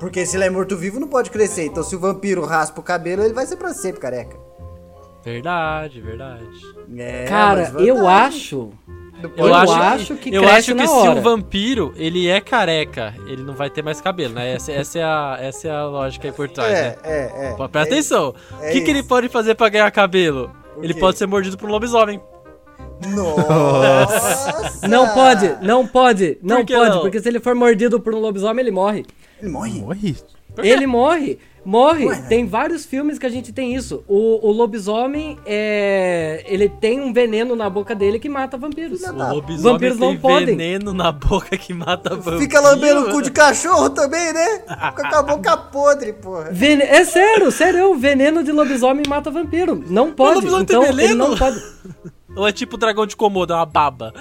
[0.00, 1.66] Porque se ele é morto-vivo, não pode crescer.
[1.66, 4.36] Então, se o vampiro raspa o cabelo, ele vai ser pra sempre careca.
[5.24, 6.44] Verdade, verdade.
[6.98, 8.70] É, Cara, eu acho.
[9.22, 12.40] Eu, Eu acho, acho que, que eu acho que na se o vampiro ele é
[12.42, 14.52] careca, ele não vai ter mais cabelo, né?
[14.52, 16.96] Essa, essa é, a, essa é a lógica aí por trás, É, né?
[17.04, 17.54] é, é.
[17.68, 18.34] Presta atenção.
[18.60, 20.50] é o que, que ele pode fazer pra ganhar cabelo?
[20.82, 21.00] Ele quê?
[21.00, 22.20] pode ser mordido por um lobisomem.
[23.14, 24.86] Nossa!
[24.88, 27.00] Não pode, não pode, não que pode, não?
[27.00, 29.04] porque se ele for mordido por um lobisomem, ele morre.
[29.40, 29.80] Ele morre?
[29.80, 30.16] Morre?
[30.62, 32.06] Ele morre, morre.
[32.06, 32.22] Ué?
[32.28, 34.04] Tem vários filmes que a gente tem isso.
[34.06, 39.02] O, o lobisomem, é, ele tem um veneno na boca dele que mata vampiros.
[39.02, 40.46] O lobisomem Vampiros tem não podem.
[40.46, 42.38] veneno na boca que mata vampiro.
[42.38, 44.62] Fica lambendo o cu de cachorro também, né?
[44.68, 46.50] Fica com a boca podre, porra.
[46.52, 49.82] Vene- É sério, sério, o veneno de lobisomem mata vampiro.
[49.88, 50.36] Não pode.
[50.36, 51.28] lobisomem tem Então ele veneno?
[51.30, 51.60] não pode.
[52.36, 54.12] Ou é tipo o dragão de Komodo, é uma baba.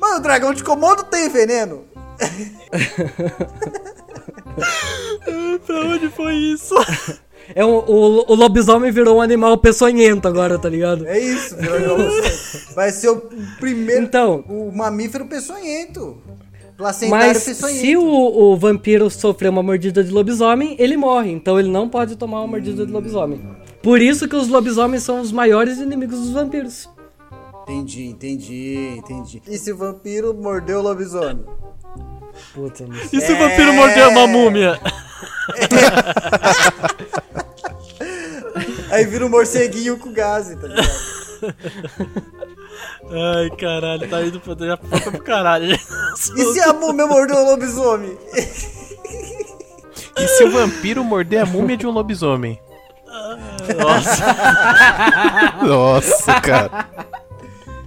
[0.00, 1.84] Mas o dragão de Komodo tem veneno.
[5.66, 6.74] pra onde foi isso?
[7.54, 11.04] É um- o, o lobisomem virou um animal peçonhento agora, tá ligado?
[11.06, 11.98] É isso, virou
[12.76, 13.16] Vai ser o
[13.58, 14.04] primeiro.
[14.04, 14.44] Então.
[14.48, 16.18] O mamífero peçonhento.
[16.76, 17.80] Placentário Mas peçonhento.
[17.80, 21.30] se o, o vampiro sofrer uma mordida de lobisomem, ele morre.
[21.32, 23.40] Então ele não pode tomar uma mordida de lobisomem.
[23.82, 26.88] Por isso que os lobisomens são os maiores inimigos dos vampiros.
[27.64, 29.42] Entendi, entendi, entendi.
[29.46, 31.44] E se o vampiro mordeu o lobisomem?
[32.54, 33.18] Puta, não sei.
[33.18, 34.80] E se o vampiro morder uma múmia?
[38.90, 40.90] Aí vira um morceguinho com gás, tá ligado?
[43.12, 45.74] Ai, caralho, tá indo pra, já foi pro caralho.
[45.74, 48.16] E se a múmia mordeu o lobisomem?
[50.16, 52.60] E se o vampiro morder a múmia de um lobisomem?
[53.78, 54.24] Nossa,
[55.64, 56.88] Nossa, cara.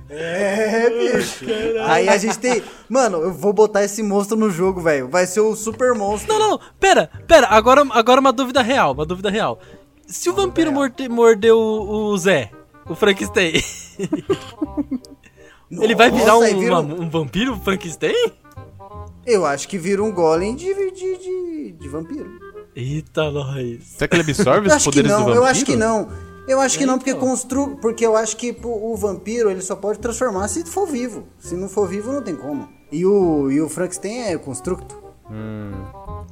[0.10, 1.46] É, bicho.
[1.86, 2.64] Aí a gente tem.
[2.94, 5.08] Mano, eu vou botar esse monstro no jogo, velho.
[5.10, 6.32] Vai ser o super monstro.
[6.32, 9.60] não, não, não, pera, pera, agora, agora uma dúvida real, uma dúvida real.
[10.06, 12.52] Se o vampiro morde, mordeu o, o Zé,
[12.88, 13.54] o Frankenstein,
[15.72, 18.14] ele vai virar um, vira uma- um vampiro Frankenstein?
[19.26, 22.30] Eu acho que vira um golem de, de, de, de vampiro.
[22.76, 23.84] Eita, nós.
[23.86, 25.40] Será que ele absorve Eu os poderes do não, vampiro?
[25.44, 26.10] eu acho que não.
[26.48, 27.78] Eu acho que não, porque constru...
[27.78, 31.26] porque eu acho que pô, o vampiro ele só pode transformar se for vivo.
[31.40, 32.68] Se não for vivo, não tem como.
[32.94, 35.02] E o, e o Frankenstein é constructo.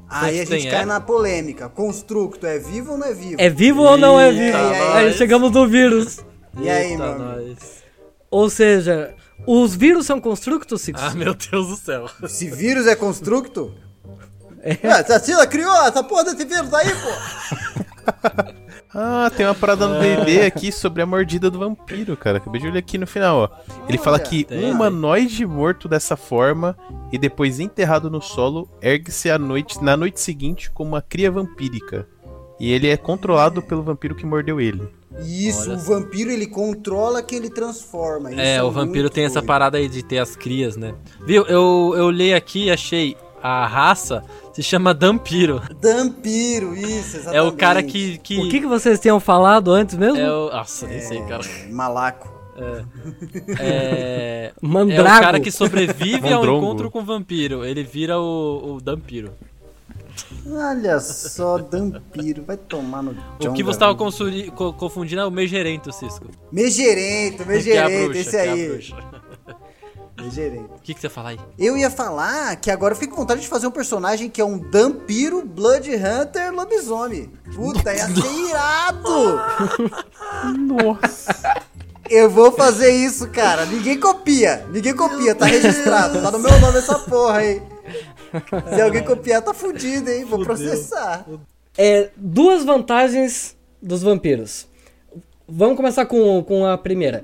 [0.07, 0.71] Aí a gente é?
[0.71, 1.67] cai na polêmica.
[1.67, 3.35] Constructo é vivo ou não é vivo?
[3.39, 4.57] É vivo ou não é Eita, vivo?
[4.57, 4.95] nós.
[4.95, 6.19] Aí chegamos no vírus.
[6.59, 7.35] E aí, Eita, mano?
[7.35, 7.81] nós.
[8.29, 9.15] Ou seja,
[9.47, 11.01] os vírus são constructos, Six?
[11.01, 12.07] Ah, meu Deus do céu.
[12.27, 13.73] Se vírus é constructo,
[14.83, 18.51] Ah, Cecília criou essa porra desse vírus aí, pô.
[18.93, 22.37] Ah, tem uma parada no D&D aqui sobre a mordida do vampiro, cara.
[22.37, 23.49] Acabei de olhar aqui no final, ó.
[23.87, 26.77] Ele fala que um humanoide morto dessa forma
[27.11, 32.07] e depois enterrado no solo ergue-se à noite, na noite seguinte como uma cria vampírica.
[32.59, 34.87] E ele é controlado pelo vampiro que mordeu ele.
[35.25, 38.31] Isso, Olha o vampiro ele controla quem ele transforma.
[38.31, 40.93] Isso É, o vampiro tem essa parada aí de ter as crias, né?
[41.25, 41.43] Viu?
[41.47, 43.17] Eu, eu li aqui e achei.
[43.43, 45.61] A raça se chama Dampiro.
[45.79, 47.35] Dampiro, isso, exatamente.
[47.37, 48.17] É o cara que.
[48.19, 50.17] que O que, que vocês tinham falado antes mesmo?
[50.17, 50.49] É o.
[50.49, 51.43] Nossa, nem sei, cara.
[51.69, 52.31] Malaco.
[52.57, 52.83] É.
[53.59, 55.17] É Mandrago.
[55.17, 57.63] o cara que sobrevive ao encontro com o vampiro.
[57.65, 59.31] Ele vira o, o Dampiro.
[60.45, 62.43] Olha só, Dampiro.
[62.43, 66.27] Vai tomar no O que você tava consuri- co- confundindo é o Megerento, Cisco.
[66.51, 68.93] Megerento, é Megerento, esse é a aí.
[70.27, 71.39] O que, que você fala aí?
[71.57, 74.45] Eu ia falar que agora eu fico com vontade de fazer um personagem que é
[74.45, 77.31] um Dampiro Blood Hunter lobisomem.
[77.55, 79.41] Puta, ia ser irado!
[80.57, 81.61] Nossa.
[82.09, 83.65] Eu vou fazer isso, cara.
[83.65, 84.65] Ninguém copia.
[84.71, 86.21] Ninguém copia, tá registrado.
[86.21, 87.61] Tá no meu nome essa porra aí.
[88.73, 90.25] Se alguém copiar, tá fudido, hein?
[90.25, 91.25] Vou processar.
[91.77, 94.67] É, duas vantagens dos vampiros.
[95.47, 97.23] Vamos começar com, com a primeira.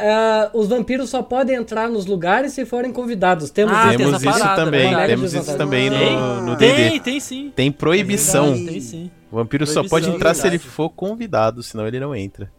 [0.00, 3.50] Ah, os vampiros só podem entrar nos lugares se forem convidados.
[3.50, 3.88] Temos Ah, isso.
[3.88, 5.06] tem temos essa isso parada, também, né?
[5.06, 6.16] temos isso também Tem?
[6.16, 7.00] no no Tem, D&D.
[7.00, 7.52] tem sim.
[7.54, 8.46] Tem proibição.
[8.54, 8.66] Verdade.
[8.70, 9.10] Tem sim.
[9.30, 12.50] O vampiro só Proibição, pode entrar se ele for convidado, senão ele não entra.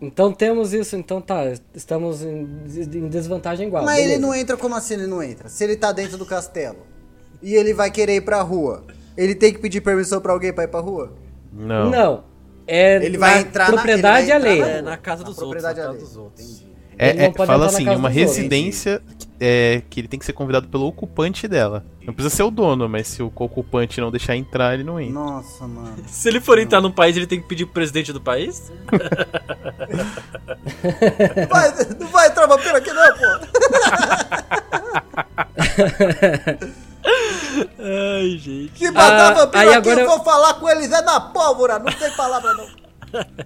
[0.00, 0.96] Então temos isso.
[0.96, 3.84] Então tá, estamos em, em desvantagem igual.
[3.84, 4.22] Mas ele beleza.
[4.26, 5.48] não entra como assim ele não entra?
[5.48, 6.78] Se ele tá dentro do castelo
[7.42, 8.82] e ele vai querer ir pra rua,
[9.16, 11.12] ele tem que pedir permissão pra alguém pra ir pra rua?
[11.52, 11.90] Não.
[11.90, 12.24] Não.
[12.66, 14.64] É Ele vai na entrar na- propriedade ele vai alheia.
[14.78, 15.62] É, na casa Na dos outros.
[15.62, 16.64] propriedade Na casa dos outros.
[16.96, 18.14] É, é, fala na assim, uma outros.
[18.14, 19.02] residência
[19.40, 21.84] é, que ele tem que ser convidado pelo ocupante dela.
[22.06, 25.12] Não precisa ser o dono, mas se o ocupante não deixar entrar, ele não entra.
[25.14, 25.96] Nossa, mano.
[26.06, 28.70] Se ele for entrar num país, ele tem que pedir pro presidente do país?
[31.50, 33.24] Vai, não vai entrar vampiro aqui não, pô.
[37.78, 38.72] Ai, gente.
[38.78, 41.20] Se matar Ah, vampiro aí aqui, agora eu eu- vou falar com eles é na
[41.20, 41.78] pólvora.
[41.78, 42.66] Não tem palavra não.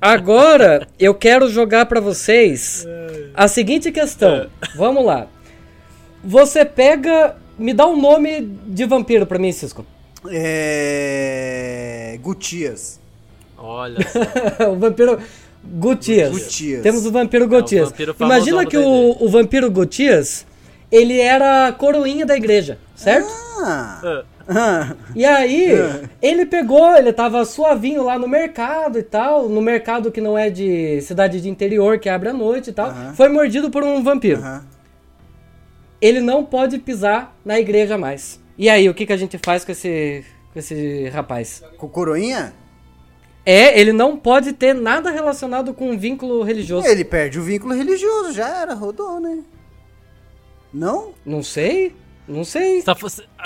[0.01, 2.87] Agora eu quero jogar pra vocês
[3.35, 4.47] a seguinte questão.
[4.77, 5.27] Vamos lá.
[6.25, 7.37] Você pega.
[7.59, 9.85] Me dá um nome de vampiro pra mim, Cisco.
[10.31, 12.19] É...
[12.23, 13.01] Gutias.
[13.57, 14.71] Olha só.
[14.71, 15.19] o vampiro
[15.65, 16.31] Gutias.
[16.31, 16.83] Gutias.
[16.83, 17.91] Temos o vampiro Gotias.
[17.91, 20.47] vampiro famosão Imagina do que o, o vampiro Gotias,
[20.91, 23.29] ele era coroinha da igreja, certo?
[23.63, 24.25] Ah.
[25.15, 25.73] E aí,
[26.23, 30.49] ele pegou, ele tava suavinho lá no mercado e tal, no mercado que não é
[30.49, 34.41] de cidade de interior, que abre à noite e tal, foi mordido por um vampiro.
[34.41, 34.65] Aham.
[36.01, 38.41] Ele não pode pisar na igreja mais.
[38.57, 41.63] E aí, o que, que a gente faz com esse, com esse rapaz?
[41.77, 42.55] Com coroinha?
[43.45, 46.87] É, ele não pode ter nada relacionado com um vínculo religioso.
[46.87, 49.39] Ele perde o vínculo religioso, já era, rodou, né?
[50.73, 51.13] Não?
[51.25, 51.95] Não sei,
[52.27, 52.83] não sei.
[52.83, 52.97] Tá-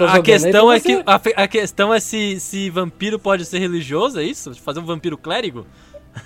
[0.09, 4.25] a questão é que a, a questão é se, se vampiro pode ser religioso, é
[4.25, 4.55] isso?
[4.57, 5.67] Fazer um vampiro clérigo?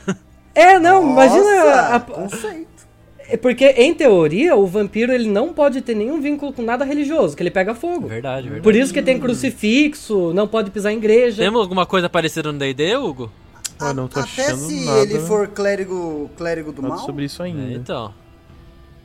[0.59, 1.43] É, não, imagina.
[1.43, 2.87] Nossa, a- Conceito.
[3.29, 7.37] é porque, em teoria, o vampiro ele não pode ter nenhum vínculo com nada religioso,
[7.37, 8.09] que ele pega fogo.
[8.09, 8.63] Verdade, verdade.
[8.63, 11.43] Por isso que tem crucifixo, não pode pisar em igreja.
[11.43, 13.31] Temos alguma coisa parecida no D&D, Hugo?
[13.79, 15.01] Ah, não tô Até achando se nada.
[15.03, 17.73] ele for clérigo, clérigo do Nada mal, sobre isso É, ainda.
[17.75, 18.15] então.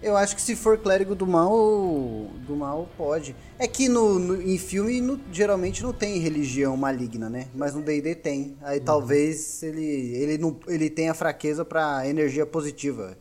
[0.01, 1.51] Eu acho que se for clérigo do mal,
[2.47, 3.35] do mal pode.
[3.59, 7.47] É que no, no- em filme no- geralmente não tem religião maligna, né?
[7.55, 8.55] Mas no D&D tem.
[8.61, 8.85] Aí Uhum.
[8.85, 13.17] talvez ele ele não ele tenha fraqueza pra energia positiva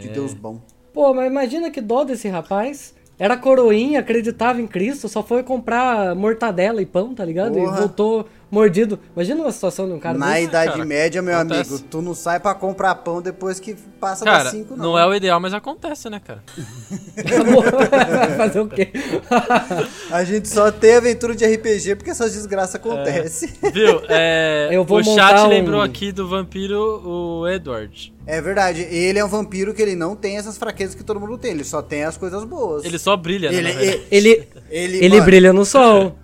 [0.00, 0.12] de É.
[0.12, 0.60] Deus bom.
[0.92, 2.94] Pô, mas imagina que dó desse rapaz.
[3.18, 7.52] Era coroinha, acreditava em Cristo, só foi comprar mortadela e pão, tá ligado?
[7.54, 7.76] Porra.
[7.76, 9.00] E voltou mordido.
[9.16, 10.44] Imagina uma situação de um cara Na desse.
[10.44, 11.70] Idade cara, Média, meu acontece.
[11.72, 14.96] amigo, tu não sai pra comprar pão depois que passa Cara, das 5, não.
[14.98, 16.42] é o ideal, mas acontece, né, cara?
[18.36, 18.88] Fazer o quê?
[20.10, 23.48] A gente só tem aventura de RPG porque essas desgraças acontecem.
[23.72, 24.02] Viu?
[24.08, 28.12] É, Eu vou o chat um- lembrou aqui do vampiro, o Edward.
[28.26, 31.36] É verdade, ele é um vampiro que ele não tem essas fraquezas que todo mundo
[31.36, 32.84] tem, ele só tem as coisas boas.
[32.84, 33.58] Ele só brilha, né?
[33.58, 33.68] ele,
[34.10, 36.16] Ele, ele, ele mano, brilha no sol.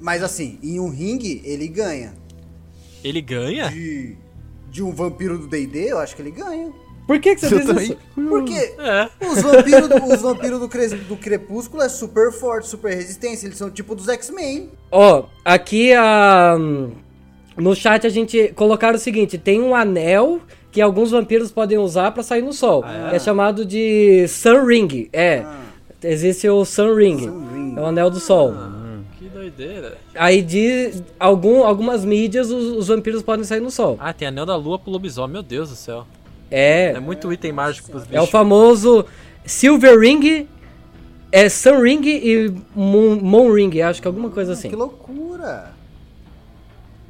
[0.00, 2.14] Mas assim, em um ringue, ele ganha.
[3.04, 3.68] Ele ganha?
[3.70, 4.16] De,
[4.70, 6.72] de um vampiro do D&D, eu acho que ele ganha.
[7.06, 7.84] Por que, que você Eu diz também.
[7.84, 7.96] isso?
[8.28, 9.08] Porque É.
[9.30, 13.46] os vampiros, do, os vampiros do, cre- do Crepúsculo é super forte, super resistência.
[13.46, 14.70] Eles são tipo dos X-Men.
[14.90, 16.56] Ó, aqui a.
[17.56, 20.40] No chat a gente colocaram o seguinte: tem um anel
[20.72, 22.84] que alguns vampiros podem usar pra sair no sol.
[22.84, 23.18] é?
[23.20, 25.08] chamado de Sun Ring.
[25.12, 25.44] É.
[26.02, 27.18] Existe o Sun Ring.
[27.20, 27.74] Sun Ring.
[27.76, 28.52] É o anel do sol.
[28.52, 28.58] Que
[29.50, 29.98] doideira.
[30.14, 33.96] Aí de algum, algumas mídias os, os vampiros podem sair no sol.
[34.00, 36.06] Ah, tem anel da lua pro lobisomem, meu Deus do céu.
[36.50, 38.16] É É, muito item mágico pros bichos.
[38.16, 39.04] é o famoso
[39.44, 40.46] Silver Ring,
[41.32, 44.68] é Sun Ring e Moon, Moon Ring, acho que é alguma coisa assim.
[44.70, 45.74] Que loucura!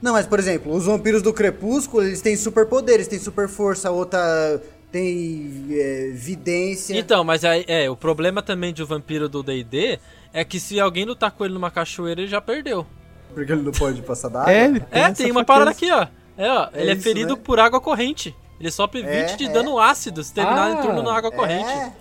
[0.00, 4.60] Não, mas por exemplo, os vampiros do Crepúsculo, eles têm superpoderes, tem super força, outra
[4.96, 6.98] tem é, vidência.
[6.98, 9.98] Então, mas aí, é, o problema também de o vampiro do D&D
[10.32, 12.86] é que se alguém lutar com ele numa cachoeira, ele já perdeu.
[13.34, 14.52] Porque ele não pode passar da água.
[14.52, 16.06] É, ele tem É, tem uma parada aqui, ó.
[16.38, 17.40] É, ó, É ele é ferido né?
[17.44, 18.34] por água corrente.
[18.58, 19.48] Ele sofre 20 É, de é.
[19.50, 21.68] dano ácido se terminar Ah, em turno na água corrente.
[21.68, 21.92] É.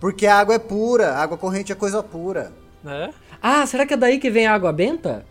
[0.00, 2.52] Porque a água é pura, a água corrente é coisa pura.
[2.86, 3.10] É.
[3.42, 5.26] Ah, será que é daí que vem a água benta?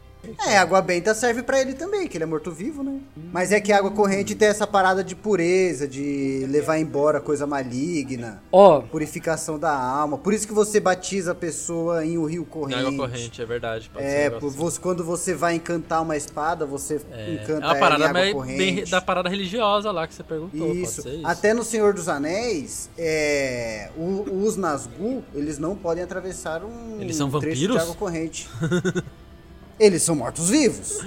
[0.47, 2.99] É, a água benta serve pra ele também, que ele é morto-vivo, né?
[3.31, 7.45] Mas é que a água corrente tem essa parada de pureza, de levar embora coisa
[7.45, 10.17] maligna, Ó, purificação da alma.
[10.17, 12.79] Por isso que você batiza a pessoa em um rio Na corrente.
[12.79, 13.89] água corrente, é verdade.
[13.93, 17.51] pode ser É, um por você, quando você vai encantar uma espada, você É, encanta
[17.51, 18.57] é uma ela em parada água meio- corrente.
[18.57, 20.73] bem da parada religiosa lá que você perguntou.
[20.73, 21.01] Isso.
[21.03, 21.27] Pode ser isso.
[21.27, 27.15] Até no Senhor dos Anéis, é, o- os Nazgûl, eles não podem atravessar um Eles
[27.15, 27.75] são trecho vampiros?
[27.75, 28.49] de água corrente.
[29.83, 30.99] eles são mortos-vivos.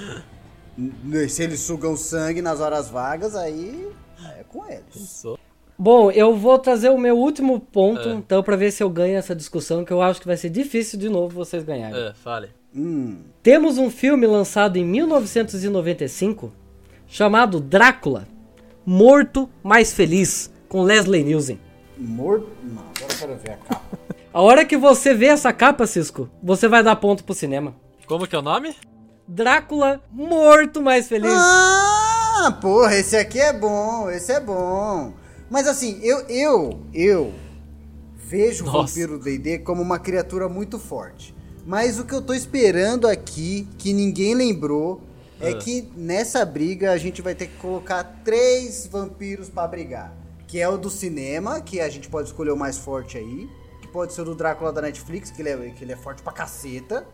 [1.29, 3.89] Se eles sugam sangue nas horas vagas, aí
[4.39, 5.23] é com eles.
[5.79, 8.13] Bom, eu vou trazer o meu último ponto, É.
[8.13, 10.99] então, pra ver se eu ganho essa discussão, que eu acho que vai ser difícil
[10.99, 11.99] de novo vocês ganharem.
[12.09, 12.49] É, fale.
[12.75, 16.53] Hum, Temos um filme lançado em 1995
[17.07, 18.27] chamado Drácula,
[18.85, 21.59] Morto Mais Feliz, com Leslie Nielsen.
[21.99, 22.49] morto.
[22.63, 23.83] Não, agora eu quero ver a capa.
[24.37, 27.75] A hora que você vê essa capa, Cisco, você vai dar ponto pro cinema.
[28.07, 28.75] Como que é o nome?
[29.27, 31.33] Drácula, Morto Mais Feliz.
[31.35, 35.13] Ah, porra, esse aqui é bom, esse é bom.
[35.51, 37.33] Mas assim, eu, eu, eu
[38.17, 38.89] vejo o Nossa.
[39.01, 41.35] vampiro D&D como uma criatura muito forte.
[41.67, 45.01] Mas o que eu tô esperando aqui, que ninguém lembrou,
[45.41, 45.57] é Ah.
[45.59, 50.13] que nessa briga a gente vai ter que colocar três vampiros pra brigar.
[50.47, 53.49] Que é o do cinema, que a gente pode escolher o mais forte aí.
[53.83, 56.23] Que pode ser o do Drácula da Netflix, que ele é, que ele é forte
[56.23, 57.05] pra caceta.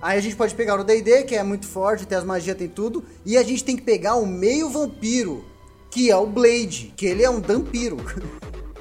[0.00, 2.68] Aí a gente pode pegar o D&D, que é muito forte, tem as magias, tem
[2.68, 3.04] tudo.
[3.24, 5.44] E a gente tem que pegar o meio vampiro,
[5.90, 7.96] que é o Blade, que ele é um vampiro.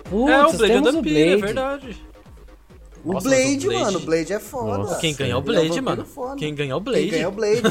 [0.10, 1.42] Putz, é, o Blade é temos o Vampiro, é Blade.
[1.42, 2.10] verdade.
[3.04, 4.78] O Nossa, o Blade, Blade- mano, o Blade é foda.
[4.80, 6.06] Nossa, Quem ganhar o Ele é um Blade, vampiro mano?
[6.06, 6.36] foda.
[6.36, 7.02] Quem ganhar o Blade.
[7.10, 7.62] Quem ganha o Blade.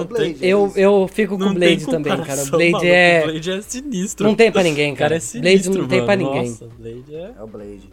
[0.00, 0.36] O Blade.
[0.40, 2.42] Eu, eu fico com o Blade também, cara.
[2.42, 3.20] O Blade maluco, é.
[3.20, 4.26] O Blade é sinistro.
[4.26, 5.16] Não tem pra ninguém, cara cara.
[5.16, 6.28] é sinistro, Blade não tem pra mano.
[6.34, 6.50] ninguém.
[6.50, 7.32] Nossa, Blade é...
[7.38, 7.90] É o Blade.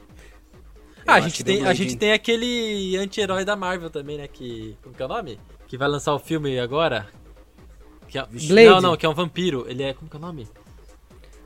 [1.06, 4.28] Ah, a gente, tem, a gente tem aquele anti-herói da Marvel também, né?
[4.28, 4.78] Que.
[4.82, 5.40] Como que é o nome?
[5.68, 7.08] Que vai lançar o filme agora.
[8.08, 8.70] Que é, Blade.
[8.70, 9.66] Não, não, que é um vampiro.
[9.68, 9.94] Ele é.
[9.94, 10.48] Como que é o nome?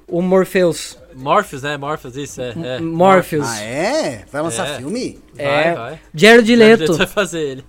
[0.09, 0.97] O Morpheus.
[1.15, 1.75] Morpheus, né?
[1.75, 2.53] Morpheus, isso, é.
[2.77, 2.79] é.
[2.79, 3.45] Morpheus.
[3.45, 4.25] Ah, é?
[4.31, 4.77] Vai lançar É.
[4.77, 5.19] filme?
[5.35, 5.73] Vai, É.
[5.73, 5.99] vai.
[6.13, 6.93] Jared Jared Leto.
[6.97, 7.65] vai fazer ele.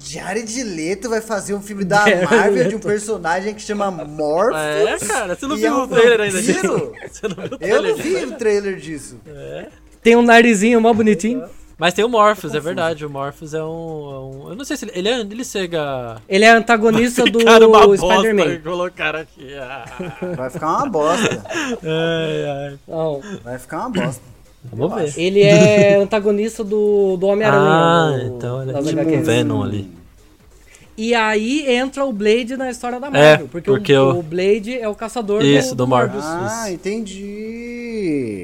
[0.00, 2.86] Jared Leto vai fazer um filme da Jared Marvel de um Leto.
[2.88, 5.02] personagem que chama Morpheus.
[5.02, 6.92] É, cara, você não viu é um o trailer ainda disso?
[7.08, 9.20] Você não viu o Eu trailer não vi o trailer disso.
[10.02, 11.44] Tem um narizinho mó bonitinho.
[11.78, 13.04] Mas tem o Morpheus, é verdade.
[13.04, 13.66] O Morpheus é um.
[13.66, 13.66] é
[14.46, 14.92] um- eu não sei se ele.
[14.94, 16.16] Ele, é, ele chega.
[16.28, 18.60] Ele é antagonista do Spider-Man.
[18.62, 19.52] Colocar aqui.
[19.56, 19.84] Ah.
[20.36, 21.42] Vai ficar uma bosta.
[21.82, 22.78] Ai, ai.
[22.86, 24.22] Não, Vai ficar uma bosta.
[24.72, 25.20] Vamos ver.
[25.20, 27.64] ele é antagonista do, do Homem-Aranha.
[27.68, 29.22] Ah, no- então ele é tipo um.
[29.22, 29.90] Venom ali.
[30.96, 33.48] E aí entra o Blade na história da Marvel.
[33.48, 36.22] porque porque o, o- o Blade é o caçador Isso, do Morbius.
[36.24, 36.74] Ah, Isso.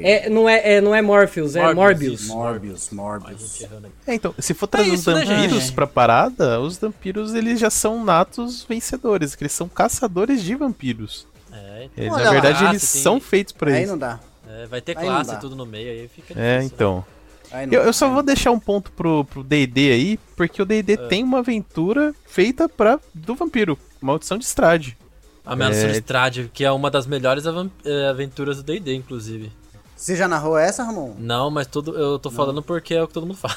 [0.03, 2.89] É, não, é, é, não é Morpheus, é Morbius, Morbius.
[2.91, 3.65] Morbius.
[4.07, 5.73] É, então, se for trazer isso, os né, vampiros gente?
[5.73, 11.27] pra parada, os vampiros eles já são natos vencedores, que eles são caçadores de vampiros.
[11.51, 13.91] É, então, na verdade, eles tem- são feitos pra Aí isso.
[13.91, 14.19] não dá.
[14.49, 16.41] é, vai ter Aí classe e tudo no meio, aí fica difícil.
[16.43, 16.63] É, né?
[16.65, 17.05] então.
[17.51, 20.95] Aí não Eu, eu só vou deixar um ponto pro D&D aí, porque o D&D
[21.07, 24.95] tem uma aventura feita pra, do vampiro, Maldição de Estrade.
[25.43, 25.91] A Maldição É.
[25.93, 29.51] de Strade, que é uma das melhores aventuras do D&D, inclusive.
[29.99, 31.13] Você já narrou essa, Ramon?
[31.19, 33.53] Não, mas tudo, eu tô falando porque é o que todo mundo fala.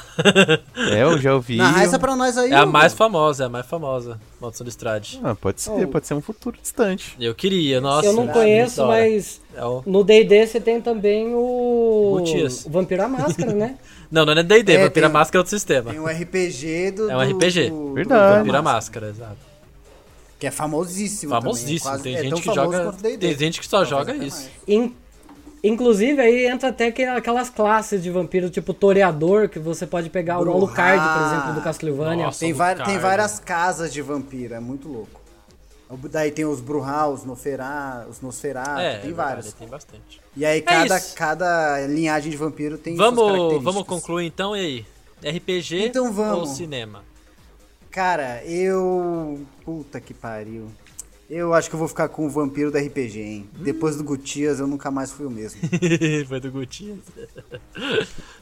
[0.90, 1.56] É, eu já ouvi.
[1.56, 2.50] Narra essa pra nós aí.
[2.50, 5.20] é a mais famosa, é a mais famosa, Maldição de Strade.
[5.22, 7.16] Ah, pode ser, pode ser um futuro distante.
[7.20, 8.08] Eu queria, nossa.
[8.08, 12.16] Eu não muito conheço, mas É o- no D&D você tem também o...
[12.18, 12.66] Mutias.
[12.66, 13.78] o Vampiro à Máscara, né?
[14.10, 15.90] Não, não é D&D, É, Vampira tem- Máscara é outro sistema.
[15.92, 17.08] Tem um RPG do.
[17.10, 17.70] É um do- RPG.
[17.70, 18.38] do- do Verdade.
[18.40, 19.38] Vampira Máscara, Máscara, exato.
[20.38, 21.30] Que é famosíssimo.
[21.30, 22.92] Famosíssimo, também, quase- tem é gente que joga.
[22.92, 24.36] Tem gente que só Talvez joga isso.
[24.36, 24.50] mais.
[25.62, 30.10] In- Inclusive, aí entra até que- aquelas classes de vampiro, tipo Toreador, que você pode
[30.10, 30.56] pegar o Bruhá.
[30.56, 32.24] Alucard, por exemplo, do Castlevania.
[32.26, 32.40] Nossa.
[32.40, 35.20] Tem, vai- tem várias casas de vampiro, é muito louco.
[35.88, 39.52] O- Daí tem os Bruhá, os Noferá, os Nosferatu, é, é tem verdade, vários.
[39.52, 40.20] tem bastante.
[40.36, 41.14] E aí cada, isso.
[41.14, 43.64] cada linhagem de vampiro tem suas Vamos, características.
[43.74, 44.86] vamos concluir então, e aí?
[45.36, 46.38] RPG Então vamos.
[46.38, 47.04] ou cinema?
[47.90, 49.40] Cara, eu.
[49.64, 50.68] Puta que pariu.
[51.34, 53.48] Eu acho que eu vou ficar com o vampiro do RPG, hein?
[53.54, 55.62] Depois do Gutias, eu nunca mais fui o mesmo.
[56.28, 56.98] Foi do Gutinhas.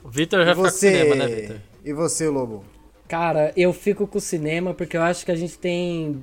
[0.02, 1.56] o Vitor já E com cinema, né, você.
[1.84, 2.64] E você, Lobo?
[3.06, 6.20] Cara, eu fico com o cinema porque eu acho que a gente tem.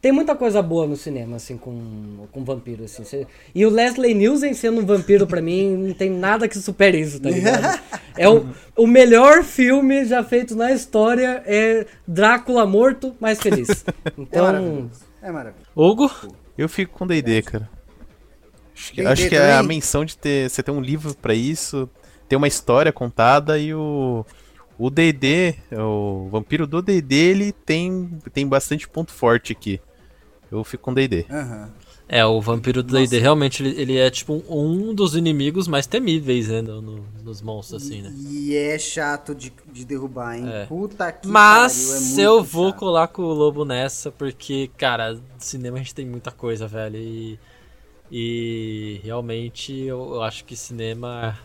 [0.00, 3.26] Tem muita coisa boa no cinema, assim, com, com vampiro, assim.
[3.54, 7.20] E o Leslie Nielsen sendo um vampiro, pra mim, não tem nada que supere isso,
[7.20, 7.78] tá ligado?
[8.16, 8.46] É o,
[8.76, 13.84] o melhor filme já feito na história é Drácula morto, mais feliz.
[14.06, 15.12] É Então, maravilhoso.
[15.22, 15.61] É maravilhoso.
[15.74, 16.10] Hugo?
[16.56, 17.70] Eu fico com D&D, cara.
[18.74, 21.88] Acho que, acho que é a menção de ter você ter um livro pra isso,
[22.28, 24.24] ter uma história contada e o
[24.78, 29.80] o D&D, o vampiro do D&D, ele tem tem bastante ponto forte aqui.
[30.50, 31.26] Eu fico com D&D.
[31.30, 31.70] Aham.
[32.08, 36.48] É, o vampiro do D&D realmente ele, ele é tipo um, dos inimigos mais temíveis,
[36.48, 38.12] né, no- no- nos monstros, assim, né?
[38.28, 40.44] E é chato de, de derrubar, hein?
[40.46, 40.66] É.
[40.66, 42.78] Puta que Mas pariu, é eu vou chato.
[42.78, 46.96] colar com o Lobo nessa, porque, cara, cinema a gente tem muita coisa, velho.
[46.98, 47.38] E,
[48.10, 51.38] e realmente eu, eu acho que cinema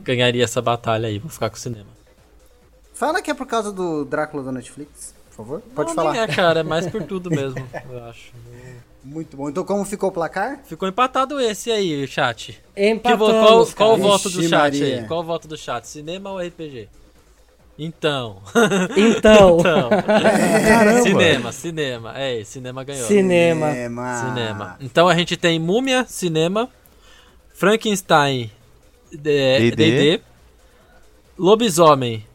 [0.00, 1.18] ganharia essa batalha aí.
[1.18, 1.88] Vou ficar com o cinema.
[2.94, 5.62] Fala que é por causa do Drácula da Netflix, por favor.
[5.74, 6.12] Pode Não, falar.
[6.12, 8.32] Nem é, cara, é mais por tudo mesmo, eu acho.
[9.04, 9.48] Muito bom.
[9.48, 10.60] Então, como ficou o placar?
[10.64, 12.60] Ficou empatado esse aí, chat.
[12.74, 15.00] Que empatamos, qual qual o voto do chat Maria.
[15.00, 15.06] aí?
[15.06, 15.86] Qual o voto do chat?
[15.86, 16.88] Cinema ou RPG?
[17.80, 18.42] Então.
[18.96, 19.88] Então, então.
[20.02, 21.02] Caramba!
[21.02, 22.18] cinema, cinema.
[22.18, 23.06] É, cinema ganhou.
[23.06, 23.72] cinema.
[23.72, 24.76] Cinema.
[24.80, 26.68] Então a gente tem Múmia, cinema,
[27.54, 28.50] Frankenstein,
[29.12, 29.76] D&D.
[29.76, 30.20] D&D,
[31.38, 32.26] Lobisomem,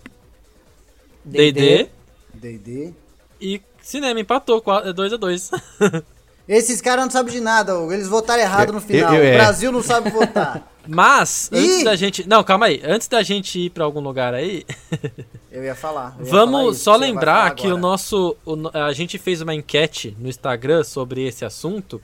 [1.25, 1.89] D&D
[2.33, 2.93] D&D.
[3.41, 4.63] e cinema empatou
[4.95, 5.51] 2 a 2
[6.47, 7.93] Esses caras não sabem de nada, Hugo.
[7.93, 9.13] Eles votaram errado no Eu- final.
[9.15, 9.31] eu- é.
[9.31, 10.69] O Brasil não sabe votar.
[10.85, 11.83] Mas antes Ih!
[11.85, 14.65] da gente, não, calma aí, antes da gente ir pra algum lugar aí,
[15.49, 16.13] Eu ia falar.
[16.19, 19.39] eu ia falar vamos isso, só lembrar falar que o nosso o a gente fez
[19.39, 22.01] uma enquete no Instagram sobre esse assunto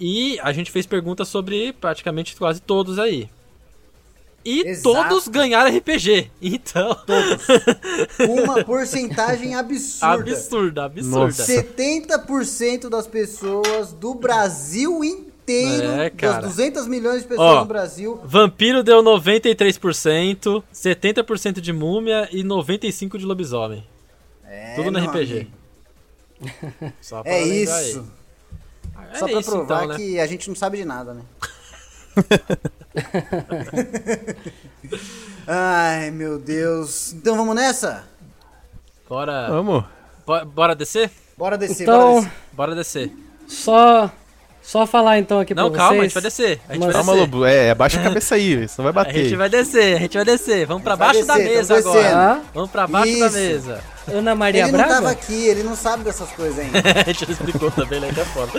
[0.00, 3.28] e a gente fez perguntas sobre praticamente quase todos aí.
[4.50, 4.82] E Exato.
[5.08, 6.30] todos ganharam RPG.
[6.40, 6.96] Então,
[8.28, 10.14] Uma porcentagem absurda.
[10.14, 11.18] Absurda, absurda.
[11.26, 11.44] Nossa.
[11.44, 16.40] 70% das pessoas do Brasil inteiro, É, cara.
[16.42, 17.60] das 200 milhões de pessoas Ó.
[17.60, 23.84] no Brasil, Vampiro deu 93%, 70% de múmia e 95% de lobisomem.
[24.46, 25.48] é, Tudo no RPG.
[27.02, 27.72] Só pra É isso.
[27.72, 28.02] aí.
[29.12, 29.96] É Só pra isso, provar então, né?
[29.96, 31.22] que a gente não sabe de nada, né?
[35.46, 37.12] Ai, meu Deus.
[37.12, 38.04] Então vamos nessa?
[39.08, 39.84] Bora, Vamos.
[40.26, 41.10] bo- bora descer?
[41.36, 42.32] Bora descer, bora Então, descer.
[42.52, 43.12] Bora descer.
[43.46, 44.10] só,
[44.60, 46.04] só falar então aqui Não, pra calma, a vocês.
[46.04, 46.60] gente vai descer.
[46.68, 47.20] A gente Mas- vai Calma, descer.
[47.20, 47.44] Lobo.
[47.46, 49.36] É, abaixa a cabeça aí, senão vai A gente bater.
[49.38, 50.66] vai descer, a gente vai descer.
[50.66, 52.42] Vamos pra baixo da descer, mesa tamo agora.
[52.52, 53.36] Vamos pra baixo da Isso.
[53.38, 53.80] mesa.
[54.12, 54.94] Ana Maria Ele não Braga?
[54.94, 56.78] tava aqui, ele não sabe dessas coisas ainda.
[57.00, 58.10] a gente não explicou também, né?
[58.12, 58.52] Que é foda.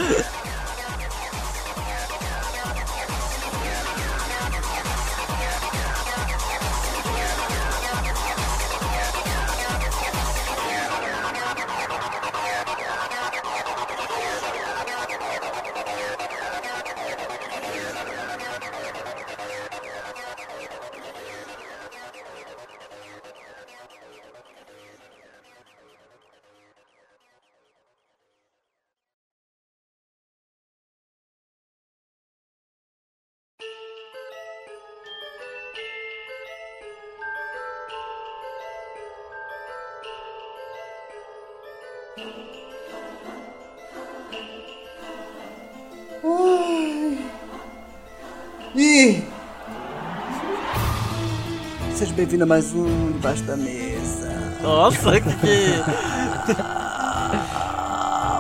[52.20, 54.30] Bem-vindo a mais um Debaixo da Mesa.
[54.62, 55.80] Nossa, que.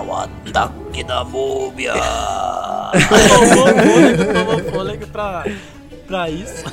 [0.06, 1.94] o ataque da múmia!
[3.08, 5.46] Tomou fôlego, tomou fôlego pra,
[6.06, 6.66] pra isso.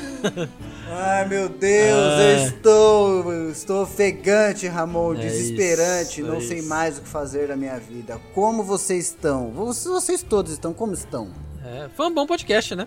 [0.89, 2.21] Ai, meu Deus, Ah.
[2.23, 6.67] eu estou, eu estou ofegante, Ramon, É desesperante, isso, não é sei isso.
[6.67, 8.19] mais o que fazer da minha vida.
[8.35, 9.51] Como vocês estão?
[9.51, 11.29] Vocês, vocês todos estão, como estão?
[11.63, 12.85] É, foi um bom podcast, né?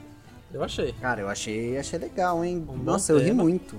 [0.52, 0.92] Eu achei.
[1.00, 2.62] Cara, eu achei, achei legal, hein?
[2.68, 3.76] Um Nossa, eu ri muito.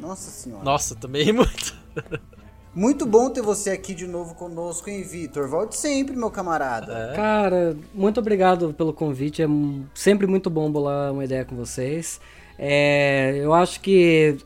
[0.00, 0.64] Nossa senhora.
[0.64, 1.74] Nossa, também ri muito.
[2.72, 5.48] Muito bom ter você aqui de novo conosco, hein, Vitor?
[5.48, 7.10] Volte sempre, meu camarada.
[7.12, 7.16] É.
[7.16, 9.42] Cara, muito obrigado pelo convite.
[9.42, 9.46] É
[9.92, 12.20] sempre muito bom bolar uma ideia com vocês.
[12.56, 14.36] É, eu acho que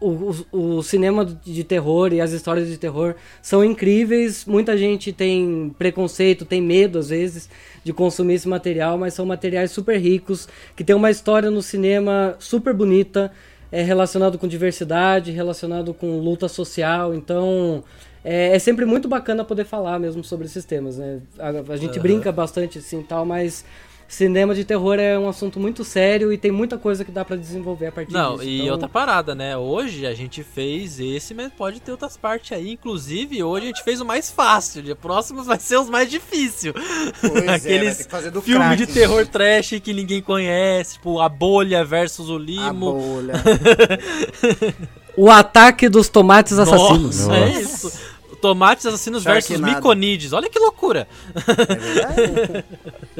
[0.00, 0.08] o,
[0.50, 4.46] o- o cinema de terror e as histórias de terror são incríveis.
[4.46, 7.50] Muita gente tem preconceito, tem medo às vezes
[7.84, 12.34] de consumir esse material, mas são materiais super ricos que tem uma história no cinema
[12.38, 13.30] super bonita,
[13.74, 17.12] é relacionado com diversidade, relacionado com luta social.
[17.12, 17.82] Então
[18.24, 21.20] é, é sempre muito bacana poder falar mesmo sobre esses temas, né?
[21.36, 23.64] A, a gente brinca bastante assim tal, mas
[24.08, 27.36] cinema de terror é um assunto muito sério e tem muita coisa que dá pra
[27.36, 28.44] desenvolver a partir Não, disso.
[28.48, 29.56] e então- outra parada, né?
[29.56, 32.70] Hoje a gente fez esse, mas pode ter outras partes aí.
[32.72, 34.82] Inclusive, hoje a gente fez o mais fácil.
[34.82, 36.72] De próximos vai ser os mais difíceis.
[37.20, 38.76] Pois é, vai Aqueles ter que fazer do filme crack.
[38.86, 42.92] de terror trash que ninguém conhece, tipo A Bolha versus o A Limo.
[42.94, 43.34] bolha.
[45.16, 47.28] O ataque dos tomates assassinos.
[47.28, 47.92] Nossa, é isso.
[48.44, 49.76] Tomates assassinos versus Sharknado.
[49.76, 50.34] Miconides.
[50.34, 51.08] Olha que loucura.
[51.34, 52.64] É verdade.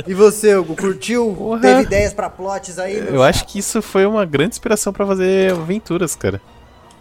[0.07, 1.35] E você, Hugo, curtiu?
[1.35, 1.61] Porra.
[1.63, 2.99] Teve ideias pra plots aí?
[2.99, 6.43] Eu acho que isso foi uma grande inspiração pra fazer aventuras, cara.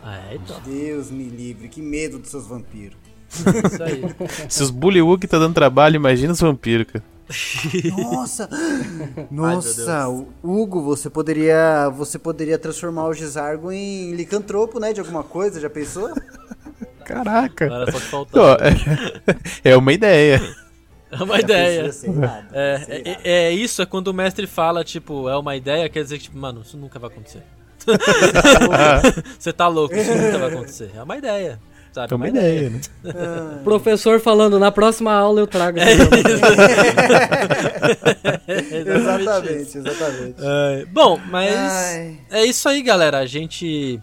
[0.05, 0.55] É, então.
[0.65, 2.97] Deus me livre, que medo dos seus vampiros.
[3.29, 4.01] Isso aí.
[4.47, 7.03] Se os Bullywug tá dando trabalho, imagina os vampiros, cara.
[7.97, 8.49] Nossa!
[9.29, 14.93] Nossa, o Hugo, você poderia, você poderia transformar o Gisargo em licantropo, né?
[14.93, 16.09] De alguma coisa, já pensou?
[17.03, 17.65] Caraca.
[17.65, 18.57] Agora só que Ó, faltava.
[19.63, 20.41] é, é uma ideia.
[21.11, 21.79] É uma Já ideia.
[21.81, 23.19] irado, ia É, é, irado.
[23.23, 26.37] é isso, é quando o mestre fala, tipo, é uma ideia, quer dizer que, tipo,
[26.37, 27.43] mano, isso nunca vai acontecer.
[29.37, 30.89] Você tá louco, isso nunca vai acontecer.
[30.95, 31.59] É uma ideia,
[31.91, 32.13] sabe?
[32.13, 32.79] É uma ideia, né?
[33.63, 35.79] Professor falando, na próxima aula eu trago.
[35.79, 36.07] É esse
[38.47, 40.35] Exatamente, exatamente.
[40.39, 42.17] É, bom, mas Ai.
[42.31, 43.19] é isso aí, galera.
[43.19, 43.99] A gente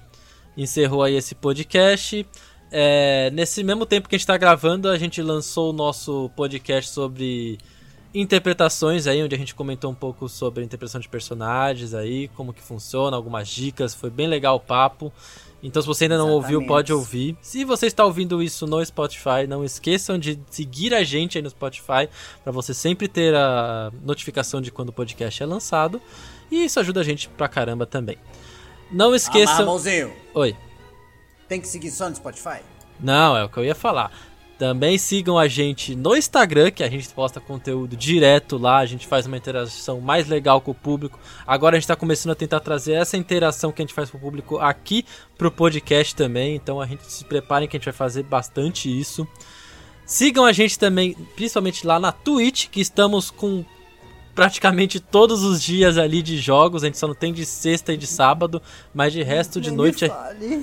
[0.56, 2.26] encerrou aí esse podcast.
[2.70, 6.90] É, nesse mesmo tempo que a gente tá gravando, a gente lançou o nosso podcast
[6.90, 7.58] sobre
[8.14, 12.52] interpretações aí, onde a gente comentou um pouco sobre a interpretação de personagens aí, como
[12.52, 15.12] que funciona, algumas dicas, foi bem legal o papo.
[15.62, 16.68] Então se você ainda não ouviu, Exatamente.
[16.68, 17.36] pode ouvir.
[17.42, 21.50] Se você está ouvindo isso no Spotify, não esqueçam de seguir a gente aí no
[21.50, 22.08] Spotify,
[22.42, 26.00] para você sempre ter a notificação de quando o podcast é lançado.
[26.50, 28.16] E isso ajuda a gente pra caramba também.
[28.90, 29.58] Não esqueçam...
[29.58, 30.56] Ramonzinho, Oi.
[31.50, 32.60] Tem que seguir só no Spotify?
[33.00, 34.12] Não, é o que eu ia falar.
[34.56, 39.06] Também sigam a gente no Instagram, que a gente posta conteúdo direto lá, a gente
[39.06, 41.18] faz uma interação mais legal com o público.
[41.44, 44.18] Agora a gente está começando a tentar trazer essa interação que a gente faz com
[44.18, 45.04] o público aqui
[45.36, 49.26] pro podcast também, então a gente se preparem que a gente vai fazer bastante isso.
[50.06, 53.64] Sigam a gente também, principalmente lá na Twitch, que estamos com
[54.34, 57.96] praticamente todos os dias ali de jogos, a gente só não tem de sexta e
[57.96, 58.60] de sábado,
[58.94, 60.10] mas de resto de Nem noite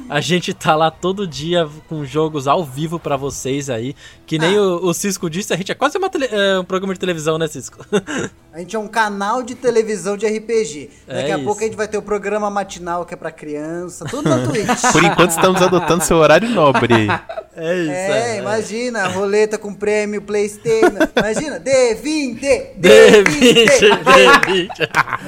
[0.09, 3.95] a gente tá lá todo dia com jogos ao vivo pra vocês aí.
[4.25, 4.61] Que nem Ah.
[4.61, 7.37] o, o Cisco disse, a gente é quase uma tele- é, um programa de televisão,
[7.37, 7.85] né, Cisco?
[8.57, 10.89] A gente é um canal de televisão de RPG.
[11.05, 11.61] Daqui É a pouco isso.
[11.61, 14.91] a gente vai ter o programa matinal que é pra criança, tudo na Twitch.
[14.91, 17.07] Por enquanto estamos adotando seu horário nobre aí.
[17.59, 17.91] É isso.
[17.91, 20.95] É, imagina, roleta com prêmio Playstation.
[21.15, 22.39] Imagina, D20!
[22.39, 23.23] D20, D20!
[23.23, 23.56] D20.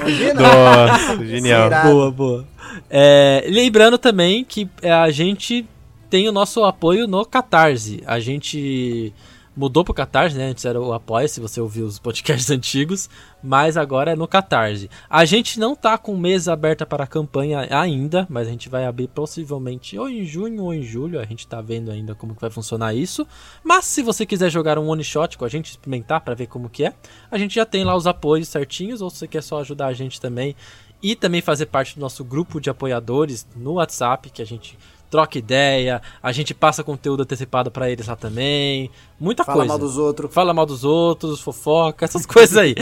[0.00, 0.40] Imagina?
[0.40, 1.68] Nossa, genial.
[1.68, 1.82] Será?
[1.84, 2.46] Boa, boa.
[2.88, 5.66] É, lembrando também que é, a gente
[6.08, 8.02] tem o nosso apoio no Catarse.
[8.06, 9.12] A gente
[9.60, 10.46] mudou pro Catarse, né?
[10.46, 13.10] Antes era o Apoia, se você ouviu os podcasts antigos,
[13.42, 14.88] mas agora é no Catarse.
[15.08, 18.86] A gente não tá com mesa aberta para a campanha ainda, mas a gente vai
[18.86, 22.40] abrir possivelmente ou em junho ou em julho, a gente tá vendo ainda como que
[22.40, 23.26] vai funcionar isso.
[23.62, 26.70] Mas se você quiser jogar um one shot com a gente, experimentar para ver como
[26.70, 26.94] que é,
[27.30, 29.92] a gente já tem lá os apoios certinhos, ou se você quer só ajudar a
[29.92, 30.56] gente também
[31.02, 34.78] e também fazer parte do nosso grupo de apoiadores no WhatsApp, que a gente
[35.10, 39.68] troca ideia, a gente passa conteúdo antecipado pra eles lá também, muita Fala coisa.
[39.68, 40.32] mal dos outros.
[40.32, 42.74] Fala mal dos outros, fofoca, essas coisas aí.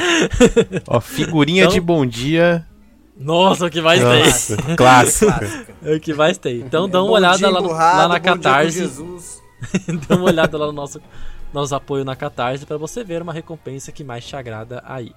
[0.87, 2.67] Ó, figurinha Então- de bom dia.
[3.21, 4.77] Nossa, o que mais Nossa, tem?
[4.77, 5.33] clássico.
[5.83, 6.59] É o que mais tem.
[6.61, 8.79] Então dá uma Bom olhada dia lá, no- emburrado, lá na bom dia com Catarse,
[8.79, 9.43] Jesus.
[10.09, 11.01] dá uma olhada lá no nosso,
[11.53, 15.13] nosso apoio na Catarse pra você ver uma recompensa que mais te agrada aí.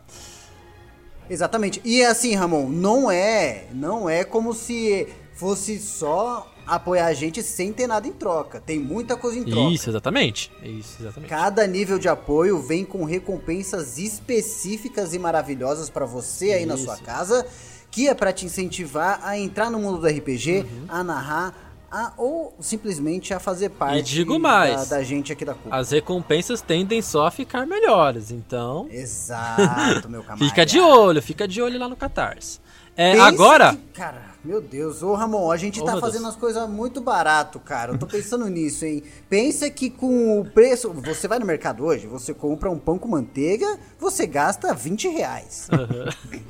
[1.29, 1.79] Exatamente.
[1.85, 7.71] E assim, Ramon, não é, não é como se fosse só apoiar a gente sem
[7.73, 8.59] ter nada em troca.
[8.59, 9.73] Tem muita coisa em troca.
[9.73, 10.51] Isso, exatamente.
[10.63, 11.29] Isso, exatamente.
[11.29, 16.85] Cada nível de apoio vem com recompensas específicas e maravilhosas pra você aí na Isso.
[16.85, 17.45] sua casa,
[17.91, 20.85] que é pra te incentivar a entrar no mundo do RPG, Uhum.
[20.87, 21.53] a narrar,
[21.91, 24.87] a, ou simplesmente a fazer parte digo mais.
[24.87, 25.75] Da, da gente aqui da culpa.
[25.75, 30.45] As recompensas tendem só a ficar melhores, então Exato, meu camarada.
[30.49, 32.59] fica de olho, fica de olho lá no Catarse.
[32.95, 36.33] É, Pensa agora, que- cara, meu Deus, ô Ramon, a gente Oh, tá fazendo Deus.
[36.33, 37.93] as coisas muito barato, cara.
[37.93, 39.03] Eu tô pensando nisso, hein?
[39.29, 40.91] Pensa que com o preço.
[40.93, 45.67] Você vai no mercado hoje, você compra um pão com manteiga, você gasta 20 reais.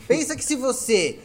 [0.07, 1.19] Pensa que se você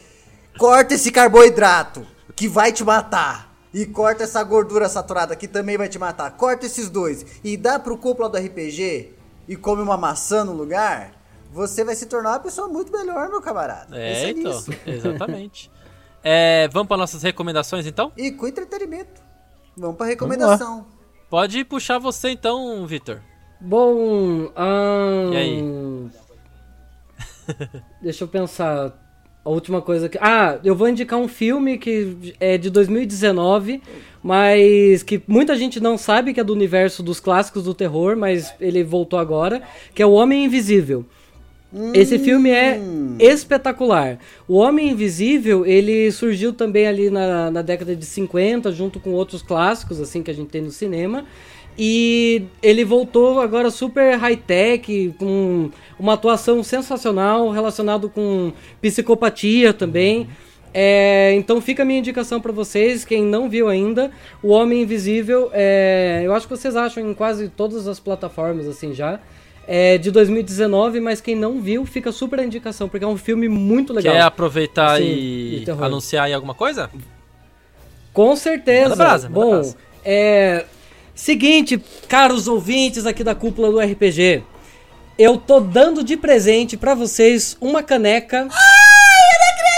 [0.58, 3.46] corta esse carboidrato que vai te matar.
[3.74, 6.30] E corta essa gordura saturada que também vai te matar.
[6.30, 9.12] Corta esses dois e dá pro cúpula do RPG
[9.46, 11.12] e come uma maçã no lugar.
[11.52, 13.94] Você vai se tornar uma pessoa muito melhor, meu camarada.
[13.94, 14.70] é, Pensa então, nisso.
[14.86, 15.70] exatamente.
[16.22, 18.12] É, vamos para nossas recomendações então?
[18.16, 19.22] E com entretenimento.
[19.76, 20.86] Vamos pra recomendação.
[21.28, 23.20] Pode puxar você então, Vitor.
[23.60, 25.64] Bom, ahn, E aí?
[28.02, 29.02] Deixa eu pensar.
[29.44, 30.18] A última coisa que.
[30.20, 33.80] Ah, eu vou indicar um filme que é de 2019,
[34.20, 38.52] mas que muita gente não sabe que é do universo dos clássicos do terror, mas
[38.60, 39.62] ele voltou agora,
[39.94, 41.06] que é O Homem Invisível.
[41.94, 42.80] Esse filme é
[43.18, 44.18] espetacular.
[44.48, 49.42] O Homem Invisível, ele surgiu também ali na, na década de 50, junto com outros
[49.42, 51.24] clássicos, assim, que a gente tem no cinema.
[51.78, 60.26] E ele voltou agora super high-tech, com uma atuação sensacional, relacionado com psicopatia também.
[60.72, 64.10] É, então fica a minha indicação pra vocês, quem não viu ainda,
[64.42, 68.92] O Homem Invisível, é, eu acho que vocês acham em quase todas as plataformas assim
[68.92, 69.20] já.
[69.68, 73.48] É de 2019, mas quem não viu, fica super a indicação, porque é um filme
[73.48, 74.14] muito legal.
[74.14, 75.82] Quer aproveitar Sim, e terror.
[75.82, 76.88] anunciar aí alguma coisa?
[78.12, 78.90] Com certeza.
[78.90, 79.76] Manda brasa, manda Bom, brasa.
[80.04, 80.64] é.
[81.14, 84.42] Seguinte, caros ouvintes aqui da cúpula do RPG.
[85.18, 88.48] Eu tô dando de presente pra vocês uma caneca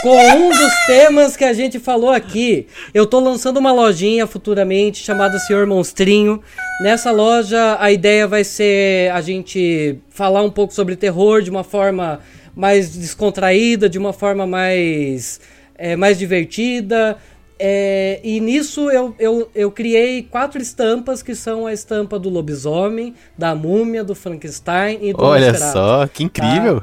[0.03, 2.67] com um dos temas que a gente falou aqui.
[2.93, 6.43] Eu tô lançando uma lojinha futuramente chamada Senhor Monstrinho.
[6.81, 11.65] Nessa loja a ideia vai ser a gente falar um pouco sobre terror de uma
[11.65, 12.21] forma
[12.55, 15.41] mais descontraída, de uma forma mais,
[15.77, 17.17] é, mais divertida.
[17.59, 23.15] É, e nisso eu, eu, eu criei quatro estampas que são a estampa do lobisomem,
[23.37, 26.83] da múmia, do Frankenstein e do Olha Nosferatu só, que incrível.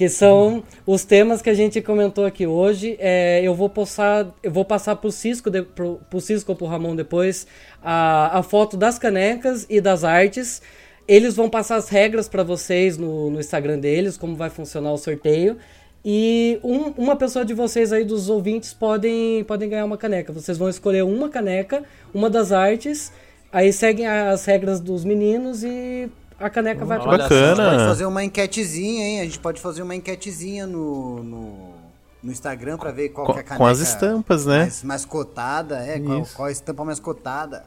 [0.00, 2.96] Que são os temas que a gente comentou aqui hoje.
[2.98, 6.96] É, eu vou passar, eu vou passar pro Cisco, de, pro, Cisco ou pro Ramon
[6.96, 7.46] depois
[7.82, 10.62] a, a foto das canecas e das artes.
[11.06, 14.96] Eles vão passar as regras para vocês no, no Instagram deles, como vai funcionar o
[14.96, 15.58] sorteio.
[16.02, 20.32] E um- uma pessoa de vocês aí, dos ouvintes, podem, podem ganhar uma caneca.
[20.32, 23.12] Vocês vão escolher uma caneca, uma das artes,
[23.52, 26.08] aí seguem as regras dos meninos e
[26.40, 27.14] a caneca vai pra só.
[27.14, 27.86] A gente pode Bacana.
[27.88, 29.20] fazer uma enquetezinha, hein?
[29.20, 31.74] A gente pode fazer uma enquetezinha no, no,
[32.22, 34.58] no Instagram pra ver qual Com, que é a caneca com as estampas, né?
[34.60, 35.76] mais, mais cotada.
[35.78, 37.64] É, qual, qual a estampa mais cotada.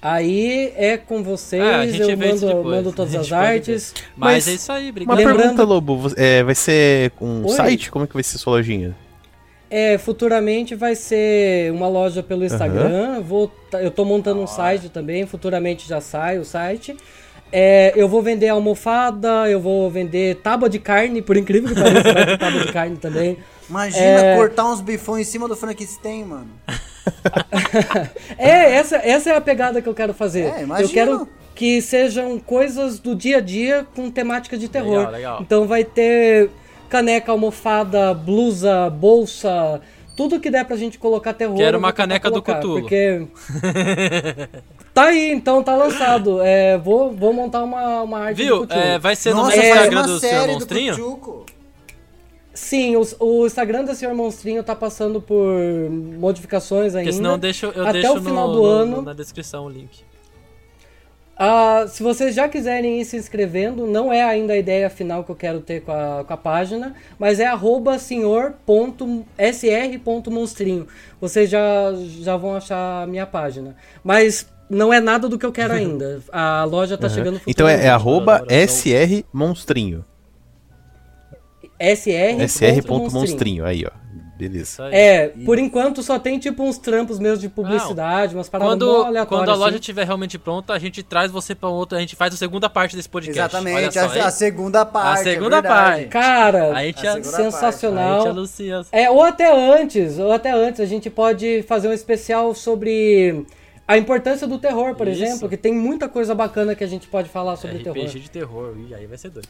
[0.00, 3.92] Aí é com vocês, É, a gente eu mando, mando todas as artes.
[4.16, 5.16] Mas, Mas é isso aí, Uma obrigado.
[5.16, 6.12] Lembrando- pergunta, Lobo.
[6.16, 7.56] é, vai ser um Oi?
[7.56, 7.90] site?
[7.90, 8.96] Como é que vai ser sua lojinha?
[9.70, 13.20] É, futuramente vai ser uma loja pelo Instagram.
[13.22, 16.96] Vou, eu tô montando um site também, futuramente já sai o site.
[17.50, 22.12] É, eu vou vender almofada, eu vou vender tábua de carne, por incrível que pareça,
[22.12, 23.38] vai ter tábua de carne também.
[23.68, 24.36] Imagina É.
[24.36, 26.48] cortar uns bifões em cima do Frankenstein, mano.
[28.36, 30.42] É, essa, essa é a pegada que eu quero fazer.
[30.44, 34.98] É, eu quero que sejam coisas do dia a dia com temática de terror.
[34.98, 35.38] Legal, legal.
[35.40, 36.50] Então vai ter
[36.88, 39.80] caneca, almofada, blusa, bolsa,
[40.16, 41.56] tudo que der pra gente colocar terror.
[41.56, 42.80] Quero uma caneca do colocar, Cthulhu.
[42.82, 43.26] Porque.
[45.02, 46.40] tá aí, então tá lançado.
[46.42, 48.64] É, vou, vou montar uma, uma arte Viu?
[48.66, 48.72] do.
[48.74, 50.96] É, vai ser no Nossa, mesmo faz Instagram do série monstrinho?
[50.96, 51.46] do.
[52.54, 55.46] Sim, o, o Instagram da Senhor Monstrinho tá passando por
[56.18, 57.04] modificações ainda.
[57.04, 59.02] Porque senão eu deixo, eu Até deixo o final no- do no- ano.
[59.02, 60.08] na descrição o link.
[61.40, 65.30] Ah, se vocês já quiserem ir se inscrevendo, não é ainda a ideia final que
[65.30, 70.88] eu quero ter com a, com a página, mas é arroba senhor.sr.monstrinho.
[71.20, 73.76] Vocês já, já vão achar a minha página.
[74.02, 76.20] Mas não é nada do que eu quero ainda.
[76.32, 80.04] A loja tá chegando Então é, é arroba então- SR Monstrinho.
[81.80, 82.42] SR.
[82.48, 83.64] SR.monstrinho.
[83.64, 84.08] Aí, ó.
[84.36, 84.88] Beleza.
[84.92, 89.26] É, por enquanto só tem tipo uns trampos meus de publicidade, umas paradas Quando, aleatórias.
[89.28, 89.78] quando a loja assim.
[89.80, 92.94] estiver realmente pronta, a gente traz você pra outra, a gente faz a segunda parte
[92.94, 93.36] desse podcast.
[93.36, 94.22] Exatamente, só, a, hein?
[94.22, 95.24] a segunda parte.
[95.24, 96.04] segunda é parte.
[96.06, 98.18] Cara, A gente, A a, segunda a sensacional.
[98.20, 98.82] gente anuncia.
[98.92, 103.44] É, ou até antes, ou até antes, a gente pode fazer um especial sobre
[103.88, 105.24] a importância do terror, por Isso.
[105.24, 108.06] exemplo, que tem muita coisa bacana que a gente pode falar sobre RPG terror.
[108.08, 108.74] de terror.
[108.78, 109.48] Ih, aí vai ser doido.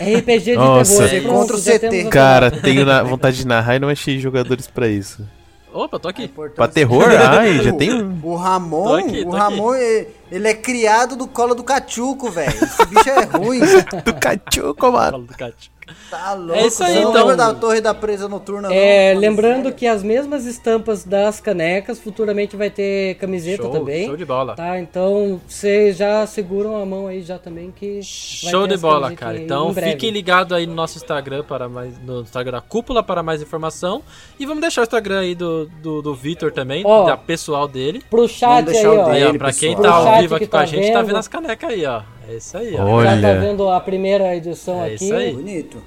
[0.00, 1.08] RPG de Nossa.
[1.08, 1.22] terror.
[1.22, 2.04] Pronto, contra o CT.
[2.10, 5.24] Cara, tenho na- vontade de narrar e não achei jogadores pra isso.
[5.72, 6.26] Opa, tô aqui.
[6.56, 7.04] Pra do- terror?
[7.08, 8.18] Ai, já tem um.
[8.22, 12.30] O Ramon, Tô aqui, o tô Ramon, ele, ele é criado do colo do cachuco,
[12.30, 12.50] velho.
[12.50, 13.60] Esse bicho é ruim.
[14.04, 15.10] Do cachuco, mano.
[15.12, 15.70] Fala do Cat.
[16.10, 16.54] Tá louco.
[16.54, 17.14] É isso aí, não então.
[17.26, 19.20] lembra da torre da presa noturna, É, não?
[19.20, 19.74] lembrando Sério?
[19.74, 24.06] que as mesmas estampas das canecas, futuramente vai ter camiseta Show, também.
[24.06, 24.54] show de bola.
[24.56, 28.80] Tá, então vocês já seguram a mão aí já também que vai Show ter de
[28.80, 29.38] bola, cara.
[29.38, 31.98] Então fiquem ligados aí no nosso Instagram para mais.
[32.02, 34.02] No Instagram da Cúpula para mais informação.
[34.38, 38.02] E vamos deixar o Instagram aí do, do, do Vitor também, Ó, da pessoal dele.
[38.10, 39.10] Pro chat Vamos aí, deixar o ó.
[39.10, 41.16] Aí, ó, pra quem tá ao vivo aqui que com a tá gente, tá vendo
[41.18, 42.02] as canecas aí, ó.
[42.28, 42.84] É isso aí, ó.
[42.84, 43.16] Olha.
[43.20, 45.04] Já tá vendo a primeira edição É aqui.
[45.06, 45.32] isso aí.
[45.32, 45.82] Bonito.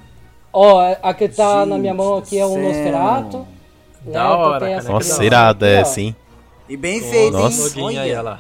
[0.52, 2.62] Ó, a que tá na Gente minha mão aqui é o céu.
[2.62, 3.38] Nosferatu.
[3.38, 3.46] né?
[4.04, 4.72] Da Então hora, cara.
[4.72, 5.82] essa Nossa, irada, é ó.
[5.82, 6.16] assim.
[6.68, 7.80] E bem feito, Nossa.
[7.80, 7.98] hein?
[8.00, 8.40] Aí, olha lá.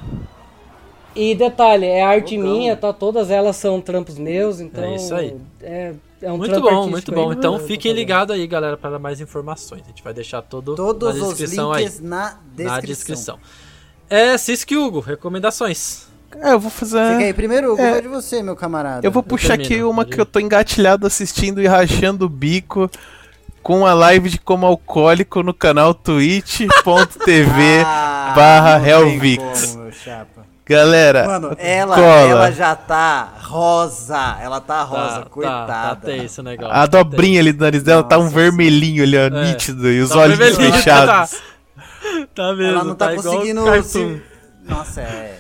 [1.16, 2.52] E detalhe, é arte Fogão.
[2.52, 2.92] minha, tá?
[2.94, 4.84] Todas elas são trampos meus, então.
[4.84, 5.38] É isso aí.
[5.62, 7.30] É, é um Muito trampo bom, muito aí bom.
[7.32, 9.84] eu Então fiquem ligados aí, galera, para mais informações.
[9.84, 12.06] A gente vai deixar todo Todos na os descrição links aí.
[12.08, 12.66] na descrição.
[12.76, 13.40] Na descrição.
[14.10, 16.08] É, Cisco e Hugo, recomendações.
[16.40, 17.00] É, eu vou fazer.
[17.14, 18.02] Fica aí primeiro, Hugo, É.
[18.02, 19.06] de você, meu camarada.
[19.06, 22.30] Eu vou puxar aqui termino, uma pode que eu tô engatilhado assistindo e rachando o
[22.30, 22.90] bico
[23.64, 29.78] com a live de como alcoólico no canal twitch.tv Ah, barra Helvix.
[30.66, 32.06] Galera, Mano, ela, cola.
[32.30, 34.38] ela já tá rosa.
[34.42, 35.68] Ela tá rosa, Tá, coitada.
[35.68, 35.96] Tá, tá
[36.40, 36.74] o negócio.
[36.74, 39.30] a dobrinha ali do nariz dela tá um Nossa, vermelhinho ali, ó, É.
[39.48, 41.42] nítido, e os Tá olhos fechados.
[42.34, 44.22] Tá mesmo, Ela não tá, conseguindo se...
[44.64, 45.40] Nossa, é...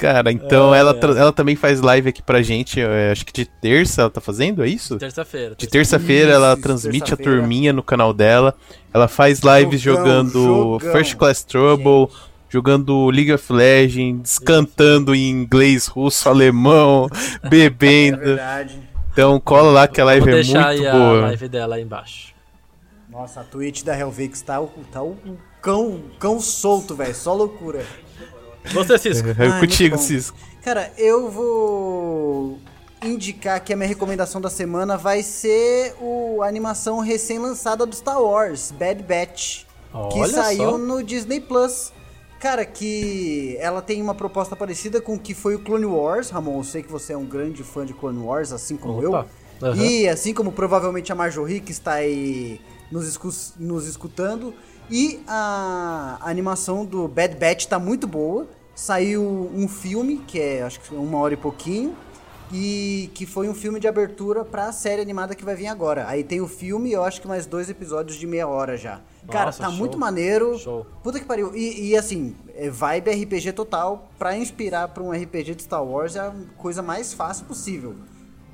[0.00, 1.04] Cara, então É, ela, é.
[1.18, 4.62] ela também faz live aqui pra gente, é, acho que de terça ela tá fazendo,
[4.62, 4.96] é isso?
[4.96, 5.56] Terça-feira.
[5.56, 7.40] De terça-feira ela transmite a terça-feira.
[7.40, 8.54] turminha no canal dela.
[8.94, 10.32] Ela faz lives Jogão, jogando
[10.78, 12.08] jogão, First Class Trouble,
[12.48, 17.08] jogando League of Legends, cantando em inglês, russo, alemão,
[17.42, 18.18] É bebendo.
[18.18, 18.78] verdade.
[19.12, 21.20] Então cola lá que a live Vou é deixar muito aí a boa.
[21.22, 22.32] live dela aí embaixo.
[23.10, 25.16] Nossa, a Twitch da Helvix tá, o- tá o
[25.60, 27.14] cão, cão solto, velho.
[27.16, 27.84] Só loucura.
[28.72, 29.28] Você, Cisco.
[29.28, 29.98] É Ai, contigo.
[29.98, 30.36] Cisco.
[30.62, 32.58] Cara, eu vou
[33.02, 38.20] indicar que a minha recomendação da semana vai ser o, a animação recém-lançada do Star
[38.20, 39.64] Wars, Bad Batch,
[40.12, 40.78] que Olha saiu só.
[40.78, 41.92] no Disney Plus.
[42.40, 46.30] Cara, que ela tem uma proposta parecida com o que foi o Clone Wars.
[46.30, 49.26] Ramon, eu sei que você é um grande fã de Clone Wars, assim como Opa.
[49.60, 49.68] eu.
[49.68, 49.76] Aham.
[49.84, 52.60] E assim como provavelmente a Marjorie, que está aí
[52.92, 54.54] nos, escu- nos escutando.
[54.90, 58.46] E a, a animação do Bad Batch tá muito boa.
[58.74, 61.94] Saiu um filme, que é acho que uma hora e pouquinho.
[62.50, 66.08] E que foi um filme de abertura pra série animada que vai vir agora.
[66.08, 69.00] Aí tem o filme e eu acho que mais dois episódios de meia hora já.
[69.28, 69.76] Cara, Nossa, tá show.
[69.78, 70.58] muito maneiro.
[70.58, 70.86] Show.
[71.02, 71.54] Puta que pariu.
[71.54, 74.08] E, e, assim, é vibe RPG total.
[74.18, 77.94] Pra inspirar pra um RPG de Star Wars é a coisa mais fácil possível.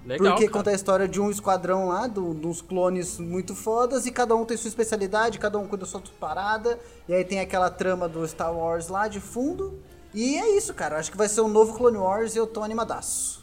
[0.05, 0.59] Legal, Porque cara.
[0.59, 4.37] conta a história de um esquadrão lá, do, de uns clones muito fodas, e cada
[4.37, 6.79] um tem sua especialidade, cada um cuida da sua parada.
[7.09, 9.81] E aí tem aquela trama do Star Wars lá de fundo.
[10.13, 10.99] E é isso, cara.
[10.99, 13.43] Acho que vai ser um novo Clone Wars e eu tô animadaço.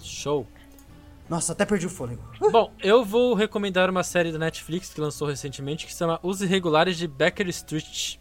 [0.00, 0.46] Show.
[1.28, 2.22] Nossa, até perdi o fôlego.
[2.50, 6.40] Bom, eu vou recomendar uma série da Netflix que lançou recentemente que se chama Os
[6.40, 8.16] Irregulares de Becker Street.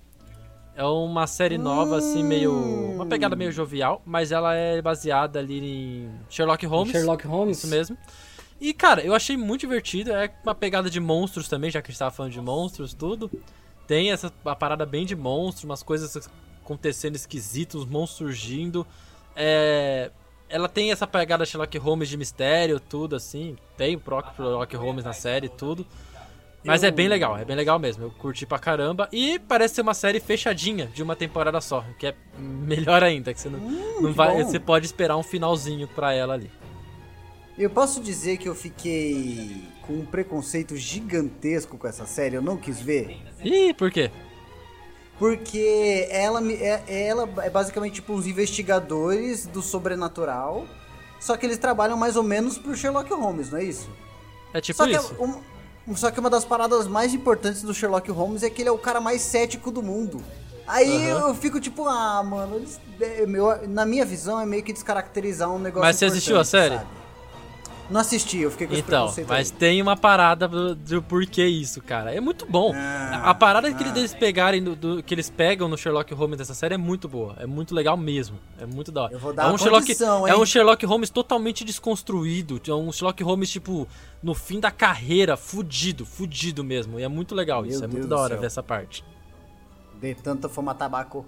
[0.77, 2.53] É uma série nova, assim, meio.
[2.93, 6.91] Uma pegada meio jovial, mas ela é baseada ali em Sherlock Holmes.
[6.91, 7.57] Sherlock Holmes.
[7.57, 7.97] Isso mesmo.
[8.61, 10.11] E, cara, eu achei muito divertido.
[10.11, 13.27] É uma pegada de monstros também, já que a gente tava falando de monstros, tudo.
[13.87, 16.29] Tem essa uma parada bem de monstros, umas coisas
[16.63, 18.85] acontecendo esquisitas, uns monstros surgindo.
[19.35, 20.11] É,
[20.47, 23.57] ela tem essa pegada Sherlock Holmes de mistério, tudo assim.
[23.75, 25.87] Tem o próprio Sherlock Holmes na série, tudo.
[26.67, 28.03] Mas é bem legal, é bem legal mesmo.
[28.03, 29.07] Eu curti pra caramba.
[29.11, 31.83] E parece ser uma série fechadinha, de uma temporada só.
[31.97, 34.35] Que é melhor ainda, que você não, não que vai.
[34.43, 34.45] bom.
[34.45, 36.51] Você pode esperar um finalzinho pra ela ali.
[37.57, 42.55] Eu posso dizer que eu fiquei com um preconceito gigantesco com essa série, eu não
[42.55, 43.17] quis ver.
[43.43, 44.11] Ih, por quê?
[45.17, 50.67] Porque ela, é, ela é basicamente tipo os investigadores do sobrenatural.
[51.19, 53.89] Só que eles trabalham mais ou menos pro Sherlock Holmes, não é isso?
[54.53, 55.15] É tipo só, que isso.
[55.19, 55.41] um-
[55.95, 58.77] só que uma das paradas mais importantes do Sherlock Holmes é que ele é o
[58.77, 60.21] cara mais cético do mundo.
[60.67, 61.29] Aí Aham.
[61.29, 62.61] eu fico tipo, ah, mano,
[62.99, 63.25] é,
[63.67, 66.75] na minha visão é meio que descaracterizar um negócio Mas você assistiu a série?
[66.75, 66.87] sabe?
[67.89, 69.57] Não assisti, eu fiquei com Então, mas aí.
[69.57, 72.13] tem uma parada do, do porquê isso, cara.
[72.13, 72.73] É muito bom.
[72.75, 73.87] Ah, a parada que ah.
[73.87, 77.35] eles pegarem, do, do- que eles pegam no Sherlock Holmes dessa série é muito boa.
[77.39, 78.37] É muito legal mesmo.
[78.59, 79.13] É muito da hora.
[79.13, 80.41] Eu vou dar é uma um Sherlock, É hein?
[80.41, 82.59] um Sherlock Holmes totalmente desconstruído.
[82.67, 83.87] É um Sherlock Holmes, tipo,
[84.21, 86.99] no fim da carreira, fudido, fudido mesmo.
[86.99, 87.79] E é muito legal Meu isso.
[87.83, 89.03] É Deus muito do da hora ver essa parte.
[90.01, 91.25] De tanto fumar tabaco.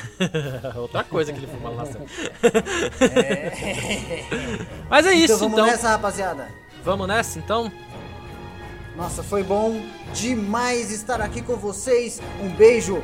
[0.76, 2.04] Outra coisa que ele fuma lá série.
[4.88, 5.50] Mas é isso, então então.
[5.50, 6.48] vamos nessa, rapaziada.
[6.84, 7.70] Vamos nessa, então?
[8.96, 9.80] Nossa, foi bom
[10.12, 12.20] demais estar aqui com vocês.
[12.42, 13.02] Um beijo.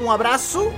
[0.00, 0.72] Um abraço.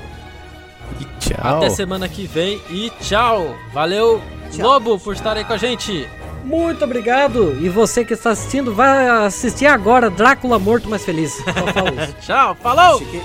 [1.00, 1.59] E tchau.
[1.59, 3.55] Até semana que vem e tchau!
[3.72, 4.66] Valeu, Tchau.
[4.66, 6.09] Lobo, por estar aí com a gente!
[6.44, 7.59] Muito obrigado.
[7.60, 11.34] E você que está assistindo, vai assistir agora Drácula Morto Mais Feliz.
[11.34, 12.14] Só falo isso.
[12.22, 12.96] Tchau, falou!
[12.96, 13.22] Achei que,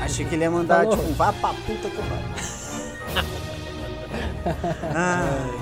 [0.00, 0.96] achei que ele ia mandar, Falou.
[0.96, 2.32] tipo, um vá pra puta que eu pariu.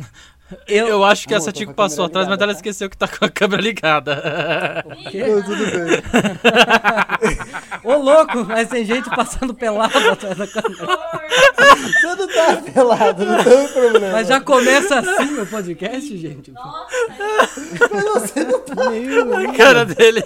[0.00, 0.06] Ai.
[0.68, 2.58] Eu, acho que Amor, essa Tico passou atrás, mas ligada, ela tá?
[2.58, 4.84] esqueceu que tá com a câmera ligada.
[4.86, 6.02] Não, tudo bem.
[7.82, 10.98] Ô louco, mas tem gente passando pelado atrás da câmera.
[11.76, 14.12] Você não tá pelado, não tem problema.
[14.12, 16.52] Mas já começa assim o podcast, gente?
[16.52, 18.74] Mas você não tá.
[19.38, 20.22] a cara dele.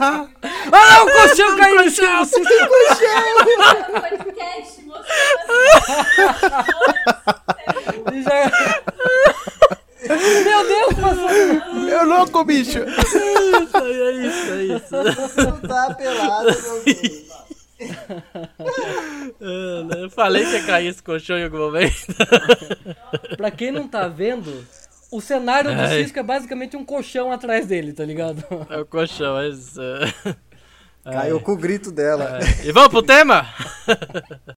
[0.00, 0.26] Ah,
[0.72, 2.20] não, o colchão caiu em cima.
[2.20, 2.42] assim.
[4.00, 4.79] podcast mostrando E já-
[10.44, 11.74] Meu Deus, passou.
[11.84, 12.78] Meu louco, bicho!
[12.78, 14.88] é isso, é isso.
[14.90, 17.30] Você não tá pelado, meu Deus.
[19.40, 20.04] Ah, né?
[20.04, 22.14] Eu falei que ia cair esse colchão em algum momento.
[23.36, 24.66] Pra quem não tá vendo,
[25.10, 25.88] o cenário do.
[25.88, 28.44] Cisco é basicamente um colchão atrás dele, tá ligado?
[28.68, 29.80] É o colchão, é isso.
[31.02, 32.38] Caiu com o grito dela.
[32.62, 33.46] E vamos pro tema?